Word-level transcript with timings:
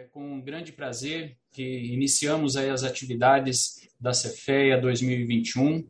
É 0.00 0.04
com 0.04 0.40
grande 0.40 0.72
prazer 0.72 1.36
que 1.52 1.62
iniciamos 1.62 2.56
aí 2.56 2.70
as 2.70 2.84
atividades 2.84 3.86
da 4.00 4.14
Cefeia 4.14 4.80
2021. 4.80 5.86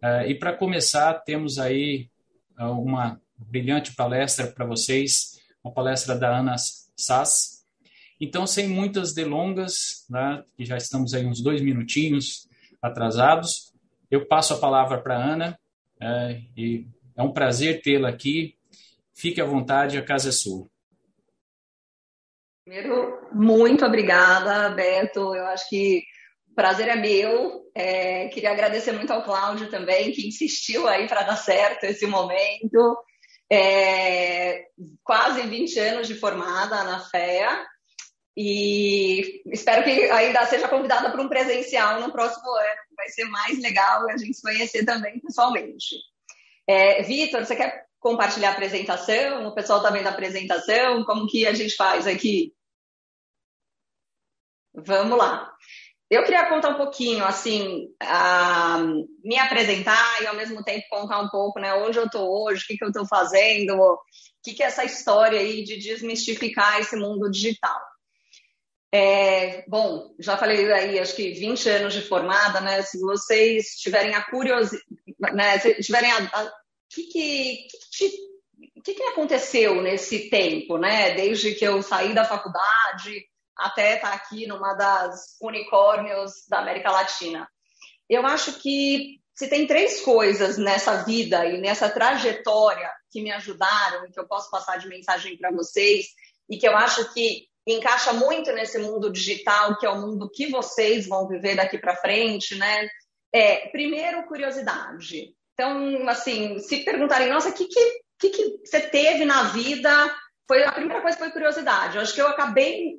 É, 0.00 0.30
e 0.30 0.34
para 0.34 0.56
começar, 0.56 1.12
temos 1.12 1.58
aí 1.58 2.08
é, 2.58 2.64
uma 2.64 3.20
brilhante 3.36 3.94
palestra 3.94 4.46
para 4.46 4.64
vocês, 4.64 5.38
uma 5.62 5.74
palestra 5.74 6.16
da 6.16 6.38
Ana 6.38 6.56
Sass. 6.96 7.66
Então, 8.18 8.46
sem 8.46 8.66
muitas 8.66 9.12
delongas, 9.12 10.06
né, 10.08 10.42
que 10.56 10.64
já 10.64 10.78
estamos 10.78 11.12
aí 11.12 11.26
uns 11.26 11.42
dois 11.42 11.60
minutinhos 11.60 12.48
atrasados, 12.80 13.74
eu 14.10 14.24
passo 14.24 14.54
a 14.54 14.58
palavra 14.58 15.02
para 15.02 15.18
a 15.18 15.22
Ana, 15.22 15.58
é, 16.00 16.40
e 16.56 16.86
é 17.14 17.22
um 17.22 17.30
prazer 17.30 17.82
tê-la 17.82 18.08
aqui. 18.08 18.56
Fique 19.12 19.38
à 19.38 19.44
vontade, 19.44 19.98
a 19.98 20.02
casa 20.02 20.30
é 20.30 20.32
sua. 20.32 20.66
Primeiro, 22.64 23.28
muito 23.32 23.84
obrigada, 23.84 24.70
Beto. 24.70 25.34
Eu 25.34 25.44
acho 25.48 25.68
que 25.68 26.02
o 26.50 26.54
prazer 26.54 26.88
é 26.88 26.96
meu. 26.96 27.62
É, 27.74 28.28
queria 28.28 28.52
agradecer 28.52 28.92
muito 28.92 29.12
ao 29.12 29.22
Cláudio 29.22 29.68
também, 29.68 30.12
que 30.12 30.26
insistiu 30.26 30.88
aí 30.88 31.06
para 31.06 31.24
dar 31.24 31.36
certo 31.36 31.84
esse 31.84 32.06
momento. 32.06 32.96
É, 33.52 34.64
quase 35.02 35.42
20 35.42 35.78
anos 35.78 36.08
de 36.08 36.14
formada 36.14 36.82
na 36.84 37.00
FEA. 37.00 37.66
E 38.34 39.42
espero 39.52 39.84
que 39.84 39.90
ainda 40.10 40.46
seja 40.46 40.66
convidada 40.66 41.10
para 41.10 41.20
um 41.20 41.28
presencial 41.28 42.00
no 42.00 42.10
próximo 42.10 42.48
ano. 42.50 42.80
Vai 42.96 43.08
ser 43.10 43.24
mais 43.26 43.60
legal 43.60 44.08
a 44.08 44.16
gente 44.16 44.34
se 44.34 44.42
conhecer 44.42 44.86
também 44.86 45.20
pessoalmente. 45.20 45.96
É, 46.66 47.02
Vitor, 47.02 47.44
você 47.44 47.54
quer 47.54 47.84
compartilhar 48.04 48.50
a 48.50 48.52
apresentação? 48.52 49.48
O 49.48 49.54
pessoal 49.54 49.78
está 49.78 49.90
vendo 49.90 50.06
a 50.06 50.10
apresentação? 50.10 51.02
Como 51.04 51.26
que 51.26 51.46
a 51.46 51.54
gente 51.54 51.74
faz 51.74 52.06
aqui? 52.06 52.54
Vamos 54.74 55.16
lá. 55.16 55.50
Eu 56.10 56.22
queria 56.22 56.46
contar 56.46 56.68
um 56.68 56.76
pouquinho, 56.76 57.24
assim, 57.24 57.88
me 59.24 59.38
apresentar 59.38 60.22
e 60.22 60.26
ao 60.26 60.36
mesmo 60.36 60.62
tempo 60.62 60.84
contar 60.90 61.18
um 61.20 61.30
pouco, 61.30 61.58
né, 61.58 61.74
onde 61.76 61.98
eu 61.98 62.04
estou 62.04 62.44
hoje, 62.44 62.62
o 62.62 62.66
que, 62.66 62.76
que 62.76 62.84
eu 62.84 62.88
estou 62.88 63.06
fazendo, 63.06 63.74
o 63.80 63.98
que, 64.42 64.52
que 64.52 64.62
é 64.62 64.66
essa 64.66 64.84
história 64.84 65.40
aí 65.40 65.64
de 65.64 65.78
desmistificar 65.78 66.78
esse 66.78 66.94
mundo 66.96 67.30
digital. 67.30 67.80
É, 68.92 69.64
bom, 69.66 70.14
já 70.20 70.36
falei 70.36 70.70
aí, 70.70 70.98
acho 71.00 71.16
que 71.16 71.32
20 71.32 71.68
anos 71.70 71.94
de 71.94 72.02
formada, 72.02 72.60
né? 72.60 72.82
Se 72.82 73.00
vocês 73.00 73.70
tiverem 73.80 74.14
a 74.14 74.22
curiosidade, 74.22 74.84
né? 75.32 75.58
Se 75.58 75.74
tiverem 75.80 76.12
a, 76.12 76.18
a 76.18 76.63
que, 76.90 77.04
que, 77.04 77.66
que, 77.96 78.10
que, 78.82 78.94
que 78.94 79.02
aconteceu 79.04 79.82
nesse 79.82 80.30
tempo, 80.30 80.78
né? 80.78 81.14
Desde 81.14 81.54
que 81.54 81.64
eu 81.64 81.82
saí 81.82 82.14
da 82.14 82.24
faculdade 82.24 83.26
até 83.56 83.96
estar 83.96 84.12
aqui 84.12 84.46
numa 84.46 84.74
das 84.74 85.36
unicórnios 85.40 86.32
da 86.48 86.58
América 86.58 86.90
Latina. 86.90 87.48
Eu 88.08 88.26
acho 88.26 88.60
que 88.60 89.20
se 89.34 89.48
tem 89.48 89.66
três 89.66 90.00
coisas 90.00 90.58
nessa 90.58 91.02
vida 91.04 91.44
e 91.46 91.60
nessa 91.60 91.88
trajetória 91.88 92.90
que 93.10 93.22
me 93.22 93.30
ajudaram 93.32 94.06
e 94.06 94.10
que 94.10 94.18
eu 94.18 94.26
posso 94.26 94.50
passar 94.50 94.78
de 94.78 94.88
mensagem 94.88 95.36
para 95.36 95.50
vocês 95.50 96.06
e 96.48 96.56
que 96.58 96.66
eu 96.66 96.76
acho 96.76 97.12
que 97.12 97.48
encaixa 97.66 98.12
muito 98.12 98.52
nesse 98.52 98.78
mundo 98.78 99.10
digital, 99.10 99.78
que 99.78 99.86
é 99.86 99.90
o 99.90 100.00
mundo 100.00 100.30
que 100.30 100.50
vocês 100.50 101.08
vão 101.08 101.26
viver 101.26 101.56
daqui 101.56 101.78
para 101.78 101.96
frente, 101.96 102.54
né? 102.56 102.88
É, 103.32 103.68
primeiro, 103.68 104.26
curiosidade. 104.26 105.34
Então, 105.54 106.08
assim, 106.08 106.58
se 106.58 106.84
perguntarem, 106.84 107.30
nossa, 107.30 107.48
o 107.48 107.52
que, 107.52 107.66
que, 107.66 108.00
que, 108.18 108.30
que 108.30 108.58
você 108.64 108.80
teve 108.80 109.24
na 109.24 109.44
vida? 109.44 109.90
Foi 110.46 110.62
a 110.64 110.72
primeira 110.72 111.00
coisa 111.00 111.16
foi 111.16 111.30
curiosidade. 111.30 111.96
Eu 111.96 112.02
acho 112.02 112.14
que 112.14 112.20
eu 112.20 112.28
acabei 112.28 112.96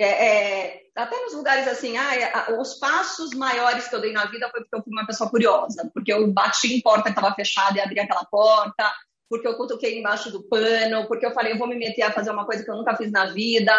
é, 0.00 0.06
é, 0.06 0.80
até 0.96 1.20
nos 1.22 1.34
lugares 1.34 1.66
assim, 1.68 1.96
ah, 1.96 2.56
os 2.58 2.74
passos 2.74 3.34
maiores 3.34 3.88
que 3.88 3.94
eu 3.94 4.00
dei 4.00 4.12
na 4.12 4.26
vida 4.26 4.48
foi 4.50 4.60
porque 4.60 4.76
eu 4.76 4.82
fui 4.82 4.92
uma 4.92 5.06
pessoa 5.06 5.28
curiosa, 5.28 5.90
porque 5.92 6.12
eu 6.12 6.26
bati 6.32 6.74
em 6.74 6.80
porta 6.80 7.04
que 7.04 7.18
estava 7.18 7.34
fechada 7.34 7.76
e 7.76 7.80
abri 7.80 8.00
aquela 8.00 8.24
porta, 8.24 8.92
porque 9.28 9.46
eu 9.46 9.56
cutuquei 9.56 9.98
embaixo 9.98 10.30
do 10.30 10.42
pano, 10.48 11.06
porque 11.06 11.26
eu 11.26 11.32
falei, 11.32 11.52
eu 11.52 11.58
vou 11.58 11.68
me 11.68 11.76
meter 11.76 12.02
a 12.02 12.12
fazer 12.12 12.30
uma 12.30 12.46
coisa 12.46 12.64
que 12.64 12.70
eu 12.70 12.76
nunca 12.76 12.96
fiz 12.96 13.10
na 13.12 13.26
vida. 13.26 13.72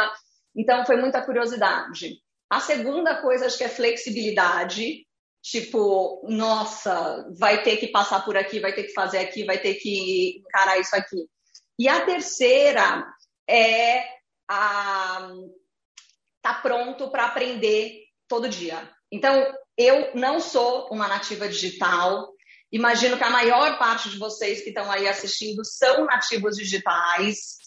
Então, 0.55 0.85
foi 0.85 0.97
muita 0.97 1.21
curiosidade. 1.21 2.17
A 2.49 2.59
segunda 2.59 3.21
coisa, 3.21 3.45
acho 3.45 3.57
que 3.57 3.63
é 3.63 3.69
flexibilidade. 3.69 5.05
Tipo, 5.49 6.21
nossa, 6.29 7.27
vai 7.39 7.63
ter 7.63 7.77
que 7.77 7.87
passar 7.87 8.23
por 8.23 8.37
aqui, 8.37 8.59
vai 8.59 8.71
ter 8.71 8.83
que 8.83 8.93
fazer 8.93 9.17
aqui, 9.17 9.43
vai 9.43 9.57
ter 9.57 9.75
que 9.75 10.43
encarar 10.45 10.79
isso 10.79 10.95
aqui. 10.95 11.27
E 11.79 11.87
a 11.87 12.05
terceira 12.05 13.03
é 13.49 14.03
a 14.47 15.27
tá 16.39 16.53
pronto 16.53 17.09
para 17.09 17.25
aprender 17.25 18.03
todo 18.27 18.47
dia. 18.47 18.87
Então, 19.11 19.51
eu 19.75 20.13
não 20.13 20.39
sou 20.39 20.87
uma 20.91 21.07
nativa 21.07 21.47
digital. 21.47 22.31
Imagino 22.71 23.17
que 23.17 23.23
a 23.23 23.31
maior 23.31 23.79
parte 23.79 24.07
de 24.07 24.19
vocês 24.19 24.61
que 24.61 24.69
estão 24.69 24.91
aí 24.91 25.07
assistindo 25.07 25.65
são 25.65 26.05
nativos 26.05 26.57
digitais. 26.57 27.57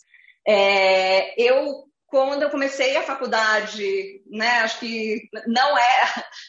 É, 0.46 1.34
eu 1.36 1.91
quando 2.12 2.42
eu 2.42 2.50
comecei 2.50 2.94
a 2.94 3.02
faculdade, 3.02 4.22
né, 4.26 4.60
acho 4.60 4.80
que 4.80 5.30
não 5.46 5.78
é, 5.78 6.04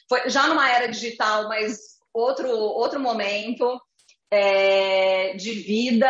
foi 0.09 0.29
já 0.29 0.45
numa 0.45 0.69
era 0.69 0.89
digital, 0.89 1.47
mas 1.47 1.79
outro, 2.13 2.49
outro 2.49 2.99
momento 2.99 3.79
é, 4.29 5.33
de 5.37 5.53
vida. 5.53 6.05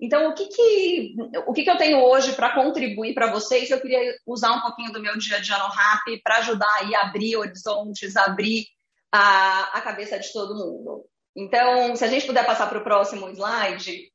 Então, 0.00 0.30
o 0.30 0.34
que, 0.34 0.46
que, 0.46 1.14
o 1.46 1.52
que, 1.52 1.62
que 1.62 1.70
eu 1.70 1.76
tenho 1.76 2.02
hoje 2.02 2.32
para 2.32 2.54
contribuir 2.54 3.12
para 3.12 3.30
vocês? 3.30 3.70
Eu 3.70 3.82
queria 3.82 4.16
usar 4.26 4.52
um 4.52 4.62
pouquinho 4.62 4.92
do 4.92 5.02
meu 5.02 5.18
dia 5.18 5.36
a 5.36 5.40
dia 5.40 5.58
no 5.58 5.66
RAP 5.66 6.22
para 6.24 6.38
ajudar 6.38 6.74
aí 6.80 6.94
a 6.94 7.02
abrir 7.02 7.36
horizontes, 7.36 8.16
abrir 8.16 8.64
a, 9.12 9.76
a 9.76 9.80
cabeça 9.82 10.18
de 10.18 10.32
todo 10.32 10.54
mundo. 10.54 11.04
Então, 11.36 11.94
se 11.96 12.02
a 12.02 12.08
gente 12.08 12.26
puder 12.26 12.46
passar 12.46 12.66
para 12.66 12.78
o 12.78 12.84
próximo 12.84 13.28
slide, 13.28 14.10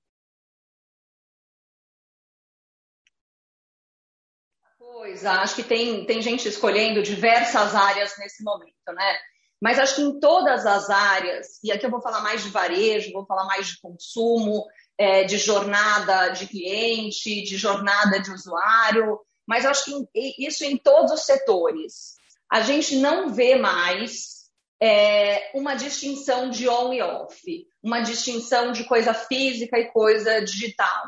coisa, 5.01 5.31
acho 5.31 5.55
que 5.55 5.63
tem, 5.63 6.05
tem 6.05 6.21
gente 6.21 6.47
escolhendo 6.47 7.01
diversas 7.01 7.73
áreas 7.73 8.13
nesse 8.19 8.43
momento, 8.43 8.93
né? 8.93 9.17
Mas 9.59 9.79
acho 9.79 9.95
que 9.95 10.01
em 10.03 10.19
todas 10.19 10.63
as 10.67 10.91
áreas, 10.91 11.59
e 11.63 11.71
aqui 11.71 11.87
eu 11.87 11.89
vou 11.89 12.01
falar 12.01 12.21
mais 12.21 12.43
de 12.43 12.49
varejo, 12.49 13.11
vou 13.11 13.25
falar 13.25 13.45
mais 13.45 13.65
de 13.65 13.81
consumo, 13.81 14.63
é, 14.99 15.23
de 15.23 15.39
jornada 15.39 16.29
de 16.29 16.45
cliente, 16.45 17.41
de 17.41 17.57
jornada 17.57 18.19
de 18.19 18.29
usuário, 18.29 19.19
mas 19.47 19.65
acho 19.65 19.85
que 19.85 20.35
isso 20.37 20.63
em 20.63 20.77
todos 20.77 21.11
os 21.11 21.25
setores. 21.25 22.13
A 22.51 22.61
gente 22.61 22.97
não 22.97 23.33
vê 23.33 23.55
mais 23.55 24.51
é, 24.79 25.49
uma 25.55 25.73
distinção 25.73 26.51
de 26.51 26.69
on 26.69 26.93
e 26.93 27.01
off, 27.01 27.67
uma 27.81 28.01
distinção 28.01 28.71
de 28.71 28.83
coisa 28.83 29.15
física 29.15 29.79
e 29.79 29.91
coisa 29.91 30.41
digital. 30.41 31.05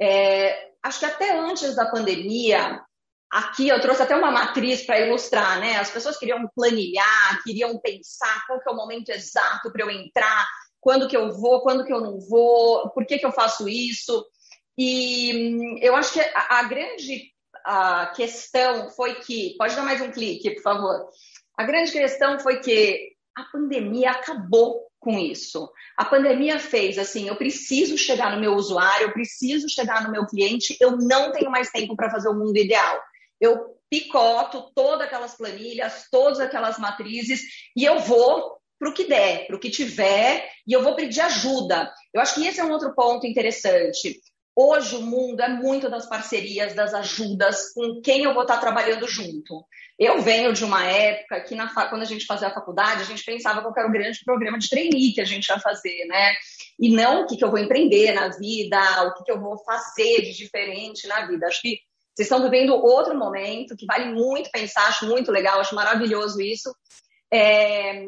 É, 0.00 0.70
acho 0.82 0.98
que 0.98 1.06
até 1.06 1.38
antes 1.38 1.76
da 1.76 1.88
pandemia, 1.88 2.82
Aqui 3.30 3.68
eu 3.68 3.80
trouxe 3.80 4.02
até 4.02 4.16
uma 4.16 4.30
matriz 4.30 4.84
para 4.84 5.00
ilustrar, 5.00 5.60
né? 5.60 5.76
As 5.76 5.90
pessoas 5.90 6.16
queriam 6.16 6.48
planilhar, 6.54 7.42
queriam 7.44 7.78
pensar 7.78 8.46
qual 8.46 8.60
que 8.60 8.68
é 8.68 8.72
o 8.72 8.76
momento 8.76 9.10
exato 9.10 9.70
para 9.70 9.84
eu 9.84 9.90
entrar, 9.90 10.46
quando 10.80 11.08
que 11.08 11.16
eu 11.16 11.30
vou, 11.32 11.60
quando 11.60 11.84
que 11.84 11.92
eu 11.92 12.00
não 12.00 12.18
vou, 12.18 12.88
por 12.90 13.04
que, 13.04 13.18
que 13.18 13.26
eu 13.26 13.32
faço 13.32 13.68
isso. 13.68 14.24
E 14.78 15.52
hum, 15.54 15.78
eu 15.82 15.94
acho 15.94 16.12
que 16.14 16.20
a, 16.20 16.60
a 16.60 16.62
grande 16.62 17.32
a 17.64 18.06
questão 18.16 18.88
foi 18.88 19.16
que, 19.16 19.54
pode 19.58 19.76
dar 19.76 19.82
mais 19.82 20.00
um 20.00 20.10
clique, 20.10 20.54
por 20.54 20.62
favor. 20.62 21.06
A 21.54 21.64
grande 21.64 21.92
questão 21.92 22.40
foi 22.40 22.60
que 22.60 23.10
a 23.36 23.44
pandemia 23.44 24.10
acabou 24.10 24.86
com 24.98 25.18
isso. 25.18 25.70
A 25.96 26.04
pandemia 26.04 26.58
fez 26.58 26.98
assim, 26.98 27.28
eu 27.28 27.36
preciso 27.36 27.98
chegar 27.98 28.32
no 28.34 28.40
meu 28.40 28.54
usuário, 28.54 29.08
eu 29.08 29.12
preciso 29.12 29.68
chegar 29.68 30.02
no 30.02 30.10
meu 30.10 30.26
cliente, 30.26 30.78
eu 30.80 30.96
não 30.96 31.30
tenho 31.30 31.50
mais 31.50 31.70
tempo 31.70 31.94
para 31.94 32.10
fazer 32.10 32.30
o 32.30 32.34
mundo 32.34 32.56
ideal 32.56 33.02
eu 33.40 33.76
picoto 33.90 34.70
todas 34.74 35.06
aquelas 35.06 35.36
planilhas, 35.36 36.06
todas 36.10 36.40
aquelas 36.40 36.78
matrizes 36.78 37.42
e 37.74 37.84
eu 37.84 37.98
vou 38.00 38.58
para 38.78 38.90
o 38.90 38.94
que 38.94 39.04
der, 39.04 39.46
para 39.46 39.56
o 39.56 39.58
que 39.58 39.70
tiver, 39.70 40.48
e 40.66 40.72
eu 40.72 40.82
vou 40.82 40.94
pedir 40.94 41.20
ajuda. 41.20 41.92
Eu 42.14 42.20
acho 42.20 42.34
que 42.34 42.46
esse 42.46 42.60
é 42.60 42.64
um 42.64 42.70
outro 42.70 42.94
ponto 42.94 43.26
interessante. 43.26 44.20
Hoje 44.54 44.96
o 44.96 45.02
mundo 45.02 45.40
é 45.40 45.48
muito 45.48 45.88
das 45.88 46.08
parcerias, 46.08 46.74
das 46.74 46.92
ajudas, 46.92 47.72
com 47.72 48.00
quem 48.00 48.24
eu 48.24 48.34
vou 48.34 48.42
estar 48.42 48.58
trabalhando 48.58 49.06
junto. 49.06 49.64
Eu 49.96 50.20
venho 50.20 50.52
de 50.52 50.64
uma 50.64 50.84
época 50.84 51.40
que, 51.42 51.54
na, 51.54 51.72
quando 51.88 52.02
a 52.02 52.04
gente 52.04 52.24
fazia 52.24 52.48
a 52.48 52.54
faculdade, 52.54 53.02
a 53.02 53.04
gente 53.04 53.24
pensava 53.24 53.62
qual 53.62 53.72
era 53.76 53.88
o 53.88 53.92
grande 53.92 54.18
programa 54.24 54.58
de 54.58 54.68
trainee 54.68 55.12
que 55.12 55.20
a 55.20 55.24
gente 55.24 55.46
ia 55.46 55.60
fazer, 55.60 56.04
né? 56.06 56.32
E 56.78 56.90
não 56.90 57.22
o 57.22 57.26
que, 57.26 57.36
que 57.36 57.44
eu 57.44 57.50
vou 57.50 57.58
empreender 57.58 58.12
na 58.12 58.28
vida, 58.30 59.04
o 59.04 59.14
que, 59.14 59.24
que 59.24 59.32
eu 59.32 59.40
vou 59.40 59.58
fazer 59.58 60.22
de 60.22 60.36
diferente 60.36 61.06
na 61.06 61.26
vida. 61.26 61.46
Acho 61.46 61.62
que 61.62 61.78
vocês 62.18 62.26
estão 62.26 62.42
vivendo 62.42 62.74
outro 62.74 63.16
momento 63.16 63.76
que 63.76 63.86
vale 63.86 64.12
muito 64.12 64.50
pensar, 64.50 64.88
acho 64.88 65.06
muito 65.06 65.30
legal, 65.30 65.60
acho 65.60 65.72
maravilhoso 65.72 66.40
isso. 66.40 66.74
É, 67.32 68.04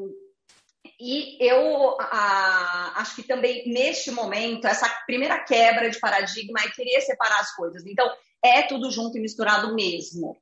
e 1.01 1.39
eu 1.39 1.97
a, 2.01 2.95
acho 2.97 3.15
que 3.15 3.23
também 3.23 3.73
neste 3.73 4.11
momento, 4.11 4.67
essa 4.67 4.89
primeira 5.07 5.39
quebra 5.45 5.89
de 5.89 6.01
paradigma 6.01 6.59
é 6.59 6.71
querer 6.71 7.01
separar 7.03 7.39
as 7.39 7.55
coisas. 7.55 7.87
Então, 7.87 8.11
é 8.45 8.63
tudo 8.63 8.91
junto 8.91 9.17
e 9.17 9.21
misturado 9.21 9.73
mesmo. 9.77 10.37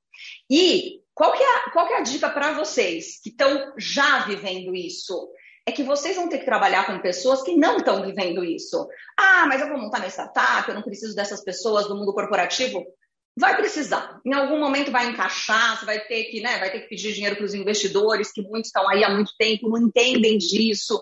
E 0.51 1.03
qual 1.15 1.33
que 1.33 1.43
é 1.43 1.71
qual 1.71 1.87
que 1.87 1.93
é 1.93 1.99
a 1.99 2.03
dica 2.03 2.31
para 2.31 2.53
vocês 2.53 3.21
que 3.23 3.29
estão 3.29 3.75
já 3.77 4.21
vivendo 4.21 4.75
isso? 4.75 5.31
É 5.67 5.73
que 5.73 5.83
vocês 5.83 6.17
vão 6.17 6.31
ter 6.31 6.39
que 6.39 6.47
trabalhar 6.47 6.87
com 6.87 6.99
pessoas 7.01 7.43
que 7.43 7.55
não 7.55 7.77
estão 7.77 8.03
vivendo 8.03 8.43
isso. 8.43 8.89
Ah, 9.15 9.45
mas 9.47 9.61
eu 9.61 9.69
vou 9.69 9.77
montar 9.77 9.99
minha 9.99 10.09
startup, 10.09 10.67
eu 10.67 10.75
não 10.75 10.83
preciso 10.83 11.15
dessas 11.15 11.45
pessoas 11.45 11.87
do 11.87 11.95
mundo 11.95 12.15
corporativo. 12.15 12.83
Vai 13.39 13.57
precisar. 13.57 14.21
Em 14.25 14.33
algum 14.33 14.59
momento 14.59 14.91
vai 14.91 15.07
encaixar, 15.07 15.79
você 15.79 15.87
vai 15.87 16.01
ter 16.01 16.25
que, 16.25 16.41
né, 16.41 16.59
vai 16.59 16.73
ter 16.73 16.81
que 16.81 16.89
pedir 16.89 17.13
dinheiro 17.13 17.37
para 17.37 17.45
os 17.45 17.55
investidores, 17.55 18.33
que 18.33 18.43
muitos 18.43 18.69
estão 18.69 18.89
aí 18.89 19.05
há 19.05 19.11
muito 19.11 19.33
tempo, 19.39 19.69
não 19.69 19.79
entendem 19.79 20.37
disso. 20.37 21.01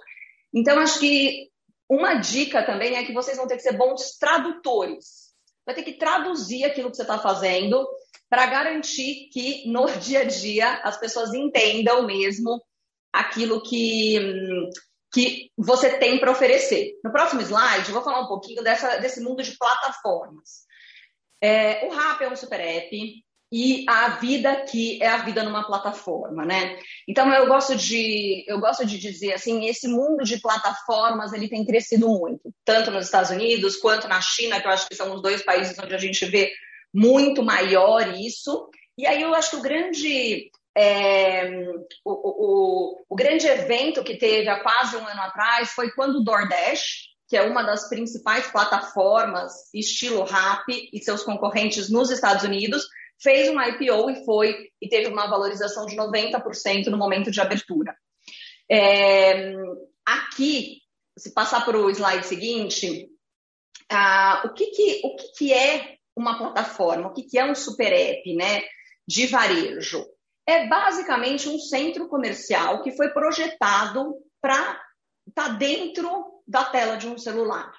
Então, 0.52 0.78
acho 0.78 1.00
que 1.00 1.48
uma 1.88 2.14
dica 2.14 2.62
também 2.62 2.94
é 2.94 3.04
que 3.04 3.14
vocês 3.14 3.38
vão 3.38 3.46
ter 3.46 3.56
que 3.56 3.62
ser 3.62 3.72
bons 3.72 4.18
tradutores. 4.18 5.32
Vai 5.64 5.74
ter 5.74 5.82
que 5.82 5.94
traduzir 5.94 6.64
aquilo 6.64 6.90
que 6.90 6.96
você 6.96 7.02
está 7.02 7.18
fazendo 7.18 7.88
para 8.28 8.44
garantir 8.44 9.30
que 9.32 9.66
no 9.70 9.86
dia 9.98 10.20
a 10.20 10.24
dia 10.24 10.74
as 10.82 10.98
pessoas 10.98 11.32
entendam 11.32 12.06
mesmo 12.06 12.62
aquilo 13.10 13.62
que, 13.62 14.68
que 15.10 15.50
você 15.56 15.96
tem 15.96 16.20
para 16.20 16.32
oferecer. 16.32 16.98
No 17.02 17.10
próximo 17.10 17.40
slide, 17.40 17.88
eu 17.88 17.94
vou 17.94 18.04
falar 18.04 18.20
um 18.20 18.28
pouquinho 18.28 18.62
dessa, 18.62 18.98
desse 18.98 19.22
mundo 19.22 19.42
de 19.42 19.56
plataformas. 19.56 20.65
É, 21.40 21.86
o 21.86 21.90
RAP 21.90 22.22
é 22.22 22.28
um 22.28 22.36
super 22.36 22.60
app, 22.60 23.24
e 23.52 23.84
a 23.88 24.08
vida 24.10 24.50
aqui 24.50 25.00
é 25.00 25.06
a 25.06 25.18
vida 25.18 25.42
numa 25.44 25.64
plataforma, 25.64 26.44
né? 26.44 26.78
Então 27.06 27.32
eu 27.32 27.46
gosto 27.46 27.76
de 27.76 28.44
eu 28.46 28.58
gosto 28.58 28.84
de 28.84 28.98
dizer 28.98 29.34
assim, 29.34 29.66
esse 29.66 29.86
mundo 29.86 30.24
de 30.24 30.40
plataformas 30.40 31.32
ele 31.32 31.48
tem 31.48 31.64
crescido 31.64 32.08
muito, 32.08 32.52
tanto 32.64 32.90
nos 32.90 33.04
Estados 33.04 33.30
Unidos 33.30 33.76
quanto 33.76 34.08
na 34.08 34.20
China, 34.20 34.60
que 34.60 34.66
eu 34.66 34.72
acho 34.72 34.88
que 34.88 34.96
são 34.96 35.14
os 35.14 35.22
dois 35.22 35.42
países 35.42 35.78
onde 35.78 35.94
a 35.94 35.98
gente 35.98 36.24
vê 36.26 36.52
muito 36.92 37.42
maior 37.42 38.16
isso. 38.16 38.68
E 38.98 39.06
aí 39.06 39.22
eu 39.22 39.34
acho 39.34 39.50
que 39.50 39.56
o 39.56 39.62
grande 39.62 40.50
é, 40.76 41.48
o, 42.04 42.12
o, 42.12 43.04
o 43.08 43.16
grande 43.16 43.46
evento 43.46 44.02
que 44.02 44.16
teve 44.16 44.48
há 44.48 44.60
quase 44.60 44.96
um 44.96 45.06
ano 45.06 45.22
atrás 45.22 45.70
foi 45.70 45.90
quando 45.92 46.16
o 46.16 46.24
DoorDash, 46.24 47.15
que 47.28 47.36
é 47.36 47.42
uma 47.42 47.62
das 47.62 47.88
principais 47.88 48.46
plataformas 48.50 49.52
estilo 49.74 50.24
Rap 50.24 50.64
e 50.68 51.02
seus 51.02 51.22
concorrentes 51.22 51.90
nos 51.90 52.10
Estados 52.10 52.44
Unidos, 52.44 52.86
fez 53.20 53.48
uma 53.48 53.68
IPO 53.68 54.10
e 54.10 54.24
foi 54.24 54.70
e 54.80 54.88
teve 54.88 55.08
uma 55.08 55.26
valorização 55.26 55.86
de 55.86 55.96
90% 55.96 56.86
no 56.86 56.98
momento 56.98 57.30
de 57.30 57.40
abertura. 57.40 57.96
É, 58.70 59.52
aqui, 60.04 60.82
se 61.16 61.32
passar 61.32 61.64
para 61.64 61.78
o 61.78 61.90
slide 61.90 62.26
seguinte, 62.26 63.08
ah, 63.90 64.42
o, 64.44 64.52
que, 64.52 64.66
que, 64.66 65.00
o 65.04 65.16
que, 65.16 65.32
que 65.38 65.52
é 65.52 65.96
uma 66.14 66.38
plataforma? 66.38 67.08
O 67.08 67.12
que, 67.12 67.22
que 67.22 67.38
é 67.38 67.44
um 67.44 67.54
super 67.54 67.92
app 67.92 68.34
né, 68.34 68.62
de 69.06 69.26
varejo? 69.26 70.04
É 70.46 70.66
basicamente 70.66 71.48
um 71.48 71.58
centro 71.58 72.08
comercial 72.08 72.82
que 72.82 72.92
foi 72.92 73.10
projetado 73.10 74.14
para 74.40 74.80
estar 75.28 75.48
tá 75.48 75.48
dentro 75.48 76.35
da 76.46 76.64
tela 76.64 76.96
de 76.96 77.08
um 77.08 77.18
celular. 77.18 77.72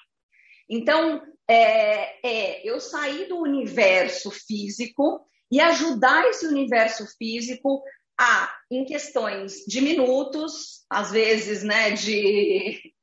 Então, 0.69 1.21
é, 1.47 2.27
é 2.27 2.69
eu 2.69 2.79
sair 2.79 3.27
do 3.27 3.37
universo 3.37 4.29
físico 4.31 5.25
e 5.49 5.59
ajudar 5.61 6.27
esse 6.27 6.45
universo 6.45 7.05
físico 7.17 7.81
a, 8.19 8.53
em 8.69 8.83
questões 8.83 9.63
de 9.65 9.79
minutos, 9.79 10.85
às 10.89 11.11
vezes, 11.11 11.63
né, 11.63 11.91
de, 11.91 12.93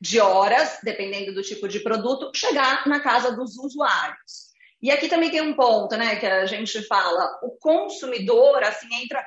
de 0.00 0.20
horas, 0.20 0.78
dependendo 0.82 1.34
do 1.34 1.42
tipo 1.42 1.68
de 1.68 1.80
produto, 1.80 2.32
chegar 2.34 2.86
na 2.88 3.00
casa 3.00 3.30
dos 3.30 3.56
usuários. 3.58 4.53
E 4.84 4.90
aqui 4.90 5.08
também 5.08 5.30
tem 5.30 5.40
um 5.40 5.54
ponto, 5.54 5.96
né, 5.96 6.16
que 6.16 6.26
a 6.26 6.44
gente 6.44 6.82
fala, 6.82 7.40
o 7.42 7.52
consumidor, 7.52 8.62
assim, 8.62 8.86
entra, 9.02 9.26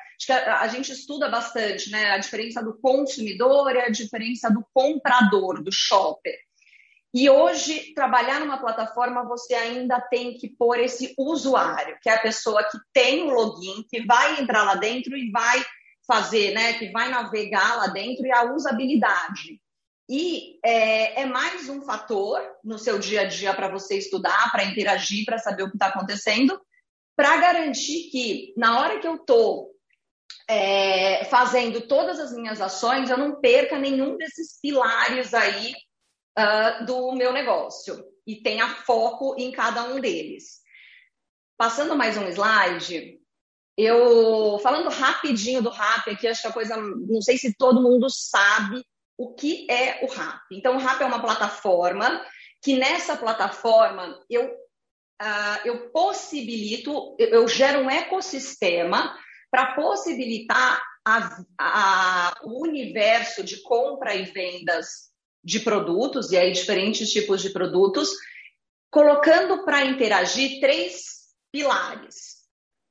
a 0.59 0.67
gente 0.67 0.91
estuda 0.91 1.27
bastante, 1.29 1.89
né, 1.89 2.11
a 2.11 2.19
diferença 2.19 2.61
do 2.61 2.77
consumidor 2.79 3.73
e 3.73 3.79
a 3.79 3.89
diferença 3.89 4.51
do 4.51 4.63
comprador, 4.71 5.63
do 5.63 5.71
shopper. 5.71 6.37
E 7.11 7.27
hoje, 7.27 7.91
trabalhar 7.95 8.39
numa 8.39 8.59
plataforma, 8.59 9.27
você 9.27 9.55
ainda 9.55 9.99
tem 9.99 10.37
que 10.37 10.47
pôr 10.47 10.77
esse 10.79 11.15
usuário, 11.17 11.97
que 12.03 12.09
é 12.11 12.13
a 12.13 12.21
pessoa 12.21 12.63
que 12.63 12.77
tem 12.93 13.23
o 13.23 13.33
login, 13.33 13.83
que 13.89 14.05
vai 14.05 14.39
entrar 14.39 14.61
lá 14.61 14.75
dentro 14.75 15.17
e 15.17 15.31
vai 15.31 15.65
fazer, 16.05 16.53
né? 16.53 16.73
Que 16.73 16.91
vai 16.91 17.09
navegar 17.09 17.77
lá 17.77 17.87
dentro 17.87 18.27
e 18.27 18.31
a 18.31 18.53
usabilidade. 18.53 19.59
E 20.09 20.57
é, 20.63 21.21
é 21.21 21.25
mais 21.25 21.67
um 21.67 21.81
fator 21.81 22.41
no 22.63 22.79
seu 22.79 22.97
dia 22.97 23.21
a 23.21 23.25
dia 23.25 23.53
para 23.53 23.67
você 23.67 23.97
estudar, 23.97 24.51
para 24.51 24.63
interagir, 24.63 25.25
para 25.25 25.37
saber 25.37 25.63
o 25.63 25.69
que 25.69 25.75
está 25.75 25.87
acontecendo, 25.87 26.59
para 27.15 27.35
garantir 27.37 28.09
que 28.09 28.53
na 28.55 28.79
hora 28.79 28.99
que 28.99 29.07
eu 29.07 29.15
estou 29.15 29.75
é, 30.47 31.25
fazendo 31.25 31.81
todas 31.81 32.19
as 32.19 32.31
minhas 32.31 32.61
ações, 32.61 33.09
eu 33.09 33.17
não 33.17 33.41
perca 33.41 33.77
nenhum 33.77 34.15
desses 34.15 34.59
pilares 34.61 35.33
aí 35.33 35.73
uh, 36.39 36.85
do 36.85 37.11
meu 37.13 37.33
negócio 37.33 38.01
e 38.25 38.37
tenha 38.37 38.69
foco 38.69 39.35
em 39.37 39.51
cada 39.51 39.83
um 39.83 39.99
deles. 39.99 40.61
Passando 41.57 41.97
mais 41.97 42.15
um 42.15 42.27
slide, 42.29 43.19
eu 43.75 44.57
falando 44.59 44.89
rapidinho 44.89 45.61
do 45.61 45.69
RAP 45.69 46.07
aqui, 46.09 46.27
acho 46.27 46.41
que 46.43 46.47
a 46.47 46.53
coisa, 46.53 46.77
não 46.77 47.21
sei 47.21 47.37
se 47.37 47.53
todo 47.57 47.81
mundo 47.81 48.07
sabe 48.09 48.85
o 49.17 49.33
que 49.33 49.65
é 49.69 50.05
o 50.05 50.07
RAP. 50.07 50.43
Então, 50.51 50.75
o 50.75 50.79
RAP 50.79 51.01
é 51.01 51.05
uma 51.05 51.21
plataforma 51.21 52.23
que 52.61 52.75
nessa 52.75 53.15
plataforma 53.17 54.19
eu, 54.29 54.45
uh, 54.45 55.59
eu 55.65 55.89
possibilito, 55.89 57.15
eu, 57.17 57.27
eu 57.29 57.47
gero 57.47 57.79
um 57.79 57.89
ecossistema 57.89 59.17
para 59.49 59.73
possibilitar 59.73 60.81
a, 61.05 61.43
a, 61.59 62.39
o 62.43 62.63
universo 62.63 63.43
de 63.43 63.61
compra 63.61 64.13
e 64.13 64.23
vendas 64.23 65.07
de 65.43 65.61
produtos, 65.61 66.31
e 66.31 66.37
aí 66.37 66.51
diferentes 66.51 67.09
tipos 67.09 67.41
de 67.41 67.51
produtos, 67.51 68.09
colocando 68.91 69.63
para 69.63 69.85
interagir 69.85 70.59
três 70.59 71.27
pilares. 71.51 72.36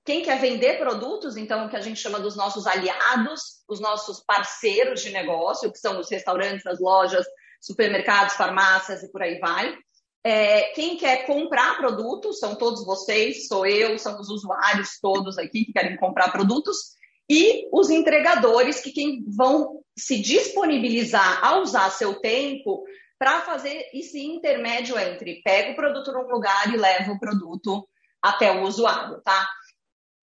Quem 0.07 0.23
quer 0.23 0.41
vender 0.41 0.79
produtos, 0.79 1.37
então, 1.37 1.69
que 1.69 1.75
a 1.75 1.81
gente 1.81 2.01
chama 2.01 2.21
dos 2.21 2.37
nossos 2.37 2.65
aliados, 2.65 3.65
os 3.69 3.81
nossos 3.81 4.21
parceiros 4.21 5.03
de 5.03 5.11
negócio, 5.11 5.73
que 5.73 5.79
são 5.79 5.99
os 5.99 6.09
restaurantes, 6.09 6.65
as 6.65 6.79
lojas, 6.79 7.27
supermercados, 7.61 8.37
farmácias 8.37 9.03
e 9.03 9.11
por 9.11 9.21
aí 9.21 9.41
vai. 9.41 9.77
É, 10.23 10.73
quem 10.75 10.97
quer 10.97 11.27
comprar 11.27 11.77
produtos, 11.77 12.39
são 12.39 12.55
todos 12.55 12.87
vocês, 12.87 13.49
sou 13.49 13.67
eu, 13.67 13.99
são 13.99 14.21
os 14.21 14.29
usuários 14.29 14.99
todos 15.03 15.39
aqui 15.39 15.65
que 15.65 15.73
querem 15.73 15.97
comprar 15.97 16.31
produtos 16.31 16.95
e 17.29 17.69
os 17.73 17.91
entregadores 17.91 18.81
que 18.81 18.93
quem 18.93 19.25
vão 19.29 19.83
se 19.99 20.21
disponibilizar 20.21 21.45
a 21.45 21.59
usar 21.59 21.91
seu 21.91 22.21
tempo 22.21 22.85
para 23.19 23.41
fazer 23.41 23.91
esse 23.93 24.25
intermédio 24.25 24.97
entre 24.97 25.43
pega 25.43 25.73
o 25.73 25.77
produto 25.77 26.13
num 26.13 26.29
lugar 26.29 26.73
e 26.73 26.77
leva 26.77 27.11
o 27.11 27.19
produto 27.19 27.89
até 28.23 28.53
o 28.53 28.63
usuário, 28.63 29.21
tá? 29.23 29.49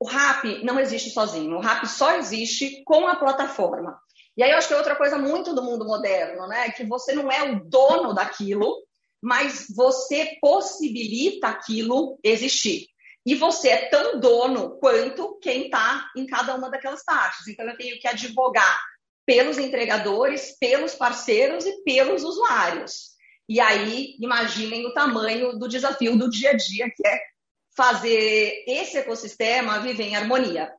O 0.03 0.05
RAP 0.05 0.61
não 0.63 0.77
existe 0.81 1.11
sozinho, 1.11 1.55
o 1.55 1.61
RAP 1.61 1.85
só 1.85 2.17
existe 2.17 2.83
com 2.83 3.07
a 3.07 3.15
plataforma. 3.15 3.97
E 4.35 4.43
aí 4.43 4.51
eu 4.51 4.57
acho 4.57 4.67
que 4.67 4.73
é 4.73 4.77
outra 4.77 4.97
coisa 4.97 5.17
muito 5.17 5.55
do 5.55 5.63
mundo 5.63 5.85
moderno, 5.85 6.45
né? 6.45 6.69
Que 6.71 6.83
você 6.83 7.13
não 7.13 7.31
é 7.31 7.49
o 7.49 7.63
dono 7.63 8.13
daquilo, 8.13 8.83
mas 9.21 9.67
você 9.73 10.37
possibilita 10.41 11.47
aquilo 11.47 12.19
existir. 12.21 12.85
E 13.25 13.33
você 13.33 13.69
é 13.69 13.87
tão 13.87 14.19
dono 14.19 14.71
quanto 14.77 15.39
quem 15.39 15.67
está 15.67 16.05
em 16.17 16.25
cada 16.25 16.53
uma 16.53 16.69
daquelas 16.69 17.05
partes. 17.05 17.47
Então, 17.47 17.65
eu 17.65 17.77
tenho 17.77 17.97
que 17.97 18.05
advogar 18.05 18.81
pelos 19.25 19.57
entregadores, 19.57 20.57
pelos 20.59 20.95
parceiros 20.95 21.65
e 21.65 21.81
pelos 21.83 22.25
usuários. 22.25 23.11
E 23.47 23.61
aí, 23.61 24.17
imaginem 24.19 24.85
o 24.85 24.93
tamanho 24.93 25.57
do 25.57 25.69
desafio 25.69 26.17
do 26.17 26.29
dia 26.29 26.49
a 26.49 26.57
dia, 26.57 26.91
que 26.93 27.07
é 27.07 27.32
fazer 27.75 28.63
esse 28.67 28.97
ecossistema 28.97 29.79
viver 29.79 30.03
em 30.03 30.15
harmonia. 30.15 30.73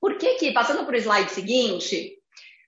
Por 0.00 0.18
que 0.18 0.34
que, 0.36 0.52
passando 0.52 0.84
para 0.84 0.96
o 0.96 0.98
slide 0.98 1.30
seguinte, 1.30 2.20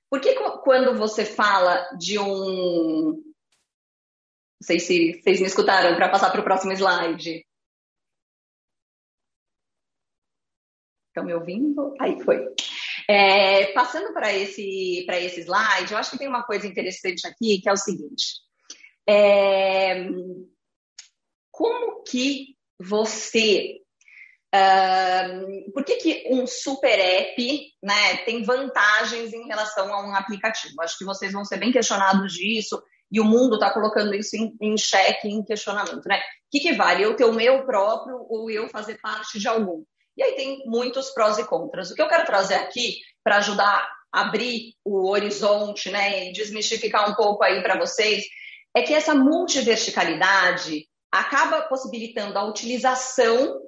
por 0.09 0.21
que 0.21 0.35
quando 0.63 0.97
você 0.97 1.25
fala 1.25 1.89
de 1.99 2.19
um... 2.19 3.23
Não 4.61 4.67
sei 4.67 4.79
se 4.79 5.21
vocês 5.21 5.41
me 5.41 5.47
escutaram 5.47 5.97
para 5.97 6.09
passar 6.09 6.31
para 6.31 6.41
o 6.41 6.45
próximo 6.45 6.73
slide. 6.73 7.45
Estão 11.09 11.25
me 11.25 11.35
ouvindo? 11.35 11.95
Aí 12.01 12.23
foi. 12.23 12.47
É, 13.09 13.73
passando 13.73 14.13
para 14.13 14.33
esse, 14.33 15.05
esse 15.09 15.41
slide, 15.41 15.93
eu 15.93 15.99
acho 15.99 16.13
que 16.13 16.19
tem 16.19 16.29
uma 16.29 16.45
coisa 16.45 16.67
interessante 16.67 17.27
aqui, 17.27 17.61
que 17.61 17.69
é 17.69 17.73
o 17.73 17.77
seguinte. 17.77 18.41
É, 19.09 20.07
como 21.51 22.03
que 22.05 22.57
você... 22.83 23.79
Por 25.73 25.85
que, 25.85 25.97
que 25.97 26.25
um 26.31 26.47
super 26.47 26.99
app 26.99 27.73
né, 27.83 28.17
tem 28.25 28.43
vantagens 28.43 29.33
em 29.33 29.47
relação 29.47 29.93
a 29.93 30.07
um 30.07 30.15
aplicativo? 30.15 30.75
Acho 30.83 30.99
que 30.99 31.05
vocês 31.07 31.33
vão 31.33 31.45
ser 31.45 31.59
bem 31.59 31.73
questionados 31.73 32.35
disso 32.35 32.83
e 33.13 33.21
o 33.21 33.25
mundo 33.25 33.55
está 33.55 33.71
colocando 33.71 34.15
isso 34.15 34.37
em, 34.37 34.57
em 34.61 34.77
xeque, 34.77 35.29
em 35.29 35.45
questionamento, 35.45 36.07
né? 36.07 36.19
O 36.19 36.21
que, 36.51 36.61
que 36.61 36.73
vale? 36.73 37.03
Eu 37.03 37.15
ter 37.15 37.27
o 37.27 37.33
meu 37.33 37.65
próprio 37.67 38.27
ou 38.29 38.51
eu 38.51 38.69
fazer 38.71 38.99
parte 39.03 39.39
de 39.39 39.47
algum? 39.47 39.85
E 40.17 40.23
aí 40.23 40.35
tem 40.35 40.63
muitos 40.67 41.11
prós 41.11 41.39
e 41.39 41.45
contras. 41.45 41.91
O 41.91 41.95
que 41.95 42.01
eu 42.01 42.09
quero 42.09 42.25
trazer 42.25 42.55
aqui 42.55 42.97
para 43.23 43.37
ajudar 43.37 43.87
a 44.13 44.23
abrir 44.23 44.75
o 44.85 45.11
horizonte, 45.11 45.91
né, 45.91 46.29
e 46.29 46.33
desmistificar 46.33 47.11
um 47.11 47.15
pouco 47.15 47.45
aí 47.45 47.63
para 47.63 47.79
vocês, 47.79 48.25
é 48.75 48.83
que 48.83 48.95
essa 48.95 49.15
multiverticalidade 49.15 50.87
acaba 51.13 51.63
possibilitando 51.63 52.39
a 52.39 52.45
utilização 52.45 53.61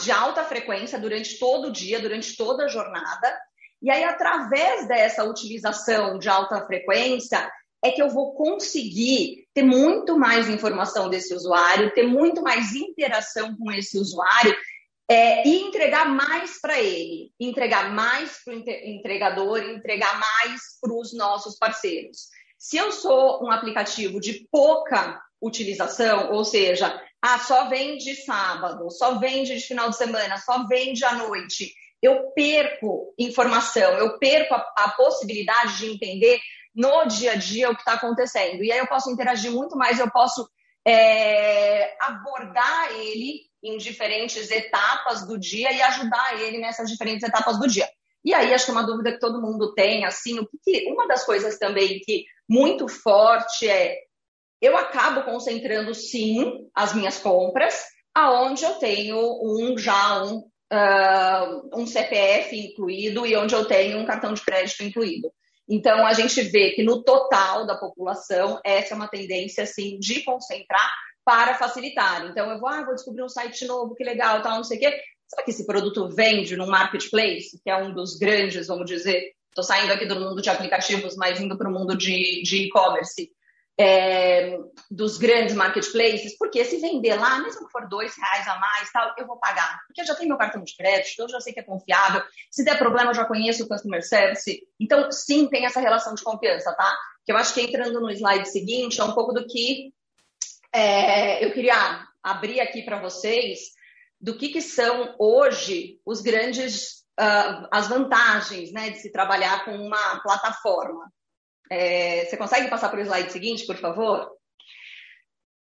de 0.00 0.10
alta 0.10 0.42
frequência 0.44 0.98
durante 0.98 1.38
todo 1.38 1.68
o 1.68 1.72
dia, 1.72 2.00
durante 2.00 2.36
toda 2.36 2.64
a 2.64 2.68
jornada. 2.68 3.38
E 3.82 3.90
aí, 3.90 4.02
através 4.04 4.88
dessa 4.88 5.24
utilização 5.24 6.18
de 6.18 6.28
alta 6.28 6.64
frequência, 6.64 7.50
é 7.84 7.90
que 7.90 8.00
eu 8.02 8.08
vou 8.08 8.34
conseguir 8.34 9.46
ter 9.52 9.62
muito 9.62 10.18
mais 10.18 10.48
informação 10.48 11.10
desse 11.10 11.34
usuário, 11.34 11.92
ter 11.92 12.06
muito 12.06 12.42
mais 12.42 12.74
interação 12.74 13.54
com 13.56 13.70
esse 13.70 13.98
usuário 13.98 14.56
é, 15.08 15.46
e 15.46 15.60
entregar 15.60 16.08
mais 16.08 16.60
para 16.60 16.80
ele, 16.80 17.30
entregar 17.38 17.92
mais 17.92 18.42
para 18.44 18.54
o 18.54 18.56
entregador, 18.56 19.58
entregar 19.58 20.18
mais 20.18 20.60
para 20.80 20.92
os 20.92 21.12
nossos 21.14 21.58
parceiros. 21.58 22.28
Se 22.58 22.76
eu 22.76 22.90
sou 22.90 23.44
um 23.44 23.50
aplicativo 23.50 24.20
de 24.20 24.48
pouca 24.50 25.20
utilização, 25.40 26.32
ou 26.32 26.44
seja, 26.44 27.00
ah, 27.22 27.38
só 27.38 27.68
vende 27.68 28.14
sábado, 28.14 28.90
só 28.90 29.18
vende 29.18 29.54
de 29.54 29.66
final 29.66 29.90
de 29.90 29.96
semana, 29.96 30.38
só 30.38 30.66
vende 30.66 31.04
à 31.04 31.14
noite, 31.14 31.72
eu 32.02 32.30
perco 32.32 33.14
informação, 33.18 33.94
eu 33.94 34.18
perco 34.18 34.54
a, 34.54 34.64
a 34.76 34.90
possibilidade 34.90 35.78
de 35.78 35.86
entender 35.86 36.38
no 36.74 37.06
dia 37.06 37.32
a 37.32 37.36
dia 37.36 37.70
o 37.70 37.74
que 37.74 37.80
está 37.80 37.94
acontecendo. 37.94 38.62
E 38.62 38.70
aí 38.70 38.78
eu 38.78 38.86
posso 38.86 39.10
interagir 39.10 39.50
muito 39.50 39.76
mais, 39.76 39.98
eu 39.98 40.10
posso 40.10 40.46
é, 40.86 41.96
abordar 42.00 42.92
ele 42.92 43.40
em 43.62 43.76
diferentes 43.78 44.50
etapas 44.50 45.26
do 45.26 45.38
dia 45.38 45.72
e 45.72 45.82
ajudar 45.82 46.40
ele 46.40 46.58
nessas 46.58 46.88
diferentes 46.88 47.26
etapas 47.26 47.58
do 47.58 47.66
dia. 47.66 47.88
E 48.24 48.34
aí 48.34 48.52
acho 48.52 48.66
que 48.66 48.70
é 48.70 48.74
uma 48.74 48.86
dúvida 48.86 49.12
que 49.12 49.20
todo 49.20 49.40
mundo 49.40 49.72
tem, 49.74 50.04
assim, 50.04 50.38
o 50.38 50.48
que, 50.62 50.84
uma 50.92 51.06
das 51.08 51.24
coisas 51.24 51.58
também 51.58 52.00
que 52.00 52.24
muito 52.48 52.88
forte 52.88 53.68
é 53.68 53.96
eu 54.60 54.76
acabo 54.76 55.22
concentrando 55.22 55.94
sim 55.94 56.68
as 56.74 56.94
minhas 56.94 57.18
compras 57.18 57.84
aonde 58.14 58.64
eu 58.64 58.74
tenho 58.74 59.18
um 59.42 59.76
já 59.76 60.24
um, 60.24 60.38
uh, 60.38 61.78
um 61.78 61.86
CPF 61.86 62.56
incluído 62.56 63.26
e 63.26 63.36
onde 63.36 63.54
eu 63.54 63.66
tenho 63.66 63.98
um 63.98 64.06
cartão 64.06 64.32
de 64.32 64.42
crédito 64.42 64.82
incluído. 64.82 65.30
Então, 65.68 66.06
a 66.06 66.12
gente 66.12 66.40
vê 66.42 66.70
que 66.70 66.82
no 66.82 67.02
total 67.02 67.66
da 67.66 67.76
população, 67.76 68.58
essa 68.64 68.94
é 68.94 68.96
uma 68.96 69.08
tendência, 69.08 69.64
assim, 69.64 69.98
de 69.98 70.22
concentrar 70.22 70.88
para 71.24 71.54
facilitar. 71.54 72.24
Então, 72.26 72.50
eu 72.50 72.60
vou, 72.60 72.68
ah, 72.68 72.84
vou 72.84 72.94
descobrir 72.94 73.24
um 73.24 73.28
site 73.28 73.66
novo, 73.66 73.94
que 73.94 74.04
legal, 74.04 74.40
tal, 74.42 74.56
não 74.56 74.64
sei 74.64 74.78
o 74.78 74.80
quê. 74.80 75.00
Será 75.26 75.42
que 75.42 75.50
esse 75.50 75.66
produto 75.66 76.08
vende 76.08 76.56
no 76.56 76.68
marketplace, 76.68 77.60
que 77.62 77.68
é 77.68 77.76
um 77.76 77.92
dos 77.92 78.16
grandes, 78.16 78.68
vamos 78.68 78.86
dizer, 78.86 79.32
estou 79.48 79.64
saindo 79.64 79.92
aqui 79.92 80.06
do 80.06 80.20
mundo 80.20 80.40
de 80.40 80.48
aplicativos, 80.48 81.16
mas 81.16 81.40
indo 81.40 81.58
para 81.58 81.68
o 81.68 81.72
mundo 81.72 81.96
de 81.96 82.64
e-commerce 82.64 83.28
é, 83.78 84.58
dos 84.90 85.18
grandes 85.18 85.54
marketplaces, 85.54 86.36
porque 86.38 86.64
se 86.64 86.78
vender 86.78 87.14
lá, 87.16 87.40
mesmo 87.40 87.66
que 87.66 87.72
for 87.72 87.88
dois 87.88 88.16
reais 88.16 88.48
a 88.48 88.58
mais, 88.58 88.90
tal, 88.90 89.14
eu 89.18 89.26
vou 89.26 89.38
pagar. 89.38 89.80
Porque 89.86 90.00
eu 90.00 90.06
já 90.06 90.14
tenho 90.14 90.28
meu 90.28 90.38
cartão 90.38 90.62
de 90.62 90.74
crédito, 90.74 91.20
eu 91.20 91.28
já 91.28 91.40
sei 91.40 91.52
que 91.52 91.60
é 91.60 91.62
confiável. 91.62 92.22
Se 92.50 92.64
der 92.64 92.78
problema, 92.78 93.10
eu 93.10 93.14
já 93.14 93.24
conheço 93.24 93.64
o 93.64 93.68
customer 93.68 94.02
service. 94.02 94.66
Então, 94.80 95.10
sim, 95.12 95.48
tem 95.48 95.66
essa 95.66 95.80
relação 95.80 96.14
de 96.14 96.22
confiança, 96.22 96.72
tá? 96.72 96.96
Que 97.24 97.32
eu 97.32 97.36
acho 97.36 97.52
que 97.52 97.60
entrando 97.60 98.00
no 98.00 98.10
slide 98.10 98.48
seguinte, 98.48 99.00
é 99.00 99.04
um 99.04 99.12
pouco 99.12 99.32
do 99.32 99.46
que 99.46 99.92
é, 100.72 101.44
eu 101.44 101.52
queria 101.52 102.06
abrir 102.22 102.60
aqui 102.60 102.82
para 102.82 103.00
vocês 103.00 103.76
do 104.20 104.36
que, 104.36 104.48
que 104.48 104.62
são 104.62 105.14
hoje 105.18 106.00
os 106.04 106.20
grandes 106.20 107.04
uh, 107.20 107.68
as 107.70 107.88
vantagens 107.88 108.72
né, 108.72 108.90
de 108.90 108.98
se 108.98 109.10
trabalhar 109.10 109.64
com 109.64 109.76
uma 109.76 110.20
plataforma. 110.20 111.10
É, 111.70 112.24
você 112.24 112.36
consegue 112.36 112.68
passar 112.68 112.88
para 112.88 113.00
o 113.00 113.02
slide 113.02 113.32
seguinte, 113.32 113.66
por 113.66 113.76
favor? 113.76 114.30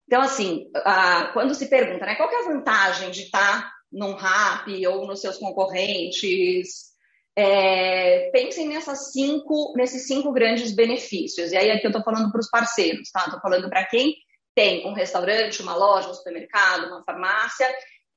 Então, 0.06 0.22
assim, 0.22 0.70
quando 1.34 1.56
se 1.56 1.68
pergunta, 1.68 2.06
né, 2.06 2.16
qual 2.16 2.30
é 2.30 2.44
a 2.44 2.54
vantagem 2.54 3.10
de 3.10 3.22
estar 3.22 3.72
num 3.92 4.14
RAP 4.14 4.68
ou 4.88 5.08
nos 5.08 5.22
seus 5.22 5.38
concorrentes, 5.38 6.94
é, 7.36 8.30
pensem 8.32 8.68
nessas 8.68 9.12
cinco, 9.12 9.74
nesses 9.76 10.08
cinco 10.08 10.32
grandes 10.32 10.72
benefícios. 10.76 11.52
E 11.52 11.58
aí 11.58 11.72
aqui 11.72 11.86
eu 11.86 11.90
estou 11.90 12.04
falando 12.04 12.32
para 12.32 12.40
os 12.40 12.50
parceiros, 12.50 13.10
tá? 13.12 13.26
Estou 13.26 13.40
falando 13.40 13.70
para 13.70 13.86
quem 13.86 14.16
tem 14.56 14.88
um 14.88 14.94
restaurante, 14.94 15.62
uma 15.62 15.76
loja, 15.76 16.10
um 16.10 16.14
supermercado, 16.14 16.88
uma 16.88 17.04
farmácia. 17.04 17.68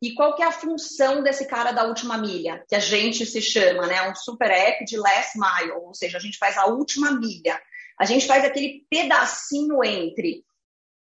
E 0.06 0.14
qual 0.14 0.36
que 0.36 0.42
é 0.42 0.46
a 0.46 0.52
função 0.52 1.20
desse 1.20 1.48
cara 1.48 1.72
da 1.72 1.82
última 1.82 2.16
milha, 2.16 2.64
que 2.68 2.76
a 2.76 2.78
gente 2.78 3.26
se 3.26 3.42
chama, 3.42 3.88
né? 3.88 4.08
Um 4.08 4.14
super 4.14 4.48
app 4.48 4.84
de 4.84 4.96
last 4.96 5.36
mile, 5.36 5.72
ou 5.72 5.92
seja, 5.92 6.16
a 6.16 6.20
gente 6.20 6.38
faz 6.38 6.56
a 6.56 6.66
última 6.66 7.10
milha. 7.10 7.60
A 7.98 8.04
gente 8.04 8.25
faz 8.25 8.44
aquele 8.44 8.86
pedacinho 8.88 9.82
entre 9.82 10.44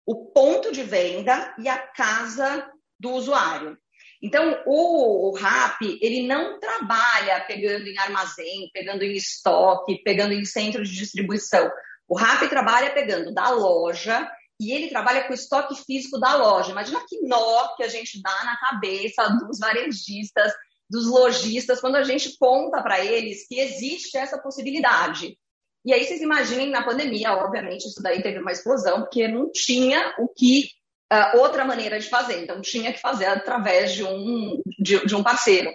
o 0.05 0.27
ponto 0.27 0.71
de 0.71 0.83
venda 0.83 1.51
e 1.57 1.67
a 1.67 1.79
casa 1.79 2.71
do 2.99 3.09
usuário. 3.13 3.75
Então, 4.21 4.61
o, 4.67 5.31
o 5.31 5.35
RAP, 5.35 5.81
ele 5.99 6.27
não 6.27 6.59
trabalha 6.59 7.43
pegando 7.47 7.87
em 7.87 7.97
armazém, 7.97 8.69
pegando 8.71 9.01
em 9.01 9.13
estoque, 9.13 10.03
pegando 10.03 10.35
em 10.35 10.45
centro 10.45 10.83
de 10.83 10.93
distribuição. 10.93 11.67
O 12.07 12.15
RAP 12.15 12.47
trabalha 12.47 12.91
pegando 12.91 13.33
da 13.33 13.49
loja 13.49 14.31
e 14.61 14.71
ele 14.71 14.89
trabalha 14.89 15.23
com 15.23 15.31
o 15.31 15.35
estoque 15.35 15.75
físico 15.83 16.19
da 16.19 16.35
loja. 16.35 16.69
Imagina 16.69 17.03
que 17.09 17.19
nó 17.23 17.75
que 17.75 17.83
a 17.83 17.87
gente 17.87 18.21
dá 18.21 18.43
na 18.43 18.55
cabeça 18.57 19.27
dos 19.29 19.57
varejistas, 19.57 20.53
dos 20.87 21.07
lojistas, 21.07 21.81
quando 21.81 21.95
a 21.95 22.03
gente 22.03 22.37
conta 22.37 22.79
para 22.83 23.03
eles 23.03 23.47
que 23.47 23.59
existe 23.59 24.15
essa 24.17 24.37
possibilidade. 24.37 25.35
E 25.83 25.91
aí 25.91 26.05
vocês 26.05 26.21
imaginem 26.21 26.69
na 26.69 26.83
pandemia, 26.83 27.33
obviamente, 27.33 27.87
isso 27.87 28.03
daí 28.03 28.21
teve 28.21 28.37
uma 28.37 28.51
explosão, 28.51 28.99
porque 28.99 29.27
não 29.27 29.51
tinha 29.51 30.13
o 30.19 30.27
que 30.27 30.69
uh, 31.11 31.39
outra 31.39 31.65
maneira 31.65 31.99
de 31.99 32.07
fazer, 32.07 32.43
então 32.43 32.61
tinha 32.61 32.93
que 32.93 33.01
fazer 33.01 33.25
através 33.25 33.93
de 33.93 34.03
um, 34.03 34.61
de, 34.79 35.03
de 35.07 35.15
um 35.15 35.23
parceiro. 35.23 35.71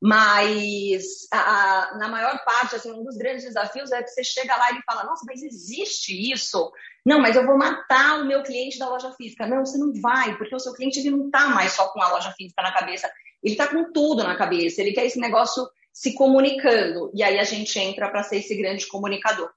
Mas 0.00 1.26
a, 1.32 1.96
na 1.98 2.06
maior 2.06 2.38
parte, 2.44 2.76
assim, 2.76 2.92
um 2.92 3.02
dos 3.02 3.16
grandes 3.16 3.42
desafios 3.42 3.90
é 3.90 4.00
que 4.00 4.10
você 4.10 4.22
chega 4.22 4.56
lá 4.56 4.70
e 4.70 4.82
fala, 4.86 5.02
nossa, 5.04 5.24
mas 5.26 5.42
existe 5.42 6.32
isso? 6.32 6.70
Não, 7.08 7.18
mas 7.18 7.36
eu 7.36 7.46
vou 7.46 7.56
matar 7.56 8.20
o 8.20 8.26
meu 8.26 8.42
cliente 8.42 8.78
da 8.78 8.86
loja 8.86 9.10
física. 9.12 9.46
Não, 9.46 9.64
você 9.64 9.78
não 9.78 9.94
vai, 9.94 10.36
porque 10.36 10.54
o 10.54 10.58
seu 10.58 10.74
cliente 10.74 10.98
ele 10.98 11.08
não 11.08 11.24
está 11.24 11.48
mais 11.48 11.72
só 11.72 11.88
com 11.88 12.02
a 12.02 12.10
loja 12.10 12.30
física 12.32 12.62
na 12.62 12.70
cabeça, 12.70 13.10
ele 13.42 13.54
está 13.54 13.66
com 13.66 13.90
tudo 13.90 14.22
na 14.22 14.36
cabeça, 14.36 14.82
ele 14.82 14.92
quer 14.92 15.06
esse 15.06 15.18
negócio 15.18 15.66
se 15.90 16.12
comunicando. 16.12 17.10
E 17.14 17.22
aí 17.22 17.38
a 17.38 17.44
gente 17.44 17.78
entra 17.78 18.10
para 18.10 18.22
ser 18.22 18.36
esse 18.40 18.54
grande 18.54 18.86
comunicador. 18.86 19.48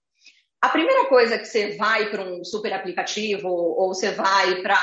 A 0.61 0.69
primeira 0.69 1.09
coisa 1.09 1.37
que 1.37 1.43
você 1.43 1.75
vai 1.75 2.09
para 2.09 2.23
um 2.23 2.41
super 2.45 2.71
aplicativo 2.71 3.49
ou 3.49 3.93
você 3.93 4.11
vai 4.11 4.61
para 4.61 4.79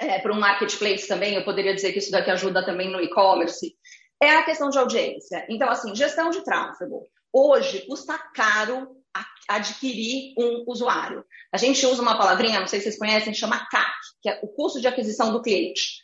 é, 0.00 0.18
para 0.18 0.32
um 0.32 0.40
marketplace 0.40 1.06
também, 1.06 1.34
eu 1.34 1.44
poderia 1.44 1.76
dizer 1.76 1.92
que 1.92 2.00
isso 2.00 2.10
daqui 2.10 2.28
ajuda 2.28 2.66
também 2.66 2.90
no 2.90 3.00
e-commerce, 3.00 3.72
é 4.20 4.30
a 4.30 4.42
questão 4.42 4.68
de 4.68 4.78
audiência. 4.78 5.46
Então, 5.48 5.70
assim, 5.70 5.94
gestão 5.94 6.28
de 6.30 6.42
tráfego. 6.42 7.06
Hoje 7.32 7.86
custa 7.86 8.18
caro 8.34 8.95
adquirir 9.48 10.34
um 10.38 10.64
usuário. 10.66 11.24
A 11.52 11.56
gente 11.56 11.84
usa 11.86 12.02
uma 12.02 12.18
palavrinha, 12.18 12.60
não 12.60 12.66
sei 12.66 12.80
se 12.80 12.84
vocês 12.84 12.98
conhecem, 12.98 13.32
chama 13.32 13.66
CAC, 13.70 13.92
que 14.20 14.28
é 14.28 14.40
o 14.42 14.48
custo 14.48 14.80
de 14.80 14.88
aquisição 14.88 15.32
do 15.32 15.42
cliente. 15.42 16.02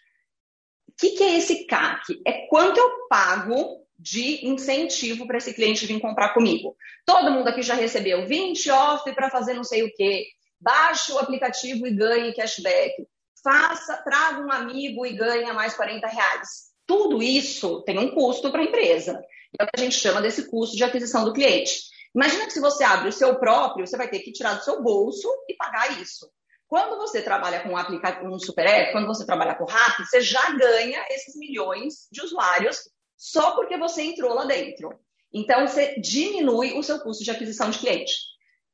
O 0.88 0.92
que, 0.99 1.11
que 1.11 1.23
é 1.23 1.37
esse 1.37 1.66
CAC? 1.66 2.21
É 2.26 2.47
quanto 2.49 2.78
eu 2.78 3.09
pago 3.09 3.83
de 3.99 4.47
incentivo 4.47 5.26
para 5.26 5.38
esse 5.38 5.54
cliente 5.54 5.87
vir 5.87 6.00
comprar 6.00 6.35
comigo. 6.35 6.76
Todo 7.07 7.31
mundo 7.31 7.49
aqui 7.49 7.62
já 7.62 7.75
recebeu 7.75 8.26
20 8.26 8.71
off 8.71 9.14
para 9.14 9.31
fazer 9.31 9.54
não 9.54 9.64
sei 9.64 9.85
o 9.85 9.92
quê. 9.95 10.26
Baixe 10.61 11.12
o 11.12 11.19
aplicativo 11.19 11.87
e 11.87 11.95
ganhe 11.95 12.35
cashback. 12.35 12.95
Faça, 13.42 13.97
traga 14.04 14.40
um 14.40 14.50
amigo 14.50 15.04
e 15.07 15.12
ganha 15.14 15.52
mais 15.52 15.75
40 15.75 16.07
reais. 16.07 16.73
Tudo 16.87 17.23
isso 17.23 17.83
tem 17.83 17.99
um 17.99 18.14
custo 18.14 18.50
para 18.50 18.61
a 18.61 18.64
empresa. 18.64 19.21
É 19.59 19.64
o 19.64 19.66
que 19.66 19.81
a 19.81 19.81
gente 19.81 19.97
chama 19.97 20.21
desse 20.21 20.49
custo 20.50 20.76
de 20.76 20.85
aquisição 20.85 21.25
do 21.25 21.33
cliente. 21.33 21.92
Imagina 22.14 22.47
que 22.47 22.52
se 22.52 22.61
você 22.61 22.85
abre 22.85 23.09
o 23.09 23.12
seu 23.12 23.38
próprio, 23.38 23.87
você 23.87 23.97
vai 23.97 24.09
ter 24.09 24.21
que 24.21 24.33
tirar 24.33 24.54
do 24.54 24.64
seu 24.64 24.83
bolso 24.83 25.28
e 25.49 25.54
pagar 25.54 26.00
isso. 26.00 26.31
Quando 26.69 26.97
você 26.97 27.21
trabalha 27.21 27.61
com 27.61 27.71
um, 27.71 27.76
aplicativo, 27.76 28.33
um 28.33 28.38
super 28.38 28.66
app, 28.66 28.92
quando 28.92 29.07
você 29.07 29.26
trabalha 29.26 29.54
com 29.54 29.64
o 29.64 29.66
RAP, 29.66 29.99
você 29.99 30.21
já 30.21 30.50
ganha 30.52 31.04
esses 31.11 31.37
milhões 31.37 32.09
de 32.11 32.23
usuários 32.23 32.78
só 33.16 33.54
porque 33.54 33.76
você 33.76 34.02
entrou 34.02 34.35
lá 34.35 34.45
dentro. 34.45 34.99
Então, 35.33 35.66
você 35.66 36.00
diminui 36.00 36.73
o 36.73 36.83
seu 36.83 36.99
custo 37.00 37.25
de 37.25 37.31
aquisição 37.31 37.71
de 37.71 37.78
cliente. 37.78 38.14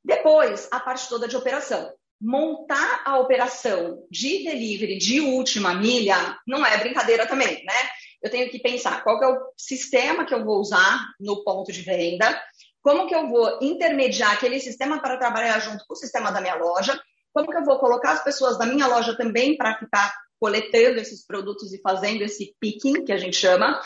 Depois, 0.03 0.67
a 0.71 0.79
parte 0.79 1.07
toda 1.07 1.27
de 1.27 1.35
operação. 1.35 1.93
Montar 2.21 3.01
a 3.05 3.17
operação 3.19 4.05
de 4.09 4.43
delivery 4.43 4.97
de 4.97 5.21
última 5.21 5.73
milha 5.73 6.37
não 6.45 6.65
é 6.65 6.77
brincadeira 6.77 7.25
também, 7.25 7.63
né? 7.63 7.89
Eu 8.21 8.29
tenho 8.29 8.49
que 8.49 8.59
pensar 8.59 9.03
qual 9.03 9.21
é 9.23 9.27
o 9.27 9.39
sistema 9.57 10.25
que 10.25 10.33
eu 10.33 10.43
vou 10.43 10.59
usar 10.59 11.05
no 11.19 11.43
ponto 11.43 11.71
de 11.71 11.81
venda, 11.81 12.41
Como 12.81 13.07
que 13.07 13.15
eu 13.15 13.27
vou 13.27 13.59
intermediar 13.61 14.33
aquele 14.33 14.59
sistema 14.59 15.01
para 15.01 15.17
trabalhar 15.17 15.59
junto 15.59 15.85
com 15.85 15.93
o 15.93 15.97
sistema 15.97 16.31
da 16.31 16.41
minha 16.41 16.55
loja? 16.55 16.99
Como 17.33 17.49
que 17.49 17.57
eu 17.57 17.63
vou 17.63 17.77
colocar 17.79 18.11
as 18.11 18.23
pessoas 18.23 18.57
da 18.57 18.65
minha 18.65 18.87
loja 18.87 19.15
também 19.15 19.57
para 19.57 19.77
ficar 19.77 20.13
coletando 20.39 20.99
esses 20.99 21.25
produtos 21.25 21.73
e 21.73 21.81
fazendo 21.81 22.23
esse 22.23 22.55
picking, 22.59 23.03
que 23.03 23.11
a 23.11 23.17
gente 23.17 23.35
chama? 23.35 23.81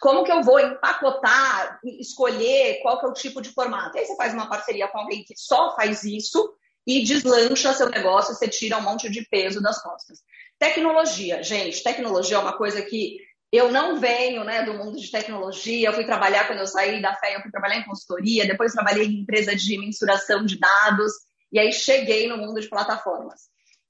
Como 0.00 0.24
que 0.24 0.32
eu 0.32 0.42
vou 0.42 0.58
empacotar, 0.58 1.78
escolher 1.98 2.80
qual 2.82 2.98
que 2.98 3.06
é 3.06 3.08
o 3.08 3.14
tipo 3.14 3.40
de 3.40 3.50
formato? 3.50 3.96
E 3.96 4.00
aí 4.00 4.06
você 4.06 4.16
faz 4.16 4.34
uma 4.34 4.48
parceria 4.48 4.88
com 4.88 4.98
alguém 4.98 5.24
que 5.24 5.34
só 5.36 5.74
faz 5.76 6.04
isso 6.04 6.52
e 6.86 7.02
deslancha 7.02 7.72
seu 7.72 7.88
negócio, 7.88 8.34
você 8.34 8.48
tira 8.48 8.76
um 8.76 8.82
monte 8.82 9.08
de 9.08 9.26
peso 9.28 9.62
das 9.62 9.80
costas. 9.82 10.18
Tecnologia, 10.58 11.42
gente, 11.42 11.82
tecnologia 11.82 12.36
é 12.36 12.40
uma 12.40 12.56
coisa 12.56 12.82
que 12.82 13.16
eu 13.56 13.70
não 13.70 14.00
venho 14.00 14.42
né, 14.42 14.62
do 14.62 14.74
mundo 14.74 14.98
de 14.98 15.10
tecnologia, 15.10 15.88
eu 15.88 15.92
fui 15.92 16.04
trabalhar 16.04 16.46
quando 16.46 16.60
eu 16.60 16.66
saí 16.66 17.00
da 17.00 17.14
FEA, 17.14 17.34
eu 17.34 17.42
fui 17.42 17.50
trabalhar 17.50 17.76
em 17.76 17.84
consultoria, 17.84 18.46
depois 18.46 18.72
trabalhei 18.72 19.06
em 19.06 19.20
empresa 19.20 19.54
de 19.54 19.78
mensuração 19.78 20.44
de 20.44 20.58
dados, 20.58 21.12
e 21.52 21.58
aí 21.58 21.72
cheguei 21.72 22.26
no 22.26 22.36
mundo 22.36 22.60
de 22.60 22.68
plataformas. 22.68 23.42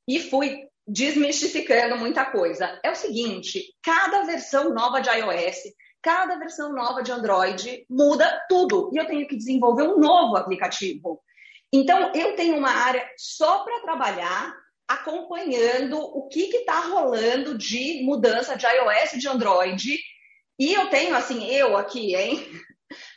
E 0.06 0.21
fui 0.21 0.68
desmistificando 0.87 1.97
muita 1.97 2.26
coisa. 2.26 2.78
É 2.83 2.90
o 2.90 2.94
seguinte, 2.94 3.62
cada 3.83 4.25
versão 4.25 4.75
nova 4.75 5.00
de 5.00 5.09
iOS, 5.09 5.62
cada 6.02 6.37
versão 6.37 6.73
nova 6.73 7.02
de 7.02 7.11
Android 7.11 7.87
muda 7.88 8.44
tudo, 8.49 8.90
e 8.92 8.99
eu 8.99 9.06
tenho 9.06 9.26
que 9.26 9.37
desenvolver 9.37 9.85
um 9.85 9.99
novo 9.99 10.37
aplicativo. 10.37 11.23
Então, 11.73 12.12
eu 12.14 12.37
tenho 12.37 12.56
uma 12.56 12.71
área 12.71 13.04
só 13.16 13.64
para 13.64 13.80
trabalhar 13.80 14.54
acompanhando 14.88 15.99
o 15.99 16.29
que 16.29 16.45
está 16.57 16.81
rolando 16.81 17.57
de 17.57 18.03
mudança 18.05 18.57
de 18.57 18.67
iOS 18.67 19.14
e 19.14 19.19
de 19.19 19.29
Android. 19.29 19.99
E 20.59 20.73
eu 20.73 20.88
tenho, 20.88 21.17
assim, 21.17 21.47
eu 21.47 21.76
aqui, 21.76 22.14
hein? 22.14 22.41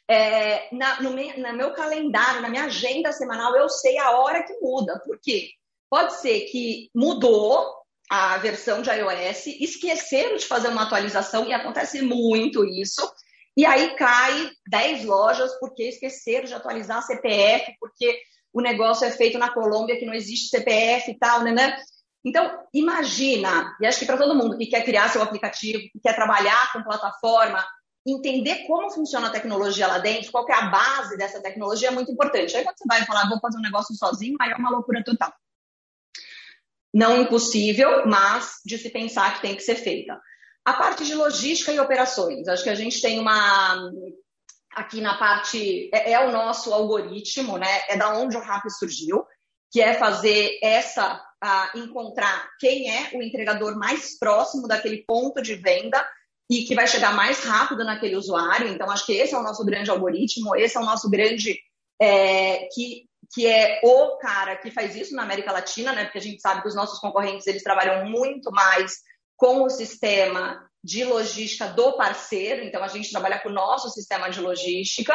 É, 0.10 0.74
na, 0.74 1.02
no, 1.02 1.12
meu, 1.12 1.38
no 1.38 1.54
meu 1.54 1.74
calendário, 1.74 2.42
na 2.42 2.50
minha 2.50 2.64
agenda 2.64 3.12
semanal, 3.12 3.54
eu 3.58 3.68
sei 3.68 3.98
a 3.98 4.12
hora 4.12 4.42
que 4.42 4.54
muda. 4.62 5.00
Por 5.06 5.20
quê? 5.22 5.50
Pode 5.90 6.14
ser 6.22 6.46
que 6.46 6.90
mudou 6.96 7.76
a 8.10 8.38
versão 8.38 8.82
de 8.82 8.90
iOS, 8.90 9.48
esqueceram 9.60 10.38
de 10.38 10.46
fazer 10.46 10.70
uma 10.70 10.84
atualização, 10.84 11.46
e 11.46 11.54
acontece 11.54 12.02
muito 12.02 12.64
isso. 12.64 13.02
E 13.56 13.66
aí 13.66 13.96
cai 13.96 14.50
10 14.70 15.04
lojas 15.04 15.52
porque 15.60 15.84
esqueceram 15.84 16.46
de 16.46 16.54
atualizar 16.54 17.00
a 17.00 17.02
CPF, 17.02 17.76
porque 17.80 18.22
o 18.58 18.62
negócio 18.62 19.06
é 19.06 19.12
feito 19.12 19.38
na 19.38 19.54
Colômbia, 19.54 20.00
que 20.00 20.06
não 20.06 20.16
existe 20.16 20.50
CPF 20.50 21.12
e 21.12 21.20
tal, 21.20 21.44
né? 21.44 21.52
né? 21.52 21.78
Então, 22.26 22.60
imagina, 22.74 23.78
e 23.80 23.86
acho 23.86 24.00
que 24.00 24.06
para 24.08 24.18
todo 24.18 24.34
mundo 24.34 24.58
que 24.58 24.66
quer 24.66 24.84
criar 24.84 25.10
seu 25.10 25.22
aplicativo, 25.22 25.78
que 25.78 26.00
quer 26.02 26.16
trabalhar 26.16 26.74
com 26.74 26.82
plataforma, 26.82 27.64
entender 28.04 28.66
como 28.66 28.90
funciona 28.90 29.28
a 29.28 29.32
tecnologia 29.32 29.86
lá 29.86 30.00
dentro, 30.00 30.32
qual 30.32 30.50
é 30.50 30.54
a 30.54 30.70
base 30.70 31.16
dessa 31.18 31.40
tecnologia 31.40 31.90
é 31.90 31.92
muito 31.92 32.12
importante. 32.12 32.58
Aí 32.58 32.64
quando 32.64 32.78
você 32.80 32.86
vai 32.88 33.06
falar, 33.06 33.30
vou 33.30 33.40
fazer 33.40 33.60
um 33.60 33.62
negócio 33.62 33.94
sozinho, 33.94 34.36
aí 34.42 34.50
é 34.50 34.56
uma 34.56 34.72
loucura 34.72 35.04
total. 35.04 35.32
Não 36.92 37.22
impossível, 37.22 38.08
mas 38.08 38.56
de 38.66 38.80
se 38.80 38.90
pensar 38.90 39.36
que 39.36 39.42
tem 39.42 39.56
que 39.56 39.62
ser 39.62 39.76
feita. 39.76 40.20
A 40.66 40.74
parte 40.74 41.06
de 41.06 41.14
logística 41.14 41.72
e 41.72 41.80
operações. 41.80 42.48
Acho 42.48 42.64
que 42.64 42.72
a 42.72 42.76
gente 42.76 43.00
tem 43.02 43.20
uma 43.20 43.92
aqui 44.78 45.02
na 45.02 45.18
parte 45.18 45.90
é, 45.94 46.12
é, 46.12 46.26
o 46.26 46.32
nosso 46.32 46.74
algoritmo, 46.74 47.58
né? 47.58 47.82
É 47.90 47.98
da 47.98 48.16
onde 48.16 48.38
o 48.38 48.40
RAP 48.40 48.70
surgiu, 48.70 49.26
que 49.72 49.82
é 49.82 49.94
fazer 49.96 50.60
essa 50.62 51.24
encontrar 51.76 52.50
quem 52.60 52.90
é 52.90 53.12
o 53.14 53.22
entregador 53.22 53.78
mais 53.78 54.18
próximo 54.18 54.68
daquele 54.68 55.04
ponto 55.06 55.40
de 55.40 55.54
venda 55.54 56.04
e 56.50 56.64
que 56.64 56.74
vai 56.74 56.88
chegar 56.88 57.14
mais 57.14 57.44
rápido 57.44 57.84
naquele 57.84 58.16
usuário. 58.16 58.68
Então, 58.68 58.90
acho 58.90 59.06
que 59.06 59.14
esse 59.14 59.36
é 59.36 59.38
o 59.38 59.44
nosso 59.44 59.64
grande 59.64 59.92
algoritmo, 59.92 60.56
esse 60.56 60.78
é 60.78 60.80
o 60.80 60.86
nosso 60.86 61.10
grande 61.10 61.60
é, 62.02 62.68
que 62.74 63.08
que 63.34 63.46
é 63.46 63.82
o 63.84 64.18
cara 64.18 64.56
que 64.56 64.72
faz 64.72 64.96
isso 64.96 65.14
na 65.14 65.24
América 65.24 65.52
Latina, 65.52 65.92
né? 65.92 66.06
Porque 66.06 66.18
a 66.18 66.22
gente 66.22 66.42
sabe 66.42 66.62
que 66.62 66.68
os 66.70 66.76
nossos 66.76 66.98
concorrentes 67.00 67.46
eles 67.46 67.62
trabalham 67.62 68.06
muito 68.06 68.50
mais 68.52 69.02
com 69.36 69.64
o 69.64 69.70
sistema 69.70 70.67
de 70.88 71.04
logística 71.04 71.68
do 71.68 71.98
parceiro, 71.98 72.64
então 72.64 72.82
a 72.82 72.88
gente 72.88 73.12
trabalha 73.12 73.40
com 73.40 73.50
o 73.50 73.54
nosso 73.54 73.90
sistema 73.90 74.30
de 74.30 74.40
logística, 74.40 75.14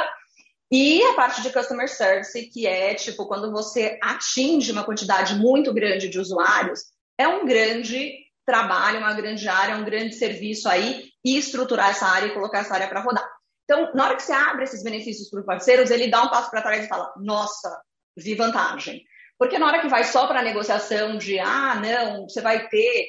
e 0.70 1.02
a 1.02 1.14
parte 1.14 1.40
de 1.40 1.50
customer 1.50 1.88
service, 1.88 2.50
que 2.50 2.66
é 2.66 2.94
tipo 2.94 3.26
quando 3.26 3.50
você 3.50 3.98
atinge 4.02 4.70
uma 4.70 4.84
quantidade 4.84 5.34
muito 5.34 5.72
grande 5.72 6.10
de 6.10 6.18
usuários, 6.18 6.80
é 7.16 7.26
um 7.26 7.46
grande 7.46 8.12
trabalho, 8.44 8.98
uma 8.98 9.14
grande 9.14 9.48
área, 9.48 9.76
um 9.76 9.84
grande 9.84 10.14
serviço 10.14 10.68
aí, 10.68 11.08
e 11.24 11.38
estruturar 11.38 11.88
essa 11.88 12.06
área 12.06 12.26
e 12.26 12.34
colocar 12.34 12.58
essa 12.58 12.74
área 12.74 12.88
para 12.88 13.00
rodar. 13.00 13.26
Então, 13.64 13.94
na 13.94 14.04
hora 14.04 14.16
que 14.16 14.22
você 14.22 14.32
abre 14.32 14.64
esses 14.64 14.82
benefícios 14.82 15.30
para 15.30 15.40
os 15.40 15.46
parceiros, 15.46 15.90
ele 15.90 16.08
dá 16.08 16.22
um 16.22 16.28
passo 16.28 16.50
para 16.50 16.60
trás 16.60 16.84
e 16.84 16.88
fala: 16.88 17.10
nossa, 17.16 17.80
vi 18.14 18.34
vantagem. 18.34 19.02
Porque 19.38 19.58
na 19.58 19.66
hora 19.66 19.80
que 19.80 19.88
vai 19.88 20.04
só 20.04 20.26
para 20.26 20.40
a 20.40 20.42
negociação 20.42 21.16
de, 21.16 21.38
ah, 21.38 21.76
não, 21.76 22.28
você 22.28 22.42
vai 22.42 22.68
ter 22.68 23.08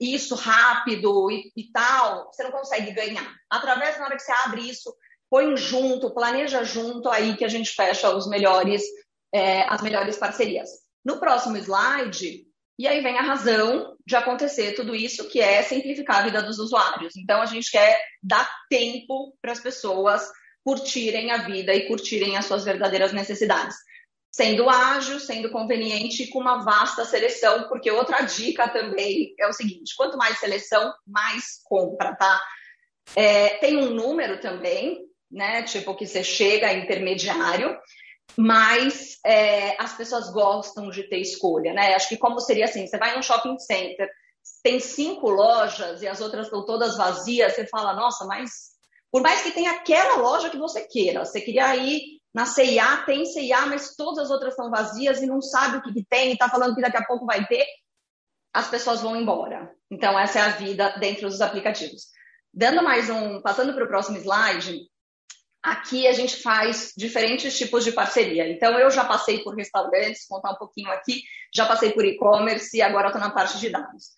isso 0.00 0.34
rápido 0.34 1.30
e, 1.30 1.52
e, 1.56 1.70
tal, 1.72 2.30
você 2.32 2.42
não 2.42 2.50
consegue 2.50 2.92
ganhar. 2.92 3.34
Através 3.48 3.98
na 3.98 4.06
hora 4.06 4.16
que 4.16 4.22
você 4.22 4.32
abre 4.44 4.68
isso, 4.68 4.94
põe 5.28 5.56
junto, 5.56 6.12
planeja 6.12 6.64
junto, 6.64 7.08
aí 7.08 7.36
que 7.36 7.44
a 7.44 7.48
gente 7.48 7.70
fecha 7.70 8.14
os 8.14 8.28
melhores, 8.28 8.82
é, 9.32 9.62
as 9.62 9.80
melhores 9.80 10.16
parcerias. 10.16 10.68
No 11.04 11.18
próximo 11.18 11.56
slide, 11.56 12.44
e 12.78 12.88
aí 12.88 13.00
vem 13.02 13.18
a 13.18 13.22
razão 13.22 13.96
de 14.06 14.16
acontecer 14.16 14.72
tudo 14.72 14.94
isso, 14.94 15.28
que 15.28 15.40
é 15.40 15.62
simplificar 15.62 16.18
a 16.18 16.22
vida 16.22 16.42
dos 16.42 16.58
usuários. 16.58 17.16
Então, 17.16 17.40
a 17.40 17.46
gente 17.46 17.70
quer 17.70 18.02
dar 18.22 18.48
tempo 18.68 19.36
para 19.40 19.52
as 19.52 19.60
pessoas 19.60 20.28
curtirem 20.64 21.30
a 21.30 21.38
vida 21.38 21.74
e 21.74 21.86
curtirem 21.86 22.36
as 22.36 22.46
suas 22.46 22.64
verdadeiras 22.64 23.12
necessidades 23.12 23.76
sendo 24.30 24.68
ágil, 24.68 25.18
sendo 25.18 25.50
conveniente 25.50 26.22
e 26.22 26.28
com 26.28 26.38
uma 26.38 26.62
vasta 26.62 27.04
seleção, 27.04 27.68
porque 27.68 27.90
outra 27.90 28.22
dica 28.22 28.68
também 28.68 29.34
é 29.38 29.46
o 29.46 29.52
seguinte: 29.52 29.94
quanto 29.96 30.16
mais 30.16 30.38
seleção, 30.38 30.92
mais 31.06 31.60
compra, 31.64 32.14
tá? 32.14 32.40
É, 33.16 33.56
tem 33.58 33.76
um 33.76 33.90
número 33.90 34.40
também, 34.40 35.00
né? 35.30 35.62
Tipo, 35.64 35.96
que 35.96 36.06
você 36.06 36.22
chega 36.22 36.72
intermediário, 36.72 37.76
mas 38.36 39.18
é, 39.24 39.76
as 39.82 39.96
pessoas 39.96 40.30
gostam 40.30 40.90
de 40.90 41.02
ter 41.04 41.18
escolha, 41.18 41.72
né? 41.72 41.94
Acho 41.94 42.08
que 42.08 42.16
como 42.16 42.40
seria 42.40 42.66
assim: 42.66 42.86
você 42.86 42.98
vai 42.98 43.16
num 43.16 43.22
shopping 43.22 43.58
center, 43.58 44.08
tem 44.62 44.78
cinco 44.78 45.28
lojas 45.28 46.02
e 46.02 46.08
as 46.08 46.20
outras 46.20 46.46
estão 46.46 46.64
todas 46.64 46.96
vazias, 46.96 47.54
você 47.54 47.66
fala, 47.66 47.94
nossa, 47.94 48.24
mas 48.26 48.70
por 49.10 49.22
mais 49.22 49.42
que 49.42 49.50
tenha 49.50 49.72
aquela 49.72 50.16
loja 50.16 50.50
que 50.50 50.58
você 50.58 50.86
queira, 50.86 51.24
você 51.24 51.40
queria 51.40 51.74
ir 51.76 52.19
na 52.32 52.46
CIA 52.46 52.98
tem 52.98 53.26
CIA, 53.26 53.66
mas 53.66 53.96
todas 53.96 54.24
as 54.24 54.30
outras 54.30 54.52
estão 54.52 54.70
vazias 54.70 55.20
e 55.20 55.26
não 55.26 55.42
sabe 55.42 55.78
o 55.78 55.82
que, 55.82 55.92
que 55.92 56.04
tem 56.04 56.30
e 56.30 56.32
está 56.32 56.48
falando 56.48 56.74
que 56.74 56.80
daqui 56.80 56.96
a 56.96 57.04
pouco 57.04 57.26
vai 57.26 57.44
ter, 57.46 57.66
as 58.52 58.68
pessoas 58.68 59.00
vão 59.00 59.16
embora. 59.16 59.72
Então, 59.90 60.18
essa 60.18 60.38
é 60.38 60.42
a 60.42 60.50
vida 60.50 60.96
dentro 60.98 61.28
dos 61.28 61.40
aplicativos. 61.40 62.06
Dando 62.52 62.82
mais 62.82 63.10
um, 63.10 63.40
passando 63.42 63.74
para 63.74 63.84
o 63.84 63.88
próximo 63.88 64.18
slide, 64.18 64.80
aqui 65.62 66.06
a 66.06 66.12
gente 66.12 66.36
faz 66.36 66.92
diferentes 66.96 67.56
tipos 67.56 67.84
de 67.84 67.92
parceria. 67.92 68.48
Então, 68.48 68.78
eu 68.78 68.90
já 68.90 69.04
passei 69.04 69.42
por 69.42 69.54
restaurantes, 69.56 70.26
contar 70.26 70.52
um 70.52 70.56
pouquinho 70.56 70.90
aqui, 70.90 71.22
já 71.54 71.66
passei 71.66 71.92
por 71.92 72.04
e-commerce 72.04 72.76
e 72.76 72.82
agora 72.82 73.08
estou 73.08 73.20
na 73.20 73.30
parte 73.30 73.58
de 73.58 73.70
dados. 73.70 74.10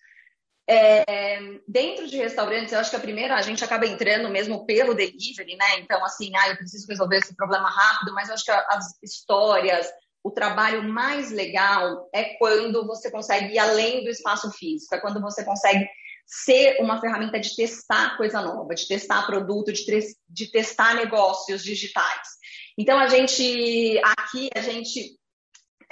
É, 0.67 1.39
dentro 1.67 2.07
de 2.07 2.17
restaurantes, 2.17 2.71
eu 2.71 2.79
acho 2.79 2.89
que 2.89 2.95
a 2.95 3.01
primeira, 3.01 3.35
a 3.35 3.41
gente 3.41 3.63
acaba 3.63 3.85
entrando 3.85 4.29
mesmo 4.29 4.65
pelo 4.65 4.93
delivery, 4.93 5.55
né? 5.57 5.79
Então, 5.79 6.03
assim, 6.05 6.31
ah, 6.35 6.49
eu 6.49 6.57
preciso 6.57 6.87
resolver 6.87 7.17
esse 7.17 7.35
problema 7.35 7.69
rápido, 7.69 8.13
mas 8.13 8.29
eu 8.29 8.35
acho 8.35 8.45
que 8.45 8.51
as 8.51 8.97
histórias, 9.03 9.87
o 10.23 10.31
trabalho 10.31 10.83
mais 10.83 11.31
legal 11.31 12.09
é 12.13 12.35
quando 12.37 12.85
você 12.87 13.11
consegue 13.11 13.53
ir 13.53 13.59
além 13.59 14.03
do 14.03 14.09
espaço 14.09 14.49
físico, 14.51 14.95
é 14.95 15.01
quando 15.01 15.19
você 15.19 15.43
consegue 15.43 15.85
ser 16.25 16.77
uma 16.79 17.01
ferramenta 17.01 17.37
de 17.37 17.53
testar 17.53 18.15
coisa 18.15 18.41
nova, 18.41 18.73
de 18.73 18.87
testar 18.87 19.25
produto, 19.25 19.73
de, 19.73 19.83
de 20.29 20.49
testar 20.49 20.95
negócios 20.95 21.61
digitais. 21.61 22.29
Então, 22.77 22.97
a 22.97 23.07
gente, 23.07 23.99
aqui, 24.17 24.49
a 24.55 24.61
gente 24.61 25.17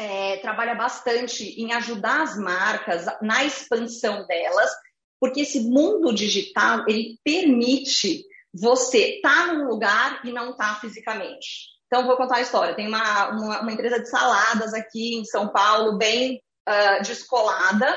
é, 0.01 0.37
trabalha 0.37 0.73
bastante 0.73 1.43
em 1.61 1.73
ajudar 1.73 2.23
as 2.23 2.35
marcas 2.35 3.05
na 3.21 3.43
expansão 3.43 4.25
delas, 4.25 4.71
porque 5.19 5.41
esse 5.41 5.61
mundo 5.61 6.11
digital 6.11 6.83
ele 6.87 7.19
permite 7.23 8.25
você 8.51 9.15
estar 9.15 9.47
tá 9.47 9.53
num 9.53 9.67
lugar 9.67 10.25
e 10.25 10.31
não 10.31 10.51
estar 10.51 10.75
tá 10.75 10.81
fisicamente. 10.81 11.69
Então, 11.85 12.07
vou 12.07 12.17
contar 12.17 12.37
a 12.37 12.41
história. 12.41 12.73
Tem 12.73 12.87
uma, 12.87 13.29
uma, 13.29 13.61
uma, 13.61 13.71
empresa 13.71 13.99
de 13.99 14.09
saladas 14.09 14.73
aqui 14.73 15.15
em 15.15 15.25
São 15.25 15.49
Paulo, 15.49 15.97
bem 15.97 16.41
uh, 16.67 17.03
descolada, 17.03 17.95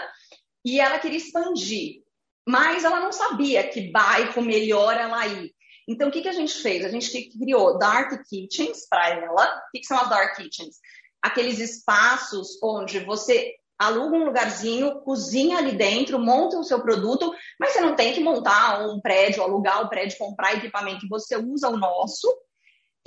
e 0.64 0.80
ela 0.80 0.98
queria 0.98 1.18
expandir, 1.18 2.02
mas 2.46 2.84
ela 2.84 3.00
não 3.00 3.12
sabia 3.12 3.66
que 3.66 3.90
bairro 3.90 4.42
melhor 4.42 4.94
ela 4.94 5.26
ir. 5.26 5.54
Então, 5.88 6.08
o 6.08 6.10
que, 6.10 6.22
que 6.22 6.28
a 6.28 6.32
gente 6.32 6.54
fez? 6.54 6.84
A 6.84 6.88
gente 6.88 7.30
criou 7.30 7.78
Dark 7.78 8.10
Kitchens 8.28 8.86
para 8.88 9.10
ela. 9.10 9.46
O 9.46 9.70
que, 9.72 9.80
que 9.80 9.86
são 9.86 9.98
as 9.98 10.08
Dark 10.08 10.36
Kitchens? 10.36 10.76
Aqueles 11.24 11.58
espaços 11.58 12.58
onde 12.62 13.00
você 13.00 13.54
aluga 13.78 14.14
um 14.14 14.26
lugarzinho, 14.26 15.00
cozinha 15.00 15.56
ali 15.56 15.72
dentro, 15.72 16.18
monta 16.18 16.58
o 16.58 16.62
seu 16.62 16.82
produto, 16.82 17.34
mas 17.58 17.72
você 17.72 17.80
não 17.80 17.96
tem 17.96 18.12
que 18.12 18.20
montar 18.20 18.86
um 18.86 19.00
prédio, 19.00 19.42
alugar 19.42 19.80
o 19.80 19.86
um 19.86 19.88
prédio, 19.88 20.18
comprar 20.18 20.54
equipamento, 20.54 21.08
você 21.08 21.34
usa 21.36 21.70
o 21.70 21.78
nosso 21.78 22.28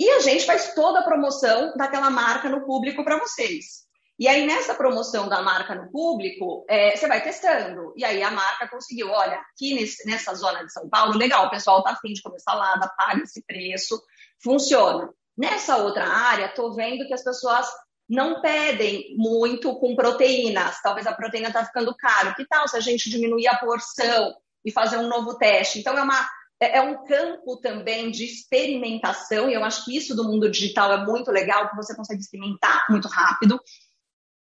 E 0.00 0.10
a 0.10 0.20
gente 0.20 0.44
faz 0.44 0.74
toda 0.74 0.98
a 0.98 1.04
promoção 1.04 1.72
daquela 1.76 2.10
marca 2.10 2.48
no 2.48 2.66
público 2.66 3.04
para 3.04 3.20
vocês. 3.20 3.86
E 4.18 4.26
aí, 4.26 4.44
nessa 4.44 4.74
promoção 4.74 5.28
da 5.28 5.40
marca 5.40 5.76
no 5.76 5.88
público, 5.92 6.66
é, 6.68 6.96
você 6.96 7.06
vai 7.06 7.22
testando. 7.22 7.94
E 7.96 8.04
aí, 8.04 8.20
a 8.20 8.32
marca 8.32 8.66
conseguiu: 8.66 9.10
olha, 9.10 9.36
aqui 9.36 9.74
nesse, 9.74 10.04
nessa 10.08 10.34
zona 10.34 10.64
de 10.64 10.72
São 10.72 10.88
Paulo, 10.88 11.16
legal, 11.16 11.46
o 11.46 11.50
pessoal 11.50 11.78
está 11.78 11.92
afim 11.92 12.12
de 12.12 12.22
comer 12.22 12.40
salada, 12.40 12.92
paga 12.96 13.22
esse 13.22 13.44
preço, 13.44 14.02
funciona. 14.42 15.08
Nessa 15.36 15.76
outra 15.76 16.04
área, 16.04 16.46
estou 16.46 16.74
vendo 16.74 17.06
que 17.06 17.14
as 17.14 17.22
pessoas 17.22 17.68
não 18.08 18.40
pedem 18.40 19.14
muito 19.16 19.74
com 19.78 19.94
proteínas. 19.94 20.80
Talvez 20.82 21.06
a 21.06 21.12
proteína 21.12 21.48
está 21.48 21.64
ficando 21.64 21.94
caro. 21.94 22.34
Que 22.34 22.46
tal 22.46 22.66
se 22.66 22.76
a 22.76 22.80
gente 22.80 23.10
diminuir 23.10 23.48
a 23.48 23.56
porção 23.56 24.34
e 24.64 24.72
fazer 24.72 24.96
um 24.96 25.08
novo 25.08 25.36
teste? 25.36 25.78
Então, 25.78 25.96
é 25.96 26.02
uma 26.02 26.28
é, 26.60 26.78
é 26.78 26.82
um 26.82 27.04
campo 27.04 27.56
também 27.60 28.10
de 28.10 28.24
experimentação, 28.24 29.48
e 29.48 29.54
eu 29.54 29.64
acho 29.64 29.84
que 29.84 29.96
isso 29.96 30.14
do 30.14 30.24
mundo 30.24 30.50
digital 30.50 30.92
é 30.92 31.06
muito 31.06 31.30
legal, 31.30 31.68
que 31.68 31.76
você 31.76 31.94
consegue 31.94 32.20
experimentar 32.20 32.86
muito 32.90 33.06
rápido, 33.06 33.60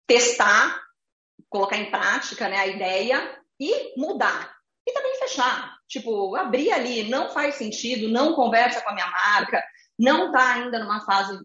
testar, 0.08 0.82
colocar 1.48 1.78
em 1.78 1.92
prática 1.92 2.50
né, 2.50 2.58
a 2.58 2.68
ideia 2.68 3.40
e 3.60 3.94
mudar. 4.00 4.56
E 4.88 4.92
também 4.92 5.20
fechar. 5.20 5.78
Tipo, 5.88 6.36
abrir 6.36 6.72
ali, 6.72 7.10
não 7.10 7.30
faz 7.30 7.56
sentido, 7.56 8.08
não 8.08 8.34
conversa 8.34 8.82
com 8.82 8.90
a 8.90 8.94
minha 8.94 9.10
marca, 9.10 9.64
não 9.98 10.28
está 10.28 10.54
ainda 10.54 10.80
numa 10.80 11.02
fase 11.02 11.38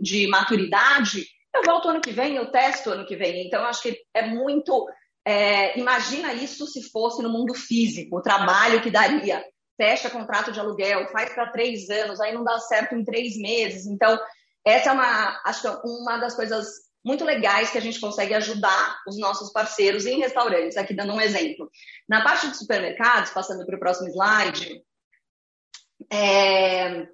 de 0.00 0.26
maturidade, 0.28 1.26
eu 1.58 1.62
volto 1.64 1.88
ano 1.88 2.00
que 2.00 2.12
vem, 2.12 2.36
eu 2.36 2.50
testo 2.50 2.90
ano 2.90 3.06
que 3.06 3.16
vem. 3.16 3.46
Então, 3.46 3.64
acho 3.64 3.82
que 3.82 3.98
é 4.14 4.26
muito. 4.26 4.86
É, 5.26 5.78
imagina 5.78 6.32
isso 6.32 6.66
se 6.66 6.90
fosse 6.90 7.22
no 7.22 7.28
mundo 7.28 7.54
físico, 7.54 8.16
o 8.16 8.22
trabalho 8.22 8.80
que 8.80 8.90
daria 8.90 9.44
fecha 9.78 10.10
contrato 10.10 10.50
de 10.50 10.58
aluguel, 10.58 11.08
faz 11.12 11.32
para 11.32 11.52
três 11.52 11.88
anos, 11.88 12.20
aí 12.20 12.34
não 12.34 12.42
dá 12.42 12.58
certo 12.58 12.96
em 12.96 13.04
três 13.04 13.36
meses. 13.38 13.86
Então, 13.86 14.18
essa 14.66 14.90
é 14.90 14.92
uma, 14.92 15.40
acho 15.44 15.62
que 15.62 15.68
é 15.68 15.80
uma 15.84 16.18
das 16.18 16.34
coisas 16.34 16.66
muito 17.04 17.24
legais 17.24 17.70
que 17.70 17.78
a 17.78 17.80
gente 17.80 18.00
consegue 18.00 18.34
ajudar 18.34 18.98
os 19.06 19.16
nossos 19.18 19.52
parceiros 19.52 20.04
em 20.04 20.18
restaurantes. 20.18 20.76
Aqui 20.76 20.92
dando 20.94 21.14
um 21.14 21.20
exemplo. 21.20 21.70
Na 22.08 22.24
parte 22.24 22.48
de 22.48 22.56
supermercados, 22.56 23.30
passando 23.30 23.64
para 23.64 23.76
o 23.76 23.80
próximo 23.80 24.08
slide, 24.08 24.82
é, 26.12 27.06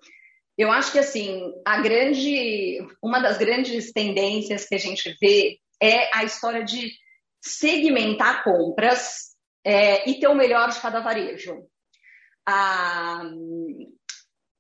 eu 0.57 0.71
acho 0.71 0.93
que 0.93 0.99
assim 0.99 1.53
a 1.65 1.81
grande, 1.81 2.79
uma 3.03 3.21
das 3.21 3.39
grandes 3.39 3.93
tendências 3.93 4.67
que 4.67 4.75
a 4.75 4.79
gente 4.79 5.17
vê 5.21 5.59
é 5.83 6.17
a 6.17 6.25
história 6.25 6.65
de 6.65 6.93
segmentar 7.43 8.45
compras 8.45 9.35
é, 9.65 10.09
e 10.09 10.19
ter 10.19 10.29
o 10.29 10.35
melhor 10.35 10.71
de 10.71 10.81
cada 10.81 11.01
varejo. 11.01 11.67
Ah, 12.47 13.23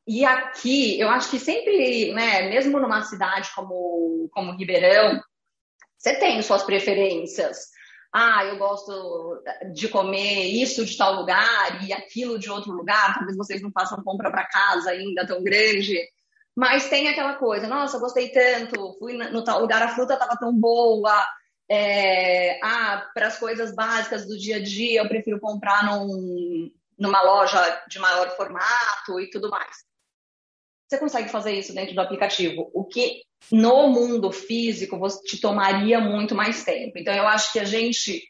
e 0.07 0.24
aqui, 0.24 1.00
eu 1.00 1.09
acho 1.09 1.30
que 1.30 1.38
sempre, 1.38 2.12
né, 2.12 2.48
mesmo 2.48 2.78
numa 2.78 3.02
cidade 3.02 3.50
como, 3.54 4.28
como 4.33 4.57
Ribeirão, 4.57 5.20
você 5.96 6.18
tem 6.18 6.42
suas 6.42 6.62
preferências. 6.62 7.73
Ah, 8.16 8.44
eu 8.44 8.57
gosto 8.59 9.42
de 9.72 9.88
comer 9.88 10.44
isso 10.44 10.85
de 10.85 10.96
tal 10.96 11.16
lugar 11.16 11.83
e 11.83 11.92
aquilo 11.92 12.38
de 12.38 12.48
outro 12.48 12.70
lugar. 12.70 13.12
Talvez 13.12 13.37
vocês 13.37 13.61
não 13.61 13.72
façam 13.72 14.00
compra 14.05 14.31
para 14.31 14.46
casa 14.46 14.90
ainda 14.90 15.27
tão 15.27 15.42
grande. 15.42 15.98
Mas 16.55 16.88
tem 16.88 17.09
aquela 17.09 17.35
coisa, 17.35 17.66
nossa, 17.66 17.98
gostei 17.98 18.29
tanto, 18.29 18.96
fui 19.00 19.14
no 19.14 19.42
tal 19.42 19.61
lugar, 19.61 19.83
a 19.83 19.88
fruta 19.88 20.12
estava 20.14 20.37
tão 20.37 20.57
boa. 20.57 21.27
É, 21.68 22.61
ah, 22.62 23.11
para 23.12 23.27
as 23.27 23.37
coisas 23.37 23.74
básicas 23.74 24.24
do 24.24 24.38
dia 24.38 24.59
a 24.59 24.62
dia, 24.62 25.00
eu 25.00 25.09
prefiro 25.09 25.40
comprar 25.40 25.85
num, 25.85 26.70
numa 26.96 27.20
loja 27.20 27.83
de 27.88 27.98
maior 27.98 28.31
formato 28.37 29.18
e 29.18 29.29
tudo 29.29 29.50
mais. 29.50 29.77
Você 30.94 30.98
consegue 30.98 31.28
fazer 31.28 31.52
isso 31.52 31.74
dentro 31.74 31.92
do 31.92 32.00
aplicativo, 32.00 32.70
o 32.72 32.85
que 32.85 33.22
no 33.50 33.88
mundo 33.88 34.30
físico 34.30 34.96
te 35.24 35.40
tomaria 35.40 35.98
muito 35.98 36.37
mais 36.37 36.62
tempo. 36.62 36.96
Então, 36.96 37.12
eu 37.12 37.26
acho 37.26 37.52
que 37.52 37.59
a 37.59 37.64
gente 37.64 38.22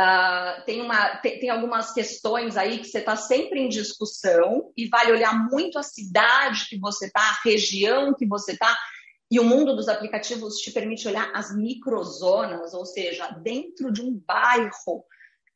uh, 0.00 0.64
tem, 0.66 0.80
uma, 0.80 1.16
tem, 1.18 1.38
tem, 1.38 1.48
algumas 1.48 1.92
questões 1.92 2.56
aí 2.56 2.78
que 2.78 2.88
você 2.88 2.98
está 2.98 3.14
sempre 3.14 3.60
em 3.60 3.68
discussão 3.68 4.72
e 4.76 4.88
vale 4.88 5.12
olhar 5.12 5.48
muito 5.48 5.78
a 5.78 5.82
cidade 5.84 6.66
que 6.68 6.76
você 6.76 7.06
está, 7.06 7.20
a 7.20 7.40
região 7.44 8.12
que 8.12 8.26
você 8.26 8.52
está. 8.52 8.76
E 9.30 9.38
o 9.38 9.44
mundo 9.44 9.76
dos 9.76 9.86
aplicativos 9.86 10.56
te 10.56 10.72
permite 10.72 11.06
olhar 11.06 11.30
as 11.32 11.54
microzonas, 11.56 12.74
ou 12.74 12.84
seja, 12.84 13.28
dentro 13.42 13.92
de 13.92 14.02
um 14.02 14.20
bairro, 14.26 14.72
o 14.88 15.04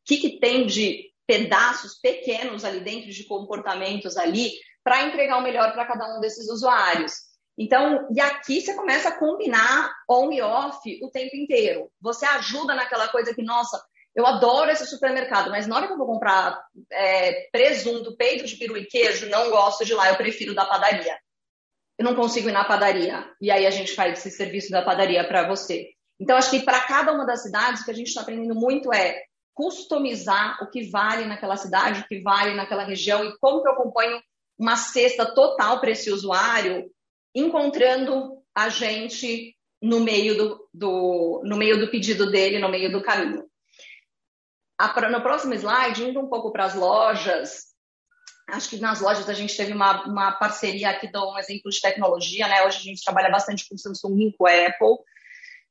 que, 0.05 0.16
que 0.16 0.38
tem 0.38 0.64
de 0.64 1.11
pedaços 1.27 1.98
pequenos 2.01 2.64
ali 2.64 2.81
dentro 2.81 3.11
de 3.11 3.25
comportamentos 3.25 4.16
ali 4.16 4.53
para 4.85 5.03
entregar 5.05 5.38
o 5.38 5.42
melhor 5.42 5.73
para 5.73 5.87
cada 5.87 6.16
um 6.16 6.21
desses 6.21 6.49
usuários. 6.49 7.12
Então, 7.57 8.09
e 8.14 8.21
aqui 8.21 8.61
você 8.61 8.75
começa 8.75 9.11
a 9.11 9.18
combinar 9.18 9.92
on 10.09 10.33
e 10.33 10.40
off 10.40 10.81
o 11.03 11.11
tempo 11.11 11.37
inteiro. 11.37 11.90
Você 12.01 12.25
ajuda 12.25 12.75
naquela 12.75 13.09
coisa 13.09 13.35
que, 13.35 13.42
nossa, 13.42 13.81
eu 14.14 14.27
adoro 14.27 14.71
esse 14.71 14.87
supermercado, 14.87 15.51
mas 15.51 15.66
na 15.66 15.77
hora 15.77 15.87
que 15.87 15.92
eu 15.92 15.99
vou 15.99 16.07
comprar 16.07 16.62
é, 16.90 17.49
presunto, 17.51 18.16
peito 18.16 18.45
de 18.47 18.57
peru 18.57 18.77
e 18.77 18.87
queijo, 18.87 19.29
não 19.29 19.51
gosto 19.51 19.85
de 19.85 19.95
lá, 19.95 20.09
eu 20.09 20.16
prefiro 20.16 20.55
da 20.55 20.66
padaria. 20.66 21.16
Eu 21.99 22.05
não 22.05 22.14
consigo 22.14 22.49
ir 22.49 22.53
na 22.53 22.64
padaria. 22.64 23.25
E 23.40 23.51
aí 23.51 23.66
a 23.66 23.71
gente 23.71 23.95
faz 23.95 24.18
esse 24.18 24.31
serviço 24.37 24.71
da 24.71 24.83
padaria 24.83 25.27
para 25.27 25.47
você. 25.47 25.88
Então, 26.18 26.37
acho 26.37 26.51
que 26.51 26.61
para 26.61 26.81
cada 26.81 27.12
uma 27.12 27.27
das 27.27 27.42
cidades, 27.42 27.83
o 27.83 27.85
que 27.85 27.90
a 27.90 27.95
gente 27.95 28.09
está 28.09 28.23
aprendendo 28.23 28.55
muito 28.55 28.92
é 28.92 29.23
customizar 29.55 30.62
o 30.62 30.71
que 30.71 30.90
vale 30.90 31.27
naquela 31.27 31.57
cidade, 31.57 32.01
o 32.01 32.09
que 32.09 32.21
vale 32.23 32.55
naquela 32.55 32.85
região 32.85 33.25
e 33.25 33.37
como 33.38 33.62
que 33.62 33.68
eu 33.68 33.73
acompanho 33.73 34.21
uma 34.59 34.77
cesta 34.77 35.27
total 35.27 35.81
para 35.81 35.91
esse 35.91 36.11
usuário, 36.11 36.91
encontrando 37.35 38.43
a 38.55 38.69
gente 38.69 39.57
no 39.81 40.01
meio 40.01 40.37
do, 40.37 40.69
do, 40.73 41.43
no 41.45 41.57
meio 41.57 41.79
do 41.79 41.91
pedido 41.91 42.31
dele, 42.31 42.59
no 42.59 42.69
meio 42.69 42.91
do 42.93 43.03
caminho. 43.03 43.45
A, 44.79 45.11
no 45.11 45.23
próximo 45.23 45.55
slide, 45.55 46.05
indo 46.05 46.21
um 46.21 46.29
pouco 46.29 46.53
para 46.53 46.65
as 46.65 46.75
lojas, 46.75 47.73
acho 48.49 48.71
que 48.71 48.77
nas 48.79 49.01
lojas 49.01 49.29
a 49.29 49.35
gente 49.35 49.57
teve 49.57 49.73
uma, 49.73 50.05
uma 50.05 50.33
parceria 50.33 50.91
aqui, 50.91 51.11
dou 51.11 51.33
um 51.33 51.38
exemplo 51.38 51.71
de 51.71 51.81
tecnologia, 51.81 52.47
né? 52.47 52.65
Hoje 52.65 52.79
a 52.79 52.83
gente 52.83 53.05
trabalha 53.05 53.31
bastante 53.31 53.69
com 53.69 53.77
Samsung 53.77 54.29
e 54.29 54.37
com 54.37 54.47
Apple, 54.47 54.99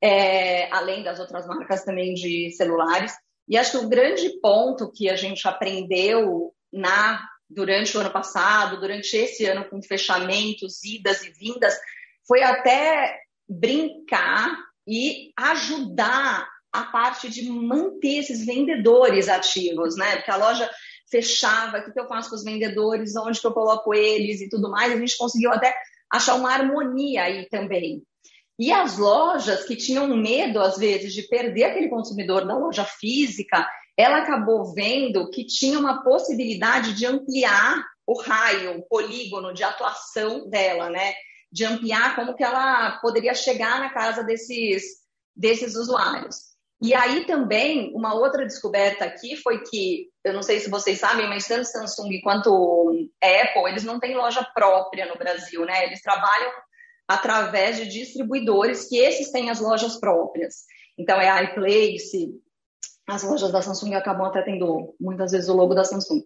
é, 0.02 0.72
além 0.72 1.04
das 1.04 1.20
outras 1.20 1.46
marcas 1.46 1.84
também 1.84 2.14
de 2.14 2.52
celulares. 2.52 3.14
E 3.48 3.58
acho 3.58 3.72
que 3.72 3.86
o 3.86 3.90
grande 3.90 4.30
ponto 4.42 4.92
que 4.92 5.10
a 5.10 5.16
gente 5.16 5.48
aprendeu 5.48 6.54
na 6.72 7.22
durante 7.54 7.96
o 7.98 8.00
ano 8.00 8.12
passado, 8.12 8.80
durante 8.80 9.16
esse 9.16 9.46
ano 9.46 9.68
com 9.70 9.82
fechamentos, 9.82 10.84
idas 10.84 11.24
e 11.24 11.32
vindas, 11.32 11.78
foi 12.28 12.44
até 12.44 13.20
brincar 13.48 14.58
e 14.88 15.32
ajudar 15.38 16.48
a 16.72 16.84
parte 16.84 17.30
de 17.30 17.50
manter 17.50 18.20
esses 18.20 18.46
vendedores 18.46 19.28
ativos, 19.28 19.98
né? 19.98 20.18
Porque 20.18 20.32
a 20.32 20.38
loja 20.38 20.70
fechava, 21.10 21.80
o 21.80 21.92
que 21.92 22.00
eu 22.00 22.08
faço 22.08 22.30
com 22.30 22.36
os 22.36 22.44
vendedores, 22.44 23.16
onde 23.18 23.40
que 23.40 23.46
eu 23.46 23.52
coloco 23.52 23.94
eles 23.94 24.40
e 24.40 24.48
tudo 24.48 24.72
mais, 24.72 24.94
a 24.94 24.98
gente 24.98 25.18
conseguiu 25.18 25.52
até 25.52 25.76
achar 26.10 26.36
uma 26.36 26.52
harmonia 26.52 27.24
aí 27.24 27.48
também. 27.50 28.02
E 28.58 28.72
as 28.72 28.98
lojas 28.98 29.66
que 29.66 29.76
tinham 29.76 30.08
medo, 30.16 30.62
às 30.62 30.78
vezes, 30.78 31.14
de 31.14 31.24
perder 31.24 31.66
aquele 31.66 31.90
consumidor 31.90 32.46
da 32.46 32.56
loja 32.56 32.86
física, 32.86 33.68
ela 33.98 34.20
acabou 34.20 34.74
vendo 34.74 35.30
que 35.30 35.46
tinha 35.46 35.80
uma 35.80 36.04
possibilidade 36.04 36.94
de 36.94 37.06
ampliar 37.06 37.84
o 38.08 38.20
raio, 38.20 38.80
o 38.80 38.88
polígono 38.88 39.54
de 39.54 39.64
atuação 39.64 40.50
dela, 40.50 40.90
né? 40.90 41.14
De 41.52 41.66
ampliar 41.66 42.16
como 42.16 42.36
que 42.36 42.44
ela 42.44 43.00
poderia 43.00 43.34
chegar 43.34 43.80
na 43.80 43.90
casa 43.90 44.24
desses, 44.24 44.84
desses 45.36 45.76
usuários. 45.76 46.52
E 46.82 46.96
aí 46.96 47.26
também, 47.26 47.94
uma 47.94 48.16
outra 48.16 48.44
descoberta 48.44 49.06
aqui 49.06 49.36
foi 49.36 49.62
que, 49.62 50.10
eu 50.24 50.34
não 50.34 50.42
sei 50.42 50.60
se 50.60 50.70
vocês 50.70 51.00
sabem, 51.00 51.30
mas 51.30 51.48
tanto 51.48 51.66
Samsung 51.66 52.20
quanto 52.22 53.08
Apple, 53.22 53.70
eles 53.70 53.84
não 53.84 54.00
têm 54.00 54.16
loja 54.16 54.44
própria 54.56 55.06
no 55.06 55.16
Brasil, 55.16 55.64
né? 55.64 55.86
Eles 55.86 56.02
trabalham 56.02 56.52
através 57.08 57.78
de 57.78 57.88
distribuidores 57.88 58.90
que 58.90 58.98
esses 58.98 59.32
têm 59.32 59.52
as 59.52 59.60
lojas 59.60 60.00
próprias. 60.00 60.66
Então, 60.98 61.22
é 61.22 61.30
a 61.30 61.44
iPlace, 61.44 62.34
as 63.12 63.24
lojas 63.24 63.52
da 63.52 63.62
Samsung 63.62 63.94
acabam 63.94 64.26
até 64.26 64.42
tendo 64.42 64.96
muitas 65.00 65.32
vezes 65.32 65.50
o 65.50 65.54
logo 65.54 65.74
da 65.74 65.84
Samsung. 65.84 66.24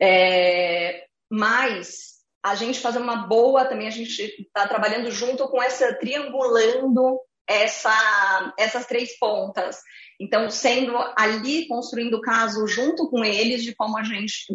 É, 0.00 1.06
mas 1.30 2.18
a 2.44 2.54
gente 2.54 2.80
fazer 2.80 2.98
uma 2.98 3.26
boa 3.26 3.64
também, 3.64 3.88
a 3.88 3.90
gente 3.90 4.22
está 4.22 4.68
trabalhando 4.68 5.10
junto 5.10 5.48
com 5.48 5.62
essa, 5.62 5.94
triangulando 5.94 7.18
essa, 7.48 8.54
essas 8.58 8.86
três 8.86 9.18
pontas. 9.18 9.78
Então, 10.20 10.50
sendo 10.50 10.94
ali 11.16 11.66
construindo 11.66 12.14
o 12.14 12.20
caso 12.20 12.66
junto 12.66 13.08
com 13.08 13.24
eles, 13.24 13.62
de 13.62 13.74
como 13.74 13.96
a 13.96 14.04
gente 14.04 14.54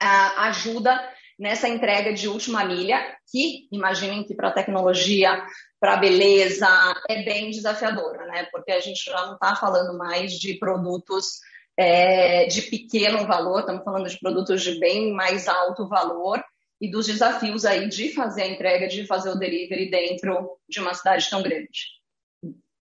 ajuda 0.00 1.00
nessa 1.38 1.68
entrega 1.68 2.12
de 2.12 2.28
última 2.28 2.64
milha, 2.64 3.16
que 3.30 3.68
imaginem 3.70 4.24
que 4.24 4.34
para 4.34 4.48
a 4.48 4.52
tecnologia, 4.52 5.44
para 5.82 5.96
beleza, 5.96 6.68
é 7.10 7.24
bem 7.24 7.50
desafiadora, 7.50 8.24
né? 8.26 8.46
Porque 8.52 8.70
a 8.70 8.78
gente 8.78 9.04
já 9.04 9.26
não 9.26 9.34
está 9.34 9.56
falando 9.56 9.98
mais 9.98 10.34
de 10.38 10.54
produtos 10.54 11.40
é, 11.76 12.46
de 12.46 12.62
pequeno 12.62 13.26
valor, 13.26 13.58
estamos 13.58 13.82
falando 13.82 14.08
de 14.08 14.16
produtos 14.20 14.62
de 14.62 14.78
bem 14.78 15.12
mais 15.12 15.48
alto 15.48 15.88
valor. 15.88 16.40
e 16.80 16.88
dos 16.88 17.06
desafios 17.06 17.64
aí 17.64 17.88
de 17.88 18.12
fazer 18.12 18.42
a 18.42 18.46
entrega, 18.46 18.86
de 18.86 19.08
fazer 19.08 19.30
o 19.30 19.38
delivery 19.38 19.90
dentro 19.90 20.56
de 20.68 20.78
uma 20.78 20.94
cidade 20.94 21.28
tão 21.28 21.42
grande. 21.42 21.80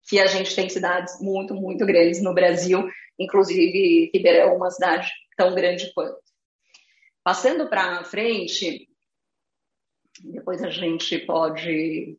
Que 0.08 0.18
a 0.18 0.26
gente 0.26 0.56
tem 0.56 0.66
cidades 0.70 1.20
muito, 1.20 1.54
muito 1.54 1.84
grandes 1.84 2.22
no 2.22 2.32
Brasil, 2.32 2.88
inclusive 3.18 4.10
Ribeirão, 4.14 4.56
uma 4.56 4.70
cidade 4.70 5.10
tão 5.36 5.54
grande 5.54 5.92
quanto. 5.92 6.18
Passando 7.22 7.68
para 7.68 8.04
frente, 8.04 8.88
depois 10.24 10.62
a 10.62 10.70
gente 10.70 11.18
pode 11.18 12.16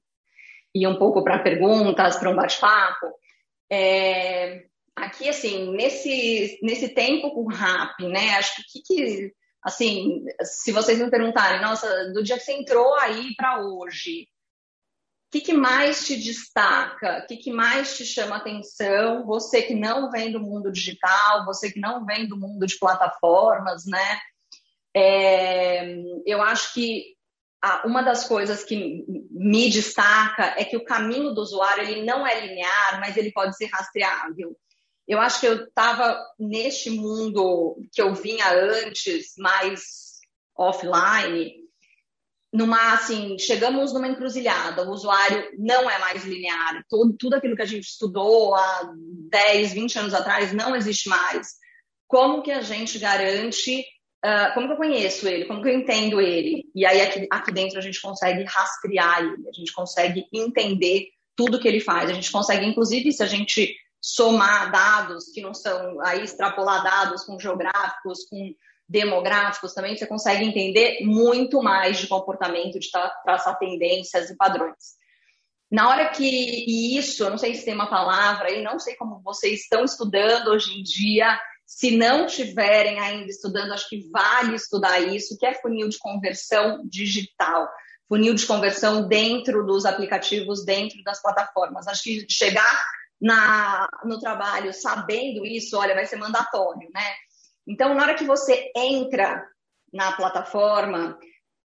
ir 0.73 0.87
um 0.87 0.97
pouco 0.97 1.23
para 1.23 1.39
perguntas, 1.39 2.17
para 2.17 2.29
um 2.29 2.35
bate-papo. 2.35 3.07
É, 3.71 4.65
aqui, 4.95 5.29
assim, 5.29 5.71
nesse, 5.71 6.59
nesse 6.61 6.89
tempo 6.89 7.31
com 7.31 7.41
o 7.41 7.53
RAP, 7.53 7.99
né, 8.01 8.35
acho 8.35 8.63
que, 8.71 8.81
que, 8.81 9.33
assim, 9.63 10.25
se 10.41 10.71
vocês 10.71 10.99
me 10.99 11.09
perguntarem, 11.09 11.61
nossa, 11.61 12.11
do 12.13 12.23
dia 12.23 12.37
que 12.37 12.43
você 12.43 12.53
entrou 12.53 12.95
aí 12.95 13.35
para 13.35 13.61
hoje, 13.61 14.27
o 15.27 15.29
que, 15.29 15.41
que, 15.41 15.53
mais 15.53 16.07
te 16.07 16.15
destaca? 16.15 17.19
O 17.19 17.27
que, 17.27 17.35
que, 17.35 17.51
mais 17.51 17.97
te 17.97 18.05
chama 18.05 18.37
atenção? 18.37 19.25
Você 19.25 19.61
que 19.61 19.75
não 19.75 20.09
vem 20.09 20.31
do 20.31 20.39
mundo 20.39 20.71
digital, 20.71 21.45
você 21.45 21.69
que 21.69 21.81
não 21.81 22.05
vem 22.05 22.25
do 22.25 22.37
mundo 22.37 22.65
de 22.65 22.79
plataformas, 22.79 23.85
né? 23.85 24.19
É, 24.95 25.85
eu 26.25 26.41
acho 26.41 26.73
que 26.73 27.16
uma 27.85 28.01
das 28.01 28.27
coisas 28.27 28.63
que 28.63 29.05
me 29.31 29.69
destaca 29.69 30.55
é 30.57 30.63
que 30.63 30.77
o 30.77 30.83
caminho 30.83 31.33
do 31.33 31.41
usuário 31.41 31.83
ele 31.83 32.03
não 32.03 32.25
é 32.25 32.45
linear, 32.45 32.99
mas 32.99 33.17
ele 33.17 33.31
pode 33.31 33.55
ser 33.55 33.67
rastreável. 33.67 34.55
Eu 35.07 35.19
acho 35.19 35.39
que 35.39 35.47
eu 35.47 35.63
estava 35.65 36.19
neste 36.37 36.89
mundo 36.89 37.77
que 37.93 38.01
eu 38.01 38.13
vinha 38.13 38.51
antes, 38.51 39.33
mais 39.37 40.17
offline, 40.57 41.53
numa 42.51 42.93
assim, 42.93 43.37
chegamos 43.37 43.93
numa 43.93 44.07
encruzilhada, 44.07 44.83
o 44.83 44.91
usuário 44.91 45.51
não 45.57 45.89
é 45.89 45.99
mais 45.99 46.23
linear, 46.23 46.83
tudo, 46.89 47.15
tudo 47.17 47.35
aquilo 47.35 47.55
que 47.55 47.61
a 47.61 47.67
gente 47.67 47.83
estudou 47.87 48.55
há 48.55 48.91
10, 49.29 49.73
20 49.73 49.99
anos 49.99 50.13
atrás 50.13 50.53
não 50.53 50.75
existe 50.75 51.07
mais. 51.07 51.55
Como 52.07 52.41
que 52.41 52.51
a 52.51 52.61
gente 52.61 52.97
garante, 52.99 53.85
uh, 54.27 54.53
como 54.53 54.67
que 54.67 54.73
eu 54.73 54.77
conheço 54.77 55.27
ele, 55.27 55.45
como 55.45 55.61
que 55.61 55.69
eu 55.69 55.73
entendo 55.73 56.19
ele? 56.19 56.69
E 56.75 56.85
aí 56.85 57.01
aqui, 57.01 57.27
aqui 57.31 57.51
dentro 57.51 57.77
a 57.77 57.81
gente 57.81 58.01
consegue 58.01 58.43
rastrear 58.43 59.19
ele, 59.19 59.47
a 59.47 59.53
gente 59.53 59.71
consegue 59.71 60.25
entender 60.33 61.07
tudo 61.35 61.59
que 61.59 61.67
ele 61.67 61.79
faz, 61.79 62.09
a 62.09 62.13
gente 62.13 62.31
consegue, 62.31 62.65
inclusive, 62.65 63.13
se 63.13 63.23
a 63.23 63.27
gente 63.27 63.75
somar 64.01 64.71
dados 64.71 65.25
que 65.33 65.41
não 65.41 65.53
são 65.53 65.99
aí 66.01 66.23
extrapolar 66.23 66.83
dados 66.83 67.23
com 67.23 67.39
geográficos, 67.39 68.25
com 68.29 68.53
demográficos 68.89 69.73
também, 69.73 69.95
você 69.95 70.07
consegue 70.07 70.45
entender 70.45 70.99
muito 71.01 71.61
mais 71.61 71.97
de 71.97 72.07
comportamento, 72.07 72.79
de 72.79 72.89
traçar 73.23 73.57
tendências 73.59 74.29
e 74.29 74.37
padrões. 74.37 74.97
Na 75.69 75.89
hora 75.89 76.09
que 76.09 76.23
e 76.23 76.97
isso, 76.97 77.23
eu 77.23 77.29
não 77.29 77.37
sei 77.37 77.53
se 77.53 77.65
tem 77.65 77.73
uma 77.73 77.89
palavra 77.89 78.47
aí, 78.47 78.63
não 78.63 78.79
sei 78.79 78.95
como 78.95 79.21
vocês 79.21 79.61
estão 79.61 79.83
estudando 79.83 80.47
hoje 80.47 80.79
em 80.79 80.81
dia, 80.81 81.37
se 81.67 81.97
não 81.97 82.25
tiverem 82.25 82.97
ainda 82.97 83.25
estudando, 83.25 83.73
acho 83.73 83.89
que 83.89 84.09
vale 84.09 84.55
estudar 84.55 85.01
isso, 85.01 85.37
que 85.37 85.45
é 85.45 85.53
funil 85.53 85.89
de 85.89 85.99
conversão 85.99 86.81
digital, 86.85 87.67
funil 88.07 88.33
de 88.33 88.45
conversão 88.45 89.05
dentro 89.05 89.65
dos 89.65 89.85
aplicativos, 89.85 90.63
dentro 90.63 91.03
das 91.03 91.21
plataformas. 91.21 91.85
Acho 91.85 92.03
que 92.03 92.25
chegar 92.29 92.85
na, 93.19 93.85
no 94.05 94.17
trabalho 94.17 94.73
sabendo 94.73 95.45
isso, 95.45 95.77
olha, 95.77 95.93
vai 95.93 96.05
ser 96.05 96.15
mandatório, 96.15 96.89
né? 96.93 97.13
Então, 97.67 97.93
na 97.93 98.03
hora 98.03 98.15
que 98.15 98.23
você 98.23 98.71
entra 98.73 99.45
na 99.91 100.13
plataforma, 100.13 101.19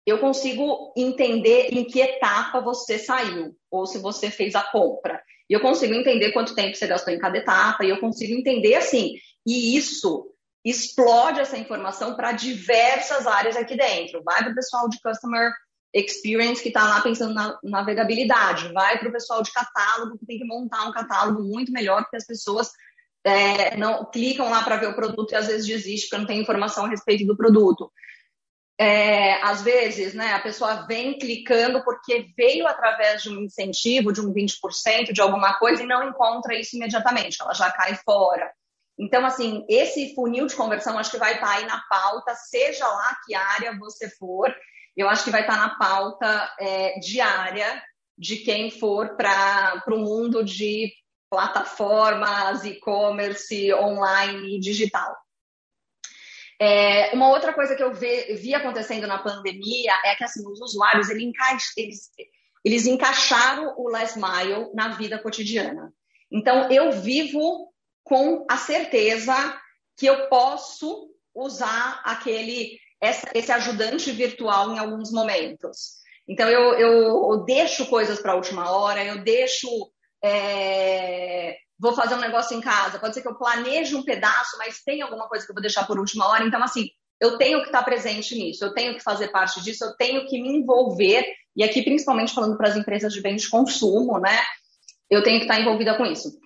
eu 0.04 0.18
consigo 0.18 0.92
entender 0.94 1.68
em 1.72 1.84
que 1.86 2.00
etapa 2.00 2.60
você 2.60 2.98
saiu, 2.98 3.56
ou 3.70 3.86
se 3.86 3.98
você 3.98 4.30
fez 4.30 4.54
a 4.54 4.62
compra. 4.62 5.22
E 5.48 5.54
eu 5.54 5.60
consigo 5.60 5.94
entender 5.94 6.32
quanto 6.32 6.54
tempo 6.54 6.76
você 6.76 6.86
gastou 6.86 7.12
em 7.12 7.18
cada 7.18 7.38
etapa, 7.38 7.84
e 7.84 7.90
eu 7.90 7.98
consigo 7.98 8.32
entender 8.32 8.74
assim. 8.74 9.14
E 9.46 9.76
isso 9.76 10.32
explode 10.64 11.40
essa 11.40 11.56
informação 11.56 12.16
para 12.16 12.32
diversas 12.32 13.26
áreas 13.26 13.56
aqui 13.56 13.76
dentro. 13.76 14.22
Vai 14.24 14.42
para 14.42 14.52
o 14.52 14.54
pessoal 14.54 14.88
de 14.88 15.00
Customer 15.00 15.52
Experience 15.94 16.60
que 16.60 16.68
está 16.68 16.82
lá 16.84 17.00
pensando 17.00 17.32
na 17.32 17.58
navegabilidade, 17.62 18.72
vai 18.72 18.98
para 18.98 19.08
o 19.08 19.12
pessoal 19.12 19.42
de 19.42 19.52
catálogo 19.52 20.18
que 20.18 20.26
tem 20.26 20.38
que 20.38 20.44
montar 20.44 20.88
um 20.88 20.92
catálogo 20.92 21.42
muito 21.42 21.72
melhor, 21.72 22.02
porque 22.02 22.16
as 22.16 22.26
pessoas 22.26 22.70
é, 23.24 23.76
não 23.76 24.04
clicam 24.10 24.50
lá 24.50 24.62
para 24.62 24.76
ver 24.76 24.88
o 24.88 24.94
produto 24.94 25.32
e 25.32 25.36
às 25.36 25.46
vezes 25.46 25.66
desiste 25.66 26.08
porque 26.08 26.20
não 26.20 26.26
tem 26.26 26.40
informação 26.40 26.84
a 26.84 26.88
respeito 26.88 27.24
do 27.24 27.36
produto. 27.36 27.90
É, 28.78 29.42
às 29.42 29.62
vezes, 29.62 30.12
né, 30.12 30.34
a 30.34 30.40
pessoa 30.40 30.86
vem 30.86 31.18
clicando 31.18 31.82
porque 31.82 32.28
veio 32.36 32.66
através 32.66 33.22
de 33.22 33.30
um 33.30 33.42
incentivo, 33.42 34.12
de 34.12 34.20
um 34.20 34.32
20% 34.32 35.12
de 35.12 35.20
alguma 35.20 35.54
coisa 35.58 35.82
e 35.82 35.86
não 35.86 36.06
encontra 36.06 36.54
isso 36.54 36.76
imediatamente, 36.76 37.38
ela 37.40 37.54
já 37.54 37.70
cai 37.70 37.94
fora. 38.04 38.52
Então, 38.98 39.24
assim, 39.24 39.64
esse 39.68 40.14
funil 40.14 40.46
de 40.46 40.54
conversão 40.54 40.98
acho 40.98 41.10
que 41.10 41.18
vai 41.18 41.34
estar 41.34 41.46
tá 41.46 41.52
aí 41.54 41.66
na 41.66 41.80
pauta, 41.88 42.34
seja 42.34 42.86
lá 42.86 43.16
que 43.24 43.34
área 43.34 43.76
você 43.78 44.10
for, 44.10 44.54
eu 44.96 45.08
acho 45.08 45.24
que 45.24 45.30
vai 45.30 45.42
estar 45.42 45.54
tá 45.54 45.66
na 45.68 45.78
pauta 45.78 46.54
é, 46.58 46.98
diária 46.98 47.82
de 48.18 48.36
quem 48.36 48.70
for 48.70 49.16
para 49.16 49.82
o 49.88 49.98
mundo 49.98 50.42
de 50.42 50.92
plataformas, 51.30 52.64
e-commerce, 52.64 53.72
online 53.74 54.56
e 54.56 54.60
digital. 54.60 55.14
É, 56.60 57.14
uma 57.14 57.28
outra 57.28 57.52
coisa 57.52 57.76
que 57.76 57.82
eu 57.82 57.92
vi, 57.92 58.34
vi, 58.34 58.54
acontecendo 58.54 59.06
na 59.06 59.18
pandemia 59.18 59.92
é 60.04 60.14
que 60.14 60.24
assim, 60.24 60.40
os 60.46 60.60
usuários 60.60 61.10
eles, 61.10 61.32
eles, 61.76 62.10
eles 62.64 62.86
encaixaram 62.86 63.74
o 63.76 63.90
last 63.90 64.18
mile 64.18 64.70
na 64.74 64.88
vida 64.88 65.18
cotidiana. 65.18 65.92
Então, 66.30 66.70
eu 66.70 66.92
vivo 66.92 67.72
com 68.02 68.46
a 68.50 68.56
certeza 68.56 69.34
que 69.96 70.06
eu 70.06 70.28
posso 70.28 71.10
usar 71.34 72.00
aquele 72.04 72.78
esse 73.34 73.52
ajudante 73.52 74.10
virtual 74.10 74.72
em 74.72 74.78
alguns 74.78 75.12
momentos. 75.12 75.96
Então, 76.26 76.48
eu, 76.48 76.74
eu, 76.74 77.32
eu 77.32 77.44
deixo 77.44 77.86
coisas 77.86 78.18
para 78.18 78.32
a 78.32 78.36
última 78.36 78.70
hora, 78.70 79.04
eu 79.04 79.22
deixo 79.22 79.68
é, 80.24 81.56
vou 81.78 81.94
fazer 81.94 82.14
um 82.14 82.20
negócio 82.20 82.56
em 82.56 82.60
casa, 82.60 82.98
pode 82.98 83.14
ser 83.14 83.22
que 83.22 83.28
eu 83.28 83.36
planeje 83.36 83.94
um 83.94 84.02
pedaço, 84.02 84.56
mas 84.58 84.82
tem 84.82 85.02
alguma 85.02 85.28
coisa 85.28 85.44
que 85.44 85.50
eu 85.50 85.54
vou 85.54 85.62
deixar 85.62 85.86
por 85.86 85.98
última 85.98 86.26
hora. 86.28 86.44
Então, 86.44 86.62
assim, 86.62 86.88
eu 87.20 87.38
tenho 87.38 87.60
que 87.60 87.66
estar 87.66 87.82
presente 87.82 88.34
nisso, 88.34 88.64
eu 88.64 88.74
tenho 88.74 88.94
que 88.94 89.02
fazer 89.02 89.28
parte 89.28 89.62
disso, 89.62 89.84
eu 89.84 89.96
tenho 89.96 90.26
que 90.26 90.40
me 90.40 90.48
envolver, 90.48 91.24
e 91.54 91.64
aqui 91.64 91.82
principalmente 91.82 92.34
falando 92.34 92.56
para 92.56 92.68
as 92.68 92.76
empresas 92.76 93.12
de 93.12 93.20
bens 93.20 93.42
de 93.42 93.50
consumo, 93.50 94.18
né? 94.18 94.38
Eu 95.10 95.22
tenho 95.22 95.38
que 95.38 95.44
estar 95.44 95.60
envolvida 95.60 95.96
com 95.96 96.04
isso. 96.04 96.38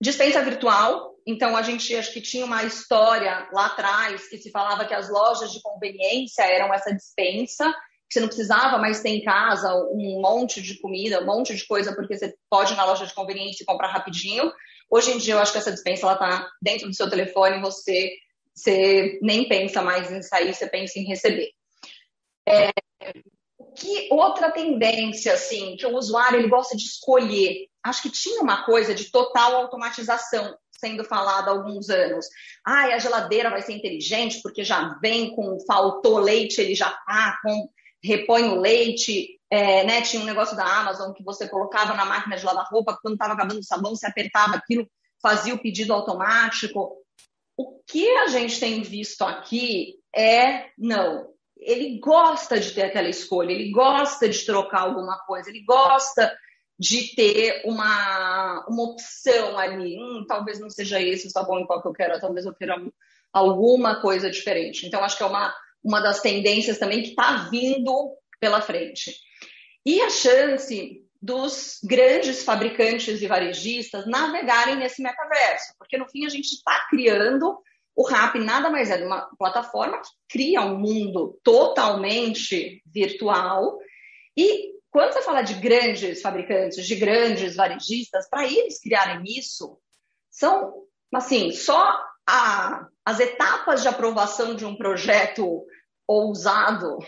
Dispensa 0.00 0.42
virtual, 0.42 1.12
então 1.26 1.56
a 1.56 1.62
gente 1.62 1.94
acho 1.94 2.12
que 2.12 2.20
tinha 2.20 2.44
uma 2.44 2.64
história 2.64 3.48
lá 3.52 3.66
atrás 3.66 4.28
que 4.28 4.38
se 4.38 4.50
falava 4.50 4.84
que 4.84 4.94
as 4.94 5.08
lojas 5.08 5.52
de 5.52 5.60
conveniência 5.62 6.42
eram 6.42 6.72
essa 6.74 6.92
dispensa, 6.92 7.72
que 8.08 8.14
você 8.14 8.20
não 8.20 8.28
precisava 8.28 8.78
mais 8.78 9.00
ter 9.00 9.10
em 9.10 9.24
casa 9.24 9.74
um 9.74 10.20
monte 10.20 10.60
de 10.60 10.78
comida, 10.80 11.20
um 11.20 11.26
monte 11.26 11.54
de 11.54 11.66
coisa, 11.66 11.94
porque 11.94 12.16
você 12.16 12.34
pode 12.50 12.74
ir 12.74 12.76
na 12.76 12.84
loja 12.84 13.06
de 13.06 13.14
conveniência 13.14 13.62
e 13.62 13.66
comprar 13.66 13.88
rapidinho. 13.88 14.52
Hoje 14.90 15.12
em 15.12 15.18
dia, 15.18 15.34
eu 15.34 15.38
acho 15.38 15.52
que 15.52 15.58
essa 15.58 15.72
dispensa 15.72 16.06
ela 16.06 16.14
está 16.14 16.50
dentro 16.60 16.88
do 16.88 16.94
seu 16.94 17.08
telefone, 17.08 17.60
você, 17.60 18.12
você 18.54 19.18
nem 19.22 19.48
pensa 19.48 19.82
mais 19.82 20.10
em 20.10 20.22
sair, 20.22 20.54
você 20.54 20.66
pensa 20.66 20.98
em 20.98 21.04
receber. 21.04 21.50
É, 22.46 22.70
que 23.76 24.08
outra 24.10 24.50
tendência, 24.50 25.32
assim, 25.32 25.76
que 25.76 25.86
o 25.86 25.96
usuário 25.96 26.38
ele 26.38 26.48
gosta 26.48 26.76
de 26.76 26.84
escolher? 26.84 27.66
Acho 27.82 28.02
que 28.02 28.10
tinha 28.10 28.42
uma 28.42 28.64
coisa 28.64 28.94
de 28.94 29.10
total 29.10 29.56
automatização 29.56 30.56
sendo 30.78 31.04
falada 31.04 31.50
há 31.50 31.54
alguns 31.54 31.88
anos. 31.88 32.26
Ah, 32.66 32.86
a 32.86 32.98
geladeira 32.98 33.50
vai 33.50 33.62
ser 33.62 33.72
inteligente 33.72 34.40
porque 34.42 34.64
já 34.64 34.98
vem 35.00 35.34
com 35.34 35.58
faltou 35.64 36.18
leite, 36.18 36.60
ele 36.60 36.74
já 36.74 36.90
tá 36.90 37.38
com 37.42 37.68
repõe 38.02 38.48
o 38.48 38.60
leite, 38.60 39.40
é, 39.52 39.84
né? 39.84 40.00
Tinha 40.00 40.22
um 40.22 40.24
negócio 40.24 40.56
da 40.56 40.64
Amazon 40.64 41.12
que 41.12 41.22
você 41.22 41.46
colocava 41.46 41.92
na 41.92 42.06
máquina 42.06 42.38
de 42.38 42.44
lavar 42.44 42.66
roupa, 42.70 42.98
quando 43.02 43.16
estava 43.16 43.34
acabando 43.34 43.60
o 43.60 43.62
sabão, 43.62 43.94
você 43.94 44.06
apertava 44.06 44.56
aquilo, 44.56 44.88
fazia 45.20 45.54
o 45.54 45.58
pedido 45.58 45.92
automático. 45.92 46.96
O 47.54 47.78
que 47.86 48.08
a 48.16 48.28
gente 48.28 48.58
tem 48.58 48.80
visto 48.80 49.20
aqui 49.20 49.96
é, 50.16 50.70
não, 50.78 51.28
ele 51.58 51.98
gosta 51.98 52.58
de 52.58 52.70
ter 52.70 52.84
aquela 52.84 53.10
escolha, 53.10 53.52
ele 53.52 53.70
gosta 53.70 54.26
de 54.26 54.42
trocar 54.42 54.84
alguma 54.84 55.18
coisa, 55.26 55.50
ele 55.50 55.62
gosta 55.64 56.34
de 56.78 57.14
ter 57.14 57.60
uma, 57.66 58.64
uma 58.66 58.84
opção 58.84 59.58
ali. 59.58 59.98
Hum, 60.00 60.24
talvez 60.26 60.58
não 60.60 60.70
seja 60.70 60.98
esse 60.98 61.26
o 61.26 61.30
sabão 61.30 61.60
em 61.60 61.66
qual 61.66 61.82
que 61.82 61.88
eu 61.88 61.92
quero, 61.92 62.18
talvez 62.18 62.46
eu 62.46 62.54
queira 62.54 62.82
alguma 63.30 64.00
coisa 64.00 64.30
diferente. 64.30 64.86
Então, 64.86 65.04
acho 65.04 65.18
que 65.18 65.22
é 65.22 65.26
uma, 65.26 65.54
uma 65.84 66.00
das 66.00 66.22
tendências 66.22 66.78
também 66.78 67.02
que 67.02 67.10
está 67.10 67.50
vindo 67.50 68.16
pela 68.40 68.62
frente. 68.62 69.14
E 69.84 70.00
a 70.00 70.10
chance 70.10 71.04
dos 71.20 71.78
grandes 71.84 72.42
fabricantes 72.44 73.22
e 73.22 73.26
varejistas 73.26 74.06
navegarem 74.06 74.76
nesse 74.76 75.02
metaverso, 75.02 75.74
porque 75.78 75.96
no 75.96 76.08
fim 76.08 76.26
a 76.26 76.28
gente 76.28 76.52
está 76.52 76.86
criando 76.88 77.62
O 77.94 78.04
RAP 78.04 78.36
nada 78.36 78.70
mais 78.70 78.90
é 78.90 78.96
de 78.96 79.04
uma 79.04 79.28
plataforma 79.38 80.00
que 80.00 80.10
cria 80.28 80.62
um 80.62 80.78
mundo 80.78 81.38
totalmente 81.44 82.82
virtual. 82.86 83.78
E 84.36 84.72
quando 84.90 85.12
você 85.12 85.22
fala 85.22 85.42
de 85.42 85.54
grandes 85.54 86.22
fabricantes, 86.22 86.86
de 86.86 86.94
grandes 86.96 87.54
varejistas, 87.54 88.28
para 88.30 88.46
eles 88.46 88.80
criarem 88.80 89.22
isso, 89.26 89.78
são, 90.30 90.84
assim, 91.14 91.52
só 91.52 92.02
a, 92.26 92.88
as 93.04 93.20
etapas 93.20 93.82
de 93.82 93.88
aprovação 93.88 94.54
de 94.54 94.64
um 94.64 94.76
projeto 94.76 95.66
ousado 96.06 96.98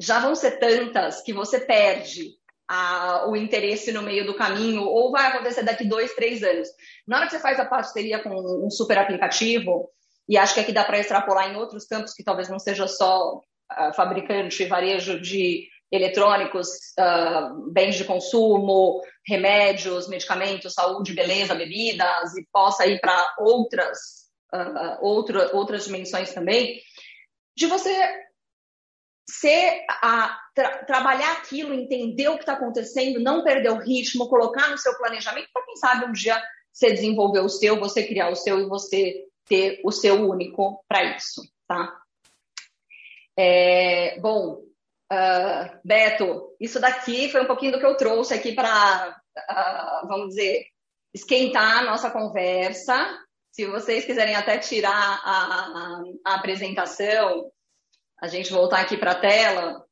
já 0.00 0.18
vão 0.18 0.34
ser 0.34 0.58
tantas 0.58 1.22
que 1.22 1.32
você 1.32 1.60
perde 1.60 2.30
a, 2.68 3.28
o 3.28 3.36
interesse 3.36 3.92
no 3.92 4.02
meio 4.02 4.26
do 4.26 4.34
caminho, 4.34 4.82
ou 4.82 5.10
vai 5.10 5.26
acontecer 5.26 5.62
daqui 5.62 5.84
dois, 5.84 6.14
três 6.14 6.42
anos. 6.42 6.68
Na 7.06 7.18
hora 7.18 7.26
que 7.26 7.32
você 7.32 7.40
faz 7.40 7.58
a 7.60 7.64
parceria 7.64 8.18
com 8.22 8.30
um 8.30 8.70
super 8.70 8.98
aplicativo, 8.98 9.88
e 10.28 10.36
acho 10.36 10.54
que 10.54 10.60
aqui 10.60 10.72
dá 10.72 10.84
para 10.84 10.98
extrapolar 10.98 11.50
em 11.50 11.56
outros 11.56 11.86
campos 11.86 12.12
que 12.12 12.24
talvez 12.24 12.48
não 12.48 12.58
seja 12.58 12.88
só 12.88 13.36
uh, 13.36 13.94
fabricante 13.94 14.62
e 14.62 14.66
varejo 14.66 15.20
de 15.20 15.68
eletrônicos, 15.90 16.68
uh, 16.98 17.70
bens 17.70 17.94
de 17.94 18.04
consumo, 18.04 19.00
remédios, 19.26 20.08
medicamentos, 20.08 20.74
saúde, 20.74 21.14
beleza, 21.14 21.54
bebidas, 21.54 22.36
e 22.36 22.44
possa 22.52 22.84
ir 22.86 23.00
para 23.00 23.34
outras, 23.38 23.98
uh, 24.52 24.98
outra, 25.00 25.54
outras 25.54 25.84
dimensões 25.84 26.34
também, 26.34 26.80
de 27.56 27.66
você 27.66 28.25
ser 29.28 29.84
a, 29.88 30.38
tra, 30.54 30.84
trabalhar 30.84 31.32
aquilo, 31.32 31.74
entender 31.74 32.28
o 32.28 32.34
que 32.34 32.42
está 32.42 32.52
acontecendo, 32.52 33.20
não 33.20 33.42
perder 33.42 33.70
o 33.70 33.78
ritmo, 33.78 34.28
colocar 34.28 34.68
no 34.70 34.78
seu 34.78 34.96
planejamento, 34.96 35.48
para 35.52 35.64
quem 35.64 35.76
sabe 35.76 36.06
um 36.06 36.12
dia 36.12 36.40
você 36.72 36.92
desenvolver 36.92 37.40
o 37.40 37.48
seu, 37.48 37.80
você 37.80 38.06
criar 38.06 38.28
o 38.28 38.36
seu 38.36 38.60
e 38.60 38.68
você 38.68 39.24
ter 39.46 39.80
o 39.84 39.90
seu 39.90 40.28
único 40.28 40.84
para 40.88 41.16
isso, 41.16 41.42
tá? 41.66 42.00
É, 43.38 44.18
bom, 44.20 44.62
uh, 45.12 45.78
Beto, 45.84 46.54
isso 46.60 46.80
daqui 46.80 47.30
foi 47.30 47.42
um 47.42 47.46
pouquinho 47.46 47.72
do 47.72 47.78
que 47.78 47.86
eu 47.86 47.96
trouxe 47.96 48.34
aqui 48.34 48.52
para, 48.54 49.10
uh, 49.10 49.40
ah, 49.48 50.02
vamos 50.06 50.28
dizer, 50.28 50.66
esquentar 51.14 51.78
a 51.78 51.84
nossa 51.84 52.10
conversa. 52.10 53.06
Se 53.50 53.64
vocês 53.66 54.04
quiserem 54.04 54.34
até 54.34 54.58
tirar 54.58 55.20
a, 55.24 55.30
a, 55.30 56.02
a 56.26 56.34
apresentação, 56.34 57.50
a 58.20 58.28
gente 58.28 58.52
voltar 58.52 58.80
aqui 58.80 58.96
para 58.96 59.12
a 59.12 59.20
tela, 59.20 59.84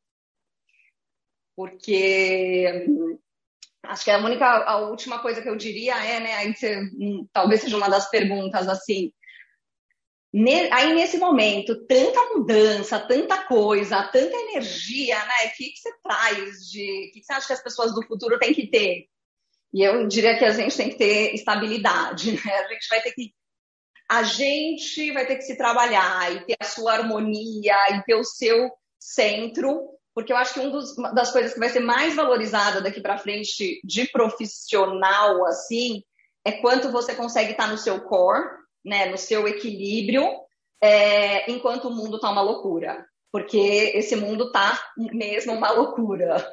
porque 1.56 2.86
acho 3.84 4.04
que 4.04 4.10
a 4.10 4.18
única, 4.18 4.46
a 4.46 4.76
última 4.78 5.20
coisa 5.20 5.42
que 5.42 5.48
eu 5.48 5.56
diria 5.56 5.94
é, 6.04 6.20
né, 6.20 6.34
aí 6.34 6.54
você, 6.54 6.80
hum, 6.98 7.26
talvez 7.32 7.60
seja 7.60 7.76
uma 7.76 7.88
das 7.88 8.08
perguntas 8.10 8.68
assim, 8.68 9.12
aí 10.72 10.94
nesse 10.94 11.18
momento, 11.18 11.86
tanta 11.86 12.34
mudança, 12.34 12.98
tanta 12.98 13.44
coisa, 13.44 14.02
tanta 14.08 14.36
energia, 14.36 15.16
né? 15.16 15.46
O 15.46 15.56
que, 15.56 15.70
que 15.70 15.78
você 15.78 15.92
traz 16.02 16.70
de. 16.70 17.08
O 17.08 17.12
que, 17.12 17.20
que 17.20 17.24
você 17.24 17.32
acha 17.32 17.46
que 17.46 17.52
as 17.52 17.62
pessoas 17.62 17.94
do 17.94 18.04
futuro 18.04 18.38
têm 18.38 18.52
que 18.52 18.66
ter? 18.66 19.06
E 19.72 19.82
eu 19.82 20.06
diria 20.08 20.36
que 20.36 20.44
a 20.44 20.50
gente 20.50 20.76
tem 20.76 20.90
que 20.90 20.96
ter 20.96 21.34
estabilidade, 21.34 22.32
né? 22.32 22.52
A 22.52 22.68
gente 22.72 22.88
vai 22.88 23.00
ter 23.00 23.12
que. 23.12 23.32
A 24.08 24.22
gente 24.22 25.10
vai 25.12 25.26
ter 25.26 25.36
que 25.36 25.42
se 25.42 25.56
trabalhar 25.56 26.32
e 26.32 26.44
ter 26.44 26.56
a 26.60 26.64
sua 26.64 26.94
harmonia 26.94 27.74
e 27.92 28.02
ter 28.02 28.14
o 28.14 28.24
seu 28.24 28.70
centro, 28.98 29.88
porque 30.14 30.32
eu 30.32 30.36
acho 30.36 30.54
que 30.54 30.60
uma 30.60 31.12
das 31.12 31.32
coisas 31.32 31.54
que 31.54 31.58
vai 31.58 31.68
ser 31.68 31.80
mais 31.80 32.14
valorizada 32.14 32.80
daqui 32.80 33.00
para 33.00 33.18
frente 33.18 33.80
de 33.82 34.06
profissional, 34.08 35.44
assim, 35.46 36.02
é 36.44 36.52
quanto 36.52 36.92
você 36.92 37.14
consegue 37.14 37.52
estar 37.52 37.66
no 37.66 37.78
seu 37.78 38.02
core, 38.02 38.46
né, 38.84 39.06
no 39.06 39.18
seu 39.18 39.48
equilíbrio, 39.48 40.24
é, 40.80 41.50
enquanto 41.50 41.88
o 41.88 41.94
mundo 41.94 42.16
está 42.16 42.30
uma 42.30 42.42
loucura. 42.42 43.04
Porque 43.32 43.58
esse 43.94 44.14
mundo 44.14 44.46
está 44.46 44.78
mesmo 44.96 45.54
uma 45.54 45.70
loucura. 45.72 46.52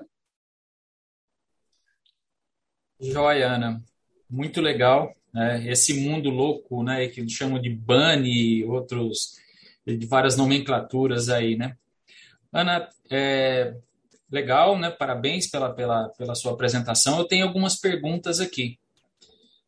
Joia, 2.99 3.51
Ana. 3.53 3.81
Muito 4.29 4.61
legal. 4.61 5.13
Né? 5.34 5.67
Esse 5.67 5.94
mundo 5.94 6.30
louco, 6.30 6.84
né, 6.84 7.08
que 7.08 7.28
chamam 7.30 7.60
de 7.60 7.70
bunny, 7.70 8.63
outros, 8.65 9.38
de 9.86 10.06
várias 10.06 10.36
nomenclaturas 10.36 11.30
aí, 11.30 11.56
né? 11.56 11.76
Ana, 12.52 12.89
é, 13.10 13.76
legal, 14.32 14.78
né? 14.78 14.89
Parabéns 14.89 15.48
pela, 15.48 15.74
pela, 15.74 16.10
pela 16.10 16.36
sua 16.36 16.54
apresentação. 16.54 17.17
Eu 17.17 17.26
tenho 17.26 17.46
algumas 17.46 17.80
perguntas 17.80 18.39
aqui. 18.39 18.78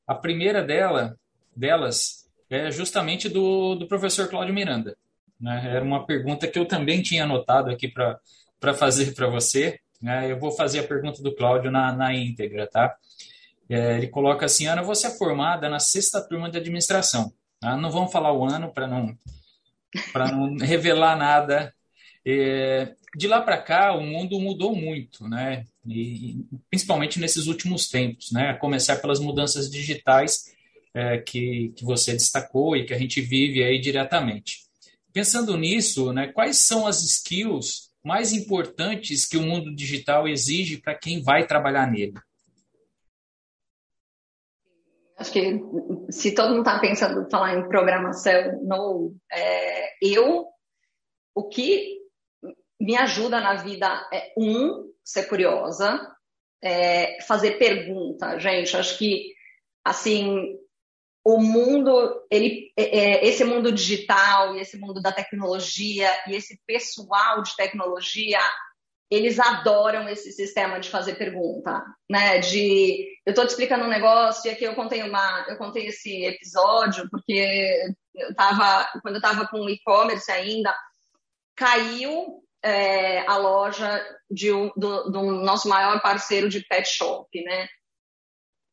A 0.06 0.13
primeira 0.15 0.63
dela, 0.63 1.17
delas 1.56 2.30
é 2.49 2.69
justamente 2.71 3.30
do, 3.30 3.76
do 3.76 3.88
professor 3.88 4.28
Cláudio 4.28 4.54
Miranda. 4.54 4.97
Né? 5.39 5.71
Era 5.76 5.84
uma 5.84 6.06
pergunta 6.06 6.47
que 6.47 6.60
eu 6.60 6.65
também 6.65 7.02
tinha 7.02 7.23
anotado 7.23 7.69
aqui 7.69 7.88
para 7.88 8.73
fazer 8.73 9.13
para 9.13 9.28
você. 9.28 9.80
Né? 10.02 10.32
Eu 10.32 10.39
vou 10.39 10.52
fazer 10.52 10.80
a 10.80 10.88
pergunta 10.88 11.21
do 11.21 11.34
Cláudio 11.34 11.71
na, 11.71 11.91
na 11.93 12.13
íntegra, 12.13 12.67
tá? 12.67 12.95
É, 13.73 13.97
ele 13.97 14.07
coloca 14.07 14.45
assim, 14.45 14.67
Ana, 14.67 14.83
você 14.83 15.07
é 15.07 15.17
formada 15.17 15.67
na 15.67 15.79
sexta 15.79 16.21
turma 16.21 16.47
de 16.47 16.59
administração. 16.59 17.33
Tá? 17.59 17.75
Não 17.75 17.89
vamos 17.89 18.12
falar 18.12 18.31
o 18.31 18.45
ano 18.45 18.71
para 18.71 18.86
não, 18.88 19.17
não 20.15 20.57
revelar 20.63 21.17
nada. 21.17 21.73
É, 22.23 22.93
de 23.15 23.27
lá 23.27 23.41
para 23.41 23.57
cá, 23.57 23.95
o 23.95 24.01
mundo 24.01 24.39
mudou 24.39 24.75
muito, 24.75 25.27
né? 25.27 25.65
E, 25.88 26.45
principalmente 26.69 27.19
nesses 27.19 27.47
últimos 27.47 27.89
tempos, 27.89 28.31
né? 28.31 28.51
A 28.51 28.57
começar 28.57 28.97
pelas 28.97 29.19
mudanças 29.19 29.71
digitais 29.71 30.53
é, 30.93 31.17
que, 31.17 31.73
que 31.75 31.83
você 31.83 32.13
destacou 32.13 32.77
e 32.77 32.86
que 32.86 32.93
a 32.93 32.99
gente 32.99 33.21
vive 33.21 33.63
aí 33.63 33.81
diretamente. 33.81 34.59
Pensando 35.12 35.57
nisso, 35.57 36.13
né, 36.13 36.27
quais 36.27 36.57
são 36.57 36.86
as 36.86 37.01
skills 37.01 37.89
mais 38.03 38.33
importantes 38.33 39.25
que 39.25 39.38
o 39.38 39.41
mundo 39.41 39.73
digital 39.73 40.27
exige 40.27 40.77
para 40.77 40.93
quem 40.93 41.23
vai 41.23 41.47
trabalhar 41.47 41.89
nele? 41.89 42.13
Acho 45.23 45.31
que 45.31 45.57
se 46.09 46.36
todo 46.36 46.49
mundo 46.49 46.67
está 46.67 46.79
pensando 46.79 47.21
em 47.21 47.29
falar 47.29 47.55
em 47.55 47.69
programação, 47.69 48.59
no, 48.62 49.15
é, 49.31 49.93
eu, 50.01 50.47
o 51.33 51.47
que 51.47 51.97
me 52.77 52.97
ajuda 52.97 53.39
na 53.39 53.53
vida 53.55 53.88
é, 54.12 54.33
um, 54.38 54.91
ser 55.01 55.29
curiosa, 55.29 55.97
é, 56.62 57.21
fazer 57.21 57.51
pergunta. 57.51 58.38
Gente, 58.38 58.75
acho 58.75 58.97
que, 58.97 59.33
assim, 59.81 60.57
o 61.23 61.39
mundo, 61.39 62.27
ele, 62.29 62.73
é, 62.77 62.83
é, 62.83 63.25
esse 63.25 63.45
mundo 63.45 63.71
digital 63.71 64.57
e 64.57 64.59
esse 64.59 64.77
mundo 64.77 65.01
da 65.01 65.13
tecnologia 65.13 66.09
e 66.27 66.36
esse 66.36 66.59
pessoal 66.67 67.41
de 67.41 67.55
tecnologia, 67.55 68.41
eles 69.09 69.39
adoram 69.39 70.07
esse 70.09 70.31
sistema 70.31 70.79
de 70.79 70.89
fazer 70.89 71.15
pergunta, 71.15 71.83
né? 72.09 72.39
De 72.39 73.07
eu 73.25 73.31
estou 73.31 73.45
te 73.45 73.49
explicando 73.49 73.85
um 73.85 73.89
negócio 73.89 74.49
e 74.49 74.53
aqui 74.53 74.63
eu 74.63 74.75
contei 74.75 75.03
uma, 75.03 75.45
eu 75.47 75.57
contei 75.57 75.87
esse 75.87 76.25
episódio 76.25 77.07
porque 77.09 77.93
eu 78.15 78.33
tava 78.35 78.87
quando 79.01 79.15
eu 79.15 79.19
estava 79.19 79.47
com 79.47 79.69
e-commerce 79.69 80.31
ainda, 80.31 80.73
caiu 81.55 82.43
é, 82.63 83.19
a 83.27 83.37
loja 83.37 84.03
de 84.29 84.49
do, 84.75 85.09
do 85.11 85.21
nosso 85.43 85.67
maior 85.67 86.01
parceiro 86.01 86.49
de 86.49 86.61
pet 86.61 86.87
shop, 86.87 87.27
né? 87.43 87.67